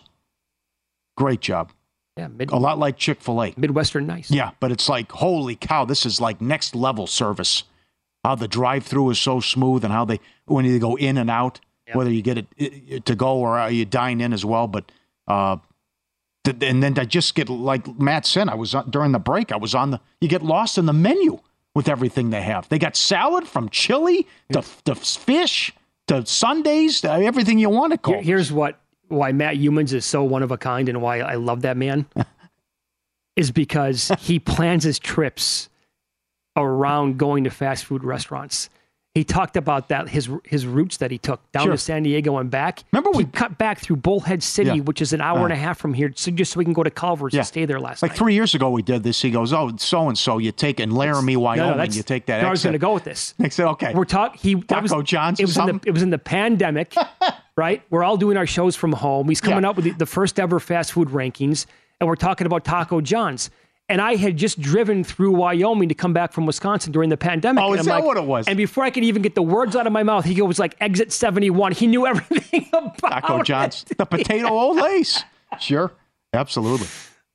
Great 1.16 1.40
job. 1.40 1.72
Yeah, 2.16 2.28
mid, 2.28 2.50
A 2.50 2.56
lot 2.56 2.78
like 2.78 2.96
Chick 2.96 3.20
Fil 3.20 3.42
A. 3.42 3.54
Midwestern 3.56 4.06
nice. 4.06 4.30
Yeah, 4.30 4.50
but 4.60 4.70
it's 4.70 4.88
like 4.88 5.10
holy 5.10 5.56
cow, 5.56 5.84
this 5.84 6.06
is 6.06 6.20
like 6.20 6.40
next 6.40 6.74
level 6.74 7.06
service. 7.06 7.64
How 8.24 8.34
the 8.34 8.48
drive-through 8.48 9.10
is 9.10 9.18
so 9.18 9.40
smooth, 9.40 9.84
and 9.84 9.92
how 9.92 10.04
they 10.04 10.20
when 10.46 10.64
you 10.64 10.78
go 10.78 10.96
in 10.96 11.16
and 11.18 11.30
out, 11.30 11.60
whether 11.92 12.10
you 12.10 12.22
get 12.22 12.38
it 12.56 13.04
to 13.06 13.14
go 13.14 13.36
or 13.38 13.70
you 13.70 13.84
dine 13.84 14.20
in 14.20 14.32
as 14.32 14.44
well. 14.44 14.66
But 14.66 14.90
uh, 15.28 15.56
and 16.48 16.82
then 16.82 16.98
I 16.98 17.04
just 17.04 17.34
get 17.34 17.48
like 17.48 17.98
Matt 17.98 18.26
said, 18.26 18.48
I 18.48 18.54
was 18.54 18.74
on, 18.74 18.90
during 18.90 19.12
the 19.12 19.18
break. 19.18 19.52
I 19.52 19.56
was 19.56 19.74
on 19.74 19.90
the. 19.90 20.00
You 20.20 20.28
get 20.28 20.42
lost 20.42 20.78
in 20.78 20.86
the 20.86 20.92
menu 20.92 21.38
with 21.74 21.88
everything 21.88 22.30
they 22.30 22.42
have. 22.42 22.68
They 22.68 22.78
got 22.78 22.96
salad 22.96 23.46
from 23.46 23.68
chili 23.68 24.26
to, 24.52 24.64
to 24.84 24.94
fish 24.94 25.72
to 26.08 26.26
sundaes 26.26 27.02
to 27.02 27.10
everything 27.10 27.58
you 27.58 27.70
want 27.70 27.92
to 27.92 27.98
call. 27.98 28.20
Here's 28.20 28.50
what 28.50 28.80
why 29.08 29.32
Matt 29.32 29.56
Youmans 29.56 29.92
is 29.92 30.04
so 30.04 30.22
one 30.22 30.42
of 30.42 30.50
a 30.50 30.58
kind 30.58 30.88
and 30.88 31.00
why 31.00 31.20
I 31.20 31.36
love 31.36 31.62
that 31.62 31.76
man 31.76 32.06
is 33.36 33.50
because 33.50 34.10
he 34.18 34.38
plans 34.38 34.84
his 34.84 34.98
trips 34.98 35.68
around 36.56 37.18
going 37.18 37.44
to 37.44 37.50
fast 37.50 37.84
food 37.84 38.04
restaurants. 38.04 38.68
He 39.18 39.24
talked 39.24 39.56
about 39.56 39.88
that 39.88 40.08
his 40.08 40.30
his 40.44 40.64
routes 40.64 40.98
that 40.98 41.10
he 41.10 41.18
took 41.18 41.40
down 41.50 41.64
Sure. 41.64 41.72
to 41.72 41.78
San 41.78 42.04
Diego 42.04 42.36
and 42.38 42.48
back. 42.48 42.84
Remember 42.92 43.10
we- 43.10 43.24
cut 43.24 43.58
back 43.58 43.80
through 43.80 43.96
Bullhead 43.96 44.44
City, 44.44 44.76
Yeah. 44.76 44.82
which 44.82 45.02
is 45.02 45.12
an 45.12 45.20
hour 45.20 45.40
Uh. 45.40 45.44
and 45.44 45.52
a 45.52 45.56
half 45.56 45.76
from 45.76 45.92
here, 45.92 46.12
so 46.14 46.30
just 46.30 46.52
so 46.52 46.58
we 46.58 46.64
can 46.64 46.72
go 46.72 46.84
to 46.84 46.90
Culver's 46.90 47.34
Yeah. 47.34 47.40
and 47.40 47.46
stay 47.48 47.64
there 47.64 47.80
last 47.80 48.00
night. 48.00 48.10
Like 48.10 48.12
night. 48.12 48.18
three 48.18 48.34
years 48.34 48.54
ago, 48.54 48.70
we 48.70 48.80
did 48.82 49.02
this. 49.02 49.20
He 49.20 49.32
goes, 49.32 49.52
"Oh, 49.52 49.72
so 49.78 50.06
and 50.08 50.16
so, 50.16 50.38
you 50.38 50.52
take 50.52 50.78
in 50.78 50.92
Laramie, 50.92 51.32
No, 51.34 51.40
no, 51.40 51.44
Wyoming, 51.46 51.76
that's- 51.78 51.96
you 51.96 52.04
take 52.04 52.26
that." 52.26 52.44
I 52.44 52.48
was 52.50 52.62
going 52.62 52.74
to 52.74 52.78
go 52.78 52.94
with 52.94 53.02
this. 53.02 53.34
I 53.40 53.48
said, 53.48 53.66
"Okay." 53.70 53.92
We're 53.92 54.04
talking. 54.04 54.38
He 54.40 54.54
that 54.68 54.82
was 54.82 54.92
Taco 54.92 55.02
John's 55.02 55.40
It 55.40 55.46
was 55.46 55.56
in 55.56 55.66
the 55.66 55.80
it 55.84 55.90
was 55.90 56.02
in 56.04 56.10
the 56.10 56.18
pandemic, 56.18 56.94
right? 57.56 57.82
We're 57.90 58.04
all 58.04 58.16
doing 58.18 58.36
our 58.36 58.46
shows 58.46 58.76
from 58.76 58.92
home. 58.92 59.28
He's 59.28 59.40
coming 59.40 59.64
Yeah. 59.64 59.70
up 59.70 59.76
with 59.76 59.84
the, 59.86 59.90
the 59.92 60.06
first 60.06 60.38
ever 60.38 60.60
fast 60.60 60.92
food 60.92 61.08
rankings, 61.08 61.66
and 62.00 62.06
we're 62.08 62.14
talking 62.14 62.46
about 62.46 62.64
Taco 62.64 63.00
John's. 63.00 63.50
And 63.90 64.02
I 64.02 64.16
had 64.16 64.36
just 64.36 64.60
driven 64.60 65.02
through 65.02 65.32
Wyoming 65.32 65.88
to 65.88 65.94
come 65.94 66.12
back 66.12 66.32
from 66.32 66.44
Wisconsin 66.44 66.92
during 66.92 67.08
the 67.08 67.16
pandemic. 67.16 67.64
Oh, 67.64 67.70
and 67.72 67.80
is 67.80 67.86
that 67.86 67.94
like- 67.96 68.04
what 68.04 68.16
it 68.18 68.24
was? 68.24 68.46
And 68.46 68.56
before 68.56 68.84
I 68.84 68.90
could 68.90 69.02
even 69.04 69.22
get 69.22 69.34
the 69.34 69.42
words 69.42 69.74
out 69.74 69.86
of 69.86 69.92
my 69.94 70.02
mouth, 70.02 70.24
he 70.26 70.34
goes 70.34 70.58
like 70.58 70.76
exit 70.80 71.10
seventy 71.10 71.48
one. 71.50 71.72
He 71.72 71.86
knew 71.86 72.06
everything 72.12 72.66
about 72.72 72.98
Taco 72.98 73.40
it. 73.40 73.44
John's, 73.46 73.84
the 73.96 74.04
potato 74.04 74.48
Olés. 74.50 75.22
Sure, 75.58 75.90
absolutely, 76.34 76.86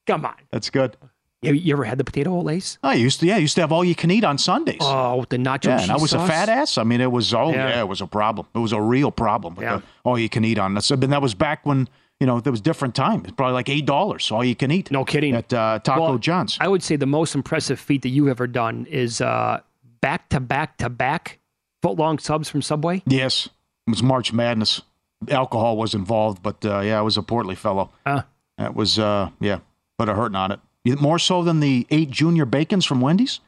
Come 0.06 0.26
on, 0.26 0.36
that's 0.51 0.70
good. 0.70 0.95
you, 1.41 1.54
you 1.54 1.74
ever 1.74 1.84
had 1.86 1.97
the 1.97 2.04
potato 2.04 2.30
Olés? 2.43 2.78
I 2.84 2.93
used 2.93 3.20
to, 3.22 3.26
yeah, 3.26 3.36
I 3.36 3.39
used 3.39 3.56
to 3.56 3.62
have 3.62 3.72
all 3.72 3.84
you 3.84 3.95
can 3.95 4.12
eat 4.12 4.24
on 4.24 4.38
Sundays. 4.38 4.78
Oh, 4.80 5.18
with 5.18 5.30
the 5.30 5.38
nacho 5.38 5.66
yeah, 5.66 5.78
cheese 5.80 5.89
and 5.89 5.97
I 5.97 6.01
was 6.01 6.12
sauce. 6.12 6.24
a 6.30 6.32
fat 6.32 6.49
ass. 6.49 6.78
I 6.78 6.84
mean, 6.84 7.01
it 7.01 7.12
was 7.12 7.34
oh 7.34 7.49
Yeah. 7.49 7.70
yeah. 7.70 7.80
it 7.80 7.88
was 7.88 8.01
a 8.01 8.08
problem. 8.08 8.45
It 8.54 8.60
was 8.60 8.72
a 8.74 8.80
real 8.82 9.12
problem. 9.12 9.56
with 9.56 9.64
Yeah. 9.64 9.82
all 10.04 10.20
you 10.20 10.30
can 10.30 10.45
eat 10.45 10.60
on. 10.60 10.76
That's, 10.76 10.89
but 10.91 11.10
that 11.10 11.22
was 11.22 11.34
back 11.34 11.66
when 11.66 11.89
you 12.24 12.28
know 12.28 12.39
there 12.39 12.51
was 12.51 12.61
different 12.61 12.95
time. 12.95 13.19
It's 13.26 13.34
probably 13.34 13.53
like 13.53 13.67
eight 13.67 13.86
dollars 13.86 14.32
all 14.32 14.45
you 14.45 14.55
can 14.55 14.71
eat. 14.71 14.89
No 14.91 15.03
kidding. 15.03 15.36
At 15.36 15.51
uh, 15.51 15.80
Taco 15.84 16.01
Well, 16.01 16.17
John's. 16.17 16.57
I 16.61 16.69
would 16.69 16.82
say 16.82 16.95
the 16.95 17.05
most 17.05 17.36
impressive 17.36 17.82
feat 17.82 18.01
that 18.03 18.09
you've 18.15 18.30
ever 18.30 18.47
done 18.47 18.86
is 18.89 19.19
uh, 19.19 19.59
back 19.99 20.30
to 20.30 20.39
back 20.39 20.78
to 20.78 20.88
back 20.89 21.39
foot 21.82 21.97
long 21.97 22.17
subs 22.19 22.47
from 22.47 22.61
Subway. 22.61 23.03
yes, 23.05 23.47
it 23.88 23.89
was 23.89 24.01
March 24.01 24.32
Madness. 24.32 24.82
Alcohol 25.30 25.76
was 25.76 25.93
involved, 25.93 26.41
but 26.41 26.63
uh, 26.65 26.80
yeah, 26.80 26.97
I 26.97 27.01
was 27.01 27.17
a 27.17 27.21
portly 27.24 27.55
fellow. 27.55 27.91
Uh, 28.05 28.21
That 28.57 28.74
was 28.74 28.97
uh, 28.97 29.30
yeah, 29.41 29.59
but 29.97 30.07
a 30.07 30.13
hurting 30.13 30.38
on 30.38 30.51
it. 30.53 30.61
More 31.01 31.19
so 31.19 31.43
than 31.43 31.59
the 31.59 31.86
eight 31.89 32.09
junior 32.09 32.45
bacons 32.45 32.86
from 32.86 33.01
Wendy's. 33.01 33.41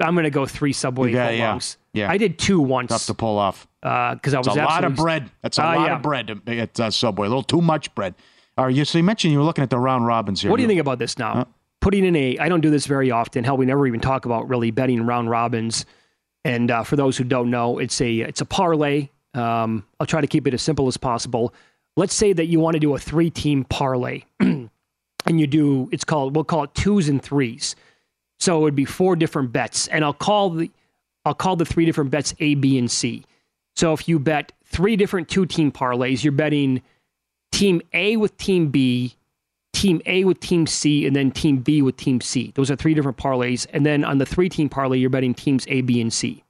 I'm 0.00 0.14
to 0.24 0.30
go 0.30 0.46
three 0.46 0.72
Subway 0.72 1.12
Yeah, 1.12 1.26
foot 1.26 1.36
yeah, 1.36 1.58
yeah. 1.94 2.10
I 2.12 2.16
did 2.16 2.38
two 2.38 2.60
once 2.60 2.90
Tough 2.90 3.06
to 3.06 3.14
pull 3.14 3.38
off. 3.38 3.66
Because 3.82 4.32
I 4.34 4.38
was 4.38 4.46
a 4.46 4.54
lot 4.54 4.84
of 4.84 4.94
bread. 4.94 5.30
That's 5.42 5.58
a 5.58 5.62
Ah, 5.64 5.74
lot 5.74 5.86
yeah. 5.88 5.96
of 5.96 6.02
bread 6.02 6.40
at 6.46 6.80
uh, 6.80 6.90
Subway. 6.90 7.26
A 7.26 7.28
little 7.28 7.42
too 7.42 7.60
much 7.60 7.94
bread. 7.94 8.14
All 8.56 8.66
right, 8.66 8.74
you, 8.74 8.84
so 8.84 8.98
you 8.98 9.04
mentioned 9.04 9.32
you 9.32 9.38
were 9.38 9.44
looking 9.44 9.64
at 9.64 9.70
the 9.70 9.78
round 9.78 10.06
robins 10.06 10.40
here. 10.42 10.50
What 10.50 10.58
do 10.58 10.62
you 10.62 10.68
think 10.68 10.80
about 10.80 10.98
this 10.98 11.18
now? 11.18 11.48
Putting 11.80 12.04
in 12.04 12.14
a, 12.14 12.38
I 12.38 12.48
don't 12.48 12.60
do 12.60 12.70
this 12.70 12.86
very 12.86 13.10
often. 13.10 13.42
Hell, 13.44 13.56
we 13.56 13.66
never 13.66 13.86
even 13.86 13.98
talk 13.98 14.24
about 14.24 14.48
really 14.48 14.70
betting 14.70 15.04
round 15.04 15.30
robins. 15.30 15.84
And 16.44 16.70
uh, 16.70 16.84
for 16.84 16.96
those 16.96 17.16
who 17.16 17.24
don't 17.24 17.50
know, 17.50 17.78
it's 17.78 18.00
a 18.00 18.20
it's 18.20 18.40
a 18.40 18.44
parlay. 18.44 19.08
Um, 19.34 19.84
I'll 19.98 20.06
try 20.06 20.20
to 20.20 20.26
keep 20.26 20.46
it 20.46 20.54
as 20.54 20.62
simple 20.62 20.86
as 20.86 20.96
possible. 20.96 21.54
Let's 21.96 22.14
say 22.14 22.32
that 22.32 22.46
you 22.46 22.60
want 22.60 22.74
to 22.74 22.80
do 22.80 22.94
a 22.94 22.98
three 22.98 23.30
team 23.30 23.64
parlay, 23.64 24.22
and 24.40 24.70
you 25.26 25.46
do 25.46 25.88
it's 25.92 26.04
called 26.04 26.34
we'll 26.36 26.44
call 26.44 26.64
it 26.64 26.74
twos 26.74 27.08
and 27.08 27.22
threes. 27.22 27.74
So 28.38 28.58
it 28.58 28.62
would 28.62 28.74
be 28.74 28.84
four 28.84 29.14
different 29.16 29.52
bets, 29.52 29.86
and 29.88 30.04
I'll 30.04 30.12
call 30.12 30.50
the 30.50 30.70
I'll 31.24 31.34
call 31.34 31.56
the 31.56 31.64
three 31.64 31.84
different 31.86 32.10
bets 32.10 32.34
A, 32.40 32.54
B, 32.56 32.76
and 32.78 32.90
C. 32.90 33.24
So 33.76 33.92
if 33.92 34.08
you 34.08 34.18
bet 34.18 34.52
three 34.64 34.96
different 34.96 35.28
two 35.28 35.46
team 35.46 35.72
parlays, 35.72 36.22
you're 36.22 36.32
betting 36.32 36.82
team 37.52 37.82
A 37.92 38.16
with 38.16 38.36
team 38.36 38.68
B, 38.68 39.14
team 39.72 40.00
A 40.06 40.24
with 40.24 40.40
team 40.40 40.66
C, 40.66 41.06
and 41.06 41.16
then 41.16 41.30
team 41.30 41.58
B 41.58 41.82
with 41.82 41.96
team 41.96 42.20
C. 42.20 42.52
Those 42.54 42.70
are 42.70 42.76
three 42.76 42.94
different 42.94 43.18
parlays. 43.18 43.66
And 43.72 43.84
then 43.84 44.04
on 44.04 44.18
the 44.18 44.26
three 44.26 44.48
team 44.48 44.68
parlay, 44.68 44.98
you're 44.98 45.10
betting 45.10 45.34
teams 45.34 45.66
A, 45.68 45.80
B, 45.80 46.00
and 46.00 46.12
C. 46.12 46.44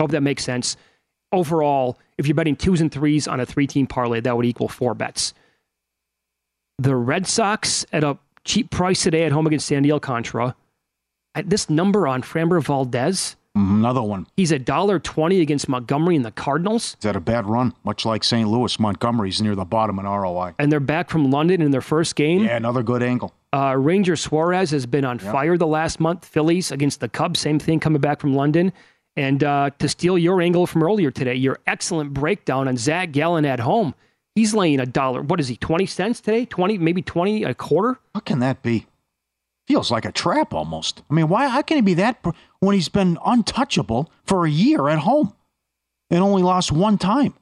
Hope 0.00 0.10
that 0.10 0.22
makes 0.22 0.44
sense. 0.44 0.76
Overall, 1.32 1.98
if 2.18 2.26
you're 2.26 2.34
betting 2.34 2.56
twos 2.56 2.80
and 2.80 2.92
threes 2.92 3.26
on 3.26 3.40
a 3.40 3.46
three 3.46 3.66
team 3.66 3.86
parlay, 3.86 4.20
that 4.20 4.36
would 4.36 4.46
equal 4.46 4.68
four 4.68 4.94
bets. 4.94 5.34
The 6.78 6.96
Red 6.96 7.26
Sox 7.26 7.86
at 7.92 8.04
a 8.04 8.18
cheap 8.44 8.70
price 8.70 9.02
today 9.02 9.24
at 9.24 9.32
home 9.32 9.46
against 9.46 9.66
Sandy 9.66 9.90
Alcantara. 9.90 10.54
At 11.34 11.50
this 11.50 11.68
number 11.68 12.06
on 12.06 12.22
Framber 12.22 12.62
Valdez, 12.62 13.36
Another 13.54 14.02
one. 14.02 14.26
he's 14.36 14.50
a 14.50 14.58
dollar 14.58 14.98
twenty 14.98 15.40
against 15.40 15.68
Montgomery 15.68 16.16
and 16.16 16.24
the 16.24 16.32
Cardinals. 16.32 16.94
Is 16.94 17.02
that 17.02 17.14
a 17.14 17.20
bad 17.20 17.46
run? 17.46 17.72
Much 17.84 18.04
like 18.04 18.24
St. 18.24 18.48
Louis, 18.48 18.78
Montgomery's 18.80 19.40
near 19.40 19.54
the 19.54 19.64
bottom 19.64 19.98
in 20.00 20.06
ROI. 20.06 20.54
and 20.58 20.72
they're 20.72 20.80
back 20.80 21.08
from 21.08 21.30
London 21.30 21.62
in 21.62 21.70
their 21.70 21.80
first 21.80 22.16
game. 22.16 22.44
Yeah, 22.44 22.56
another 22.56 22.82
good 22.82 23.02
angle. 23.02 23.32
Uh, 23.52 23.76
Ranger 23.78 24.16
Suarez 24.16 24.72
has 24.72 24.86
been 24.86 25.04
on 25.04 25.20
fire 25.20 25.56
the 25.56 25.68
last 25.68 26.00
month. 26.00 26.24
Phillies 26.24 26.72
against 26.72 26.98
the 26.98 27.08
Cubs, 27.08 27.38
same 27.38 27.60
thing 27.60 27.78
coming 27.78 28.00
back 28.00 28.20
from 28.20 28.34
London. 28.34 28.72
And 29.16 29.44
uh, 29.44 29.70
to 29.78 29.88
steal 29.88 30.18
your 30.18 30.42
angle 30.42 30.66
from 30.66 30.82
earlier 30.82 31.12
today, 31.12 31.36
your 31.36 31.60
excellent 31.68 32.12
breakdown 32.12 32.66
on 32.66 32.76
Zach 32.76 33.12
Gallen 33.12 33.44
at 33.44 33.60
home. 33.60 33.94
He's 34.34 34.52
laying 34.52 34.80
a 34.80 34.86
dollar. 34.86 35.22
What 35.22 35.38
is 35.38 35.46
he? 35.46 35.56
Twenty 35.56 35.86
cents 35.86 36.20
today? 36.20 36.44
Twenty, 36.46 36.76
maybe 36.78 37.02
twenty 37.02 37.44
a 37.44 37.54
quarter. 37.54 38.00
How 38.12 38.18
can 38.20 38.40
that 38.40 38.64
be? 38.64 38.86
Feels 39.68 39.90
like 39.92 40.04
a 40.04 40.10
trap 40.12 40.52
almost. 40.52 41.02
I 41.08 41.14
mean, 41.14 41.28
why? 41.28 41.46
How 41.46 41.62
can 41.62 41.76
he 41.76 41.80
be 41.80 41.94
that 41.94 42.22
pr- 42.24 42.30
when 42.64 42.74
he's 42.74 42.88
been 42.88 43.18
untouchable 43.24 44.10
for 44.24 44.46
a 44.46 44.50
year 44.50 44.88
at 44.88 44.98
home 45.00 45.32
and 46.10 46.22
only 46.22 46.42
lost 46.42 46.72
one 46.72 46.98
time 46.98 47.34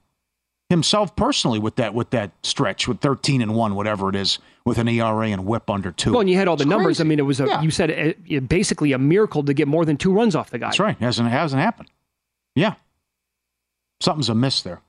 himself 0.69 1.15
personally 1.17 1.59
with 1.59 1.77
that 1.77 1.93
with 1.95 2.11
that 2.11 2.31
stretch 2.43 2.89
with 2.89 3.01
thirteen 3.01 3.43
and 3.43 3.55
one, 3.55 3.75
whatever 3.75 4.09
it 4.09 4.17
is, 4.17 4.39
with 4.65 4.79
an 4.79 4.89
ERA 4.89 5.29
and 5.29 5.45
WHIP 5.45 5.69
under 5.69 5.93
two. 5.93 6.13
Well, 6.13 6.21
and 6.23 6.31
you 6.31 6.37
had 6.37 6.49
all 6.49 6.57
the 6.57 6.63
It's 6.63 6.71
numbers. 6.71 6.97
crazy. 6.99 7.03
I 7.03 7.07
mean, 7.09 7.19
it 7.19 7.23
was 7.27 7.41
a. 7.41 7.47
Yeah. 7.47 7.61
You 7.63 7.71
said 7.71 7.91
it, 7.91 8.19
it- 8.27 8.49
basically 8.49 8.93
a 8.93 8.99
miracle 8.99 9.43
to 9.45 9.53
get 9.55 9.69
more 9.69 9.85
than 9.85 9.97
two 9.99 10.13
runs 10.13 10.35
off 10.35 10.51
the 10.51 10.59
guy. 10.59 10.69
That's 10.69 10.81
right. 10.81 10.97
Hasn't 10.99 11.29
hasn't 11.29 11.61
happened. 11.61 11.91
Yeah, 12.55 12.75
something's 14.01 14.29
amiss 14.29 14.63
there. 14.63 14.81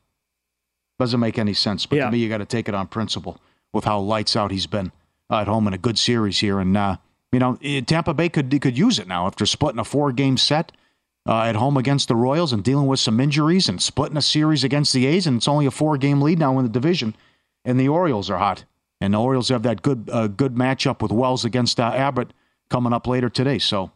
Doesn't 0.99 1.19
make 1.19 1.37
any 1.37 1.53
sense. 1.53 1.85
But 1.85 1.97
Yeah. 1.97 2.05
to 2.05 2.11
me, 2.11 2.19
you 2.19 2.29
got 2.29 2.37
to 2.37 2.45
take 2.45 2.69
it 2.69 2.75
on 2.75 2.87
principle 2.87 3.39
with 3.73 3.83
how 3.85 3.99
lights 3.99 4.35
out 4.35 4.51
he's 4.51 4.67
been 4.67 4.91
uh, 5.29 5.39
at 5.41 5.47
home 5.47 5.67
in 5.67 5.73
a 5.73 5.77
good 5.77 5.97
series 5.97 6.39
here, 6.39 6.59
and 6.59 6.75
uh, 6.77 6.97
you 7.33 7.39
know 7.39 7.57
eh, 7.61 7.81
Tampa 7.81 8.13
Bay 8.13 8.29
could 8.29 8.61
could 8.61 8.77
use 8.77 8.99
it 8.99 9.07
now 9.07 9.27
after 9.27 9.45
splitting 9.45 9.79
a 9.79 9.83
four 9.83 10.11
game 10.11 10.37
set. 10.37 10.71
Uh, 11.25 11.43
at 11.43 11.55
home 11.55 11.77
against 11.77 12.09
the 12.09 12.17
Royals 12.17 12.51
and 12.51 12.65
dealing 12.65 12.85
with 12.85 12.99
some 12.99 13.17
injuries 13.17 13.69
and 13.69 13.81
splitting 13.81 14.17
a 14.17 14.21
series 14.21 14.65
against 14.65 14.91
the 14.91 15.05
A's, 15.05 15.25
and 15.25 15.37
it's 15.37 15.47
only 15.47 15.65
a 15.65 15.71
four 15.71 15.97
game 15.97 16.21
lead 16.21 16.37
now 16.37 16.59
in 16.59 16.65
the 16.65 16.69
division. 16.69 17.15
And 17.63 17.79
the 17.79 17.87
Orioles 17.87 18.29
are 18.29 18.39
hot, 18.39 18.65
and 18.99 19.13
the 19.13 19.19
Orioles 19.19 19.47
have 19.47 19.63
that 19.63 19.81
good 19.81 20.09
uh, 20.11 20.27
good 20.27 20.55
matchup 20.55 21.01
with 21.01 21.13
Wells 21.13 21.45
against 21.45 21.79
uh, 21.79 21.93
Abbott 21.95 22.33
coming 22.69 22.91
up 22.91 23.07
later 23.07 23.29
today. 23.29 23.57
So, 23.57 23.91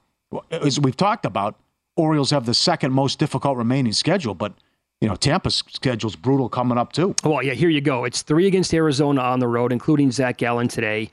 as 0.51 0.79
we've 0.79 0.95
talked 0.95 1.25
about, 1.25 1.59
Orioles 1.97 2.31
have 2.31 2.45
the 2.45 2.53
second 2.53 2.93
most 2.93 3.19
difficult 3.19 3.57
remaining 3.57 3.91
schedule, 3.91 4.33
but 4.33 4.53
you 5.01 5.09
know 5.09 5.15
Tampa's 5.15 5.63
schedule's 5.67 6.15
brutal 6.15 6.47
coming 6.47 6.77
up 6.77 6.93
too. 6.93 7.13
Well, 7.25 7.43
yeah, 7.43 7.55
here 7.55 7.69
you 7.69 7.81
go. 7.81 8.05
It's 8.05 8.21
three 8.21 8.47
against 8.47 8.73
Arizona 8.73 9.19
on 9.19 9.39
the 9.39 9.49
road, 9.49 9.73
including 9.73 10.11
Zach 10.11 10.37
Gallen 10.37 10.69
today. 10.69 11.09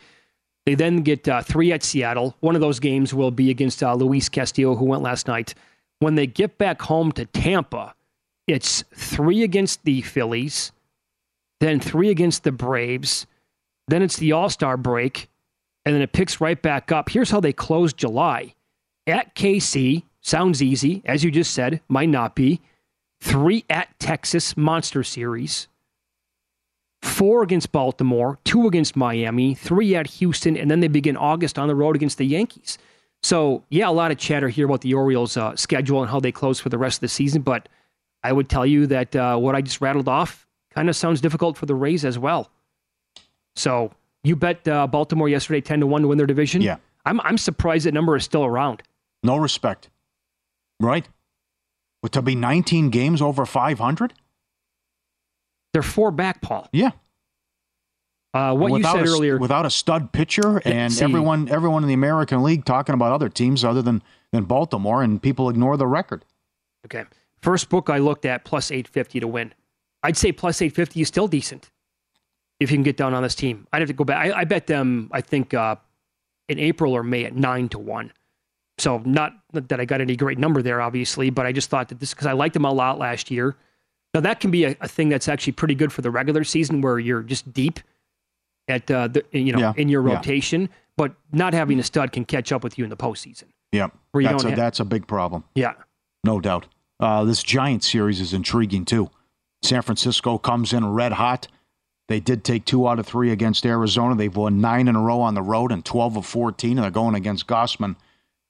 They 0.66 0.74
then 0.74 1.02
get 1.02 1.28
uh, 1.28 1.42
three 1.42 1.72
at 1.72 1.82
Seattle. 1.82 2.36
One 2.40 2.54
of 2.54 2.60
those 2.60 2.80
games 2.80 3.12
will 3.12 3.30
be 3.30 3.50
against 3.50 3.82
uh, 3.82 3.94
Luis 3.94 4.28
Castillo, 4.28 4.74
who 4.76 4.86
went 4.86 5.02
last 5.02 5.28
night. 5.28 5.54
When 5.98 6.14
they 6.14 6.26
get 6.26 6.58
back 6.58 6.82
home 6.82 7.12
to 7.12 7.26
Tampa, 7.26 7.94
it's 8.46 8.82
three 8.94 9.42
against 9.42 9.84
the 9.84 10.02
Phillies, 10.02 10.72
then 11.60 11.80
three 11.80 12.10
against 12.10 12.44
the 12.44 12.52
Braves, 12.52 13.26
then 13.88 14.02
it's 14.02 14.16
the 14.16 14.32
All 14.32 14.48
Star 14.48 14.76
break, 14.76 15.28
and 15.84 15.94
then 15.94 16.02
it 16.02 16.12
picks 16.12 16.40
right 16.40 16.60
back 16.60 16.90
up. 16.90 17.10
Here's 17.10 17.30
how 17.30 17.40
they 17.40 17.52
close 17.52 17.92
July 17.92 18.54
at 19.06 19.34
KC. 19.34 20.04
Sounds 20.20 20.62
easy, 20.62 21.02
as 21.04 21.22
you 21.22 21.30
just 21.30 21.52
said, 21.52 21.82
might 21.88 22.08
not 22.08 22.34
be. 22.34 22.60
Three 23.20 23.64
at 23.68 23.98
Texas 23.98 24.56
Monster 24.56 25.02
Series 25.02 25.68
four 27.04 27.42
against 27.42 27.70
Baltimore, 27.70 28.38
two 28.44 28.66
against 28.66 28.96
Miami, 28.96 29.54
three 29.54 29.94
at 29.94 30.06
Houston, 30.06 30.56
and 30.56 30.70
then 30.70 30.80
they 30.80 30.88
begin 30.88 31.16
August 31.16 31.58
on 31.58 31.68
the 31.68 31.74
road 31.74 31.96
against 31.96 32.18
the 32.18 32.24
Yankees. 32.24 32.78
So, 33.22 33.62
yeah, 33.70 33.88
a 33.88 33.92
lot 33.92 34.10
of 34.10 34.18
chatter 34.18 34.48
here 34.48 34.66
about 34.66 34.80
the 34.80 34.94
Orioles' 34.94 35.36
uh, 35.36 35.56
schedule 35.56 36.02
and 36.02 36.10
how 36.10 36.20
they 36.20 36.32
close 36.32 36.60
for 36.60 36.68
the 36.68 36.78
rest 36.78 36.98
of 36.98 37.00
the 37.02 37.08
season, 37.08 37.42
but 37.42 37.68
I 38.22 38.32
would 38.32 38.48
tell 38.48 38.66
you 38.66 38.86
that 38.88 39.14
uh, 39.14 39.36
what 39.36 39.54
I 39.54 39.60
just 39.60 39.80
rattled 39.80 40.08
off 40.08 40.46
kind 40.70 40.88
of 40.88 40.96
sounds 40.96 41.20
difficult 41.20 41.56
for 41.56 41.66
the 41.66 41.74
Rays 41.74 42.04
as 42.04 42.18
well. 42.18 42.50
So, 43.56 43.92
you 44.24 44.36
bet 44.36 44.66
uh, 44.66 44.86
Baltimore 44.86 45.28
yesterday 45.28 45.60
10 45.60 45.80
to 45.80 45.86
1 45.86 46.02
to 46.02 46.08
win 46.08 46.18
their 46.18 46.26
division? 46.26 46.62
Yeah. 46.62 46.76
I'm, 47.04 47.20
I'm 47.20 47.38
surprised 47.38 47.86
that 47.86 47.94
number 47.94 48.16
is 48.16 48.24
still 48.24 48.44
around. 48.44 48.82
No 49.22 49.36
respect, 49.36 49.90
right? 50.80 51.08
But 52.02 52.12
to 52.12 52.22
be 52.22 52.34
19 52.34 52.90
games 52.90 53.22
over 53.22 53.46
500, 53.46 54.14
They're 55.74 55.82
four 55.82 56.10
back, 56.10 56.40
Paul. 56.40 56.68
yeah. 56.72 56.92
Uh, 58.32 58.52
what 58.52 58.72
without 58.72 58.98
you 58.98 59.06
said 59.06 59.08
a, 59.08 59.16
earlier. 59.16 59.38
without 59.38 59.66
a 59.66 59.70
stud 59.70 60.10
pitcher, 60.10 60.60
and 60.64 60.92
see. 60.92 61.04
everyone 61.04 61.48
everyone 61.48 61.84
in 61.84 61.88
the 61.88 61.94
American 61.94 62.42
League 62.42 62.64
talking 62.64 62.94
about 62.94 63.12
other 63.12 63.28
teams 63.28 63.64
other 63.64 63.82
than 63.82 64.02
than 64.32 64.44
Baltimore, 64.44 65.02
and 65.02 65.22
people 65.22 65.48
ignore 65.48 65.76
the 65.76 65.86
record. 65.86 66.24
Okay. 66.86 67.04
First 67.42 67.68
book 67.68 67.90
I 67.90 67.98
looked 67.98 68.24
at 68.24 68.44
plus 68.44 68.70
850 68.70 69.20
to 69.20 69.28
win. 69.28 69.52
I'd 70.02 70.16
say 70.16 70.32
plus 70.32 70.62
850 70.62 71.02
is 71.02 71.08
still 71.08 71.28
decent 71.28 71.70
if 72.60 72.70
you 72.70 72.76
can 72.76 72.82
get 72.82 72.96
down 72.96 73.14
on 73.14 73.22
this 73.22 73.34
team. 73.34 73.66
I'd 73.72 73.82
have 73.82 73.88
to 73.88 73.94
go 73.94 74.04
back. 74.04 74.26
I, 74.26 74.40
I 74.40 74.44
bet 74.44 74.66
them, 74.66 75.08
I 75.12 75.20
think, 75.20 75.54
uh, 75.54 75.76
in 76.48 76.58
April 76.58 76.92
or 76.92 77.02
May 77.02 77.24
at 77.24 77.34
9 77.34 77.68
to 77.70 77.78
1. 77.78 78.12
So 78.78 78.98
not 79.04 79.32
that 79.52 79.78
I 79.80 79.84
got 79.84 80.00
any 80.00 80.16
great 80.16 80.38
number 80.38 80.62
there, 80.62 80.80
obviously, 80.80 81.30
but 81.30 81.46
I 81.46 81.52
just 81.52 81.70
thought 81.70 81.88
that 81.88 82.00
this, 82.00 82.12
because 82.12 82.26
I 82.26 82.32
liked 82.32 82.54
them 82.54 82.64
a 82.64 82.72
lot 82.72 82.98
last 82.98 83.30
year. 83.30 83.56
Now, 84.14 84.20
that 84.20 84.38
can 84.40 84.50
be 84.52 84.64
a, 84.64 84.76
a 84.80 84.88
thing 84.88 85.08
that's 85.08 85.28
actually 85.28 85.54
pretty 85.54 85.74
good 85.74 85.92
for 85.92 86.00
the 86.00 86.10
regular 86.10 86.44
season 86.44 86.80
where 86.80 86.98
you're 86.98 87.22
just 87.22 87.52
deep 87.52 87.80
at, 88.68 88.88
uh, 88.90 89.08
the, 89.08 89.24
you 89.32 89.52
know, 89.52 89.58
Yeah, 89.58 89.72
in 89.76 89.88
your 89.88 90.06
yeah. 90.08 90.14
rotation, 90.14 90.68
but 90.96 91.12
not 91.32 91.52
having 91.52 91.78
a 91.80 91.82
stud 91.82 92.12
can 92.12 92.24
catch 92.24 92.52
up 92.52 92.62
with 92.62 92.78
you 92.78 92.84
in 92.84 92.90
the 92.90 92.96
postseason. 92.96 93.44
Yeah, 93.72 93.88
Where 94.12 94.22
you 94.22 94.28
that's 94.28 94.42
don't 94.44 94.48
a, 94.48 94.50
have- 94.52 94.58
that's 94.58 94.80
a 94.80 94.84
big 94.84 95.06
problem. 95.08 95.42
Yeah. 95.56 95.72
No 96.22 96.40
doubt. 96.40 96.66
Uh, 97.00 97.24
this 97.24 97.42
Giants 97.42 97.90
series 97.90 98.20
is 98.20 98.32
intriguing 98.32 98.84
too. 98.84 99.10
San 99.62 99.82
Francisco 99.82 100.38
comes 100.38 100.72
in 100.72 100.86
red 100.86 101.12
hot. 101.12 101.48
They 102.06 102.20
did 102.20 102.44
take 102.44 102.66
two 102.66 102.86
out 102.86 102.98
of 102.98 103.06
three 103.06 103.32
against 103.32 103.66
Arizona. 103.66 104.14
They've 104.14 104.34
won 104.34 104.60
nine 104.60 104.86
in 104.88 104.94
a 104.94 105.00
row 105.00 105.20
on 105.22 105.34
the 105.34 105.42
road 105.42 105.72
and 105.72 105.84
12 105.84 106.18
of 106.18 106.26
14, 106.26 106.78
and 106.78 106.84
they're 106.84 106.90
going 106.90 107.14
against 107.14 107.46
Gausman 107.46 107.96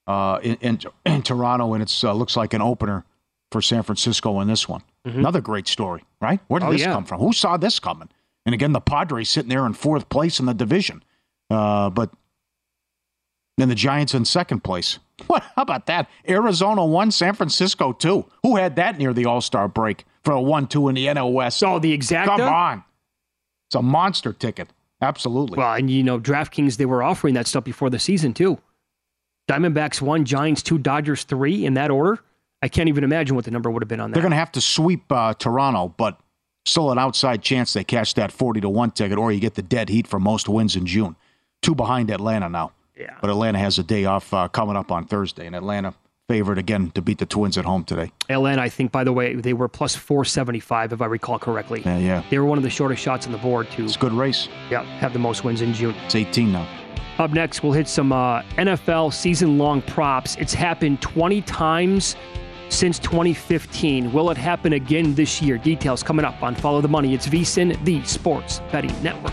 uh, 0.07 0.41
in, 0.43 0.57
in, 0.61 0.81
in 1.07 1.23
Toronto, 1.23 1.73
and 1.73 1.83
it 1.83 2.05
uh, 2.05 2.12
looks 2.12 2.37
like 2.37 2.53
an 2.53 2.61
opener 2.61 3.05
for 3.53 3.62
San 3.62 3.83
Francisco 3.85 4.41
in 4.41 4.49
this 4.49 4.69
one. 4.69 4.83
Another 5.05 5.41
great 5.43 5.69
story, 5.69 6.03
right? 6.21 6.41
Where 6.49 6.61
did 6.61 6.65
Mm-hmm. 6.65 6.69
Oh, 6.69 6.73
this 6.73 6.81
yeah. 6.83 6.93
come 6.93 7.05
from? 7.05 7.21
Who 7.21 7.33
saw 7.33 7.57
this 7.59 7.79
coming? 7.79 8.09
And 8.47 8.55
again, 8.55 8.73
the 8.73 8.81
Padres 8.81 9.29
sitting 9.29 9.51
there 9.51 9.67
in 9.67 9.75
fourth 9.75 10.09
place 10.09 10.41
in 10.41 10.47
the 10.47 10.55
division. 10.55 11.03
Uh, 11.51 11.91
but 11.91 12.11
then 13.59 13.69
the 13.69 13.75
Giants 13.75 14.15
in 14.15 14.25
second 14.25 14.65
place. 14.65 14.99
What? 15.29 15.45
How 15.55 15.63
about 15.63 15.87
that? 15.87 16.09
Arizona 16.29 16.85
one, 16.85 17.13
San 17.13 17.35
Francisco 17.35 17.93
two. 17.93 18.25
Who 18.43 18.57
had 18.57 18.75
that 18.77 18.99
near 18.99 19.13
the 19.13 19.27
All 19.27 19.41
Star 19.41 19.69
break 19.69 20.05
for 20.25 20.33
a 20.33 20.41
one-two 20.41 20.89
in 20.89 20.97
the 20.97 21.07
NL 21.07 21.33
West? 21.33 21.59
So 21.61 21.79
the 21.79 21.93
exact. 21.93 22.27
Come 22.29 22.41
on, 22.41 22.83
it's 23.69 23.77
a 23.77 23.83
monster 23.83 24.33
ticket. 24.33 24.71
Absolutely. 25.01 25.57
Well, 25.59 25.75
and 25.75 25.89
you 25.89 26.03
know, 26.03 26.19
DraftKings 26.19 26.79
they 26.79 26.85
were 26.87 27.03
offering 27.05 27.35
that 27.35 27.47
stuff 27.47 27.63
before 27.63 27.91
the 27.91 28.01
season 28.01 28.35
too. 28.35 28.59
Diamondbacks 29.49 30.01
one, 30.03 30.25
Giants 30.25 30.63
two, 30.63 30.79
Dodgers 30.79 31.23
three 31.23 31.65
in 31.65 31.75
that 31.75 31.93
order. 31.93 32.19
I 32.65 32.69
can't 32.69 32.89
even 32.89 33.05
imagine 33.05 33.37
what 33.37 33.45
the 33.45 33.51
number 33.51 33.71
would 33.71 33.83
have 33.83 33.89
been 33.89 34.01
on 34.01 34.11
that. 34.11 34.15
They're 34.15 34.23
going 34.23 34.31
to 34.31 34.39
have 34.39 34.53
to 34.53 34.61
sweep 34.62 35.12
uh, 35.12 35.35
Toronto, 35.35 35.95
but 35.99 36.19
still 36.65 36.91
an 36.91 36.99
outside 36.99 37.43
chance 37.43 37.75
they 37.75 37.85
catch 37.85 38.15
that 38.15 38.33
forty 38.33 38.59
to 38.62 38.71
one 38.71 38.91
ticket, 38.91 39.19
or 39.19 39.31
you 39.31 39.39
get 39.39 39.53
the 39.53 39.62
dead 39.62 39.91
heat 39.91 40.07
for 40.07 40.19
most 40.19 40.49
wins 40.49 40.75
in 40.75 40.87
June. 40.87 41.15
Two 41.61 41.75
behind 41.75 42.11
Atlanta 42.11 42.49
now. 42.49 42.73
Yeah. 42.99 43.19
But 43.21 43.29
Atlanta 43.29 43.59
has 43.59 43.79
a 43.79 43.83
day 43.83 44.07
off 44.07 44.33
uh, 44.33 44.49
coming 44.49 44.77
up 44.77 44.91
on 44.91 45.05
Thursday, 45.05 45.47
and 45.47 45.55
Atlanta 45.55 45.93
favored 46.27 46.57
again 46.57 46.91
to 46.93 47.03
beat 47.03 47.19
the 47.19 47.27
Twins 47.27 47.59
at 47.59 47.67
home 47.67 47.85
today. 47.85 48.11
LN, 48.31 48.59
I 48.59 48.71
think, 48.71 48.91
by 48.91 49.05
the 49.05 49.12
way, 49.12 49.35
they 49.35 49.53
were 49.53 49.69
plus 49.69 49.95
475, 49.95 50.95
if 50.95 51.03
I 51.03 51.07
recall 51.07 51.39
correctly. 51.39 51.83
Yeah, 51.85 51.99
yeah. 51.99 52.23
They 52.31 52.39
were 52.39 52.47
one 52.47 52.57
of 52.57 52.65
the 52.65 52.71
shortest 52.71 53.03
shots 53.03 53.27
on 53.27 53.33
the 53.33 53.39
board, 53.39 53.71
too. 53.71 53.85
It's 53.85 53.97
a 53.97 53.99
good 53.99 54.12
race. 54.15 54.49
Yeah, 54.71 54.85
have 55.01 55.12
the 55.12 55.19
most 55.19 55.45
wins 55.45 55.61
in 55.61 55.75
June. 55.75 55.95
It's 56.07 56.15
18 56.15 56.51
now. 56.51 56.67
Up 57.19 57.33
next, 57.33 57.62
we'll 57.62 57.73
hit 57.73 57.89
some 57.89 58.11
uh, 58.11 58.41
NFL 58.57 59.12
season 59.12 59.59
long 59.59 59.83
props. 59.83 60.37
It's 60.37 60.55
happened 60.55 61.03
20 61.03 61.43
times 61.43 62.17
since 62.69 62.99
2015. 62.99 64.12
Will 64.12 64.31
it 64.31 64.37
happen 64.37 64.75
again 64.75 65.15
this 65.15 65.41
year? 65.41 65.59
Details 65.59 66.03
coming 66.03 66.25
up 66.25 66.43
on 66.43 66.55
Follow 66.55 66.81
the 66.81 66.89
Money. 66.89 67.15
It's 67.15 67.27
VSIN, 67.27 67.83
the 67.85 68.03
Sports 68.05 68.61
Betting 68.71 68.95
Network. 69.03 69.33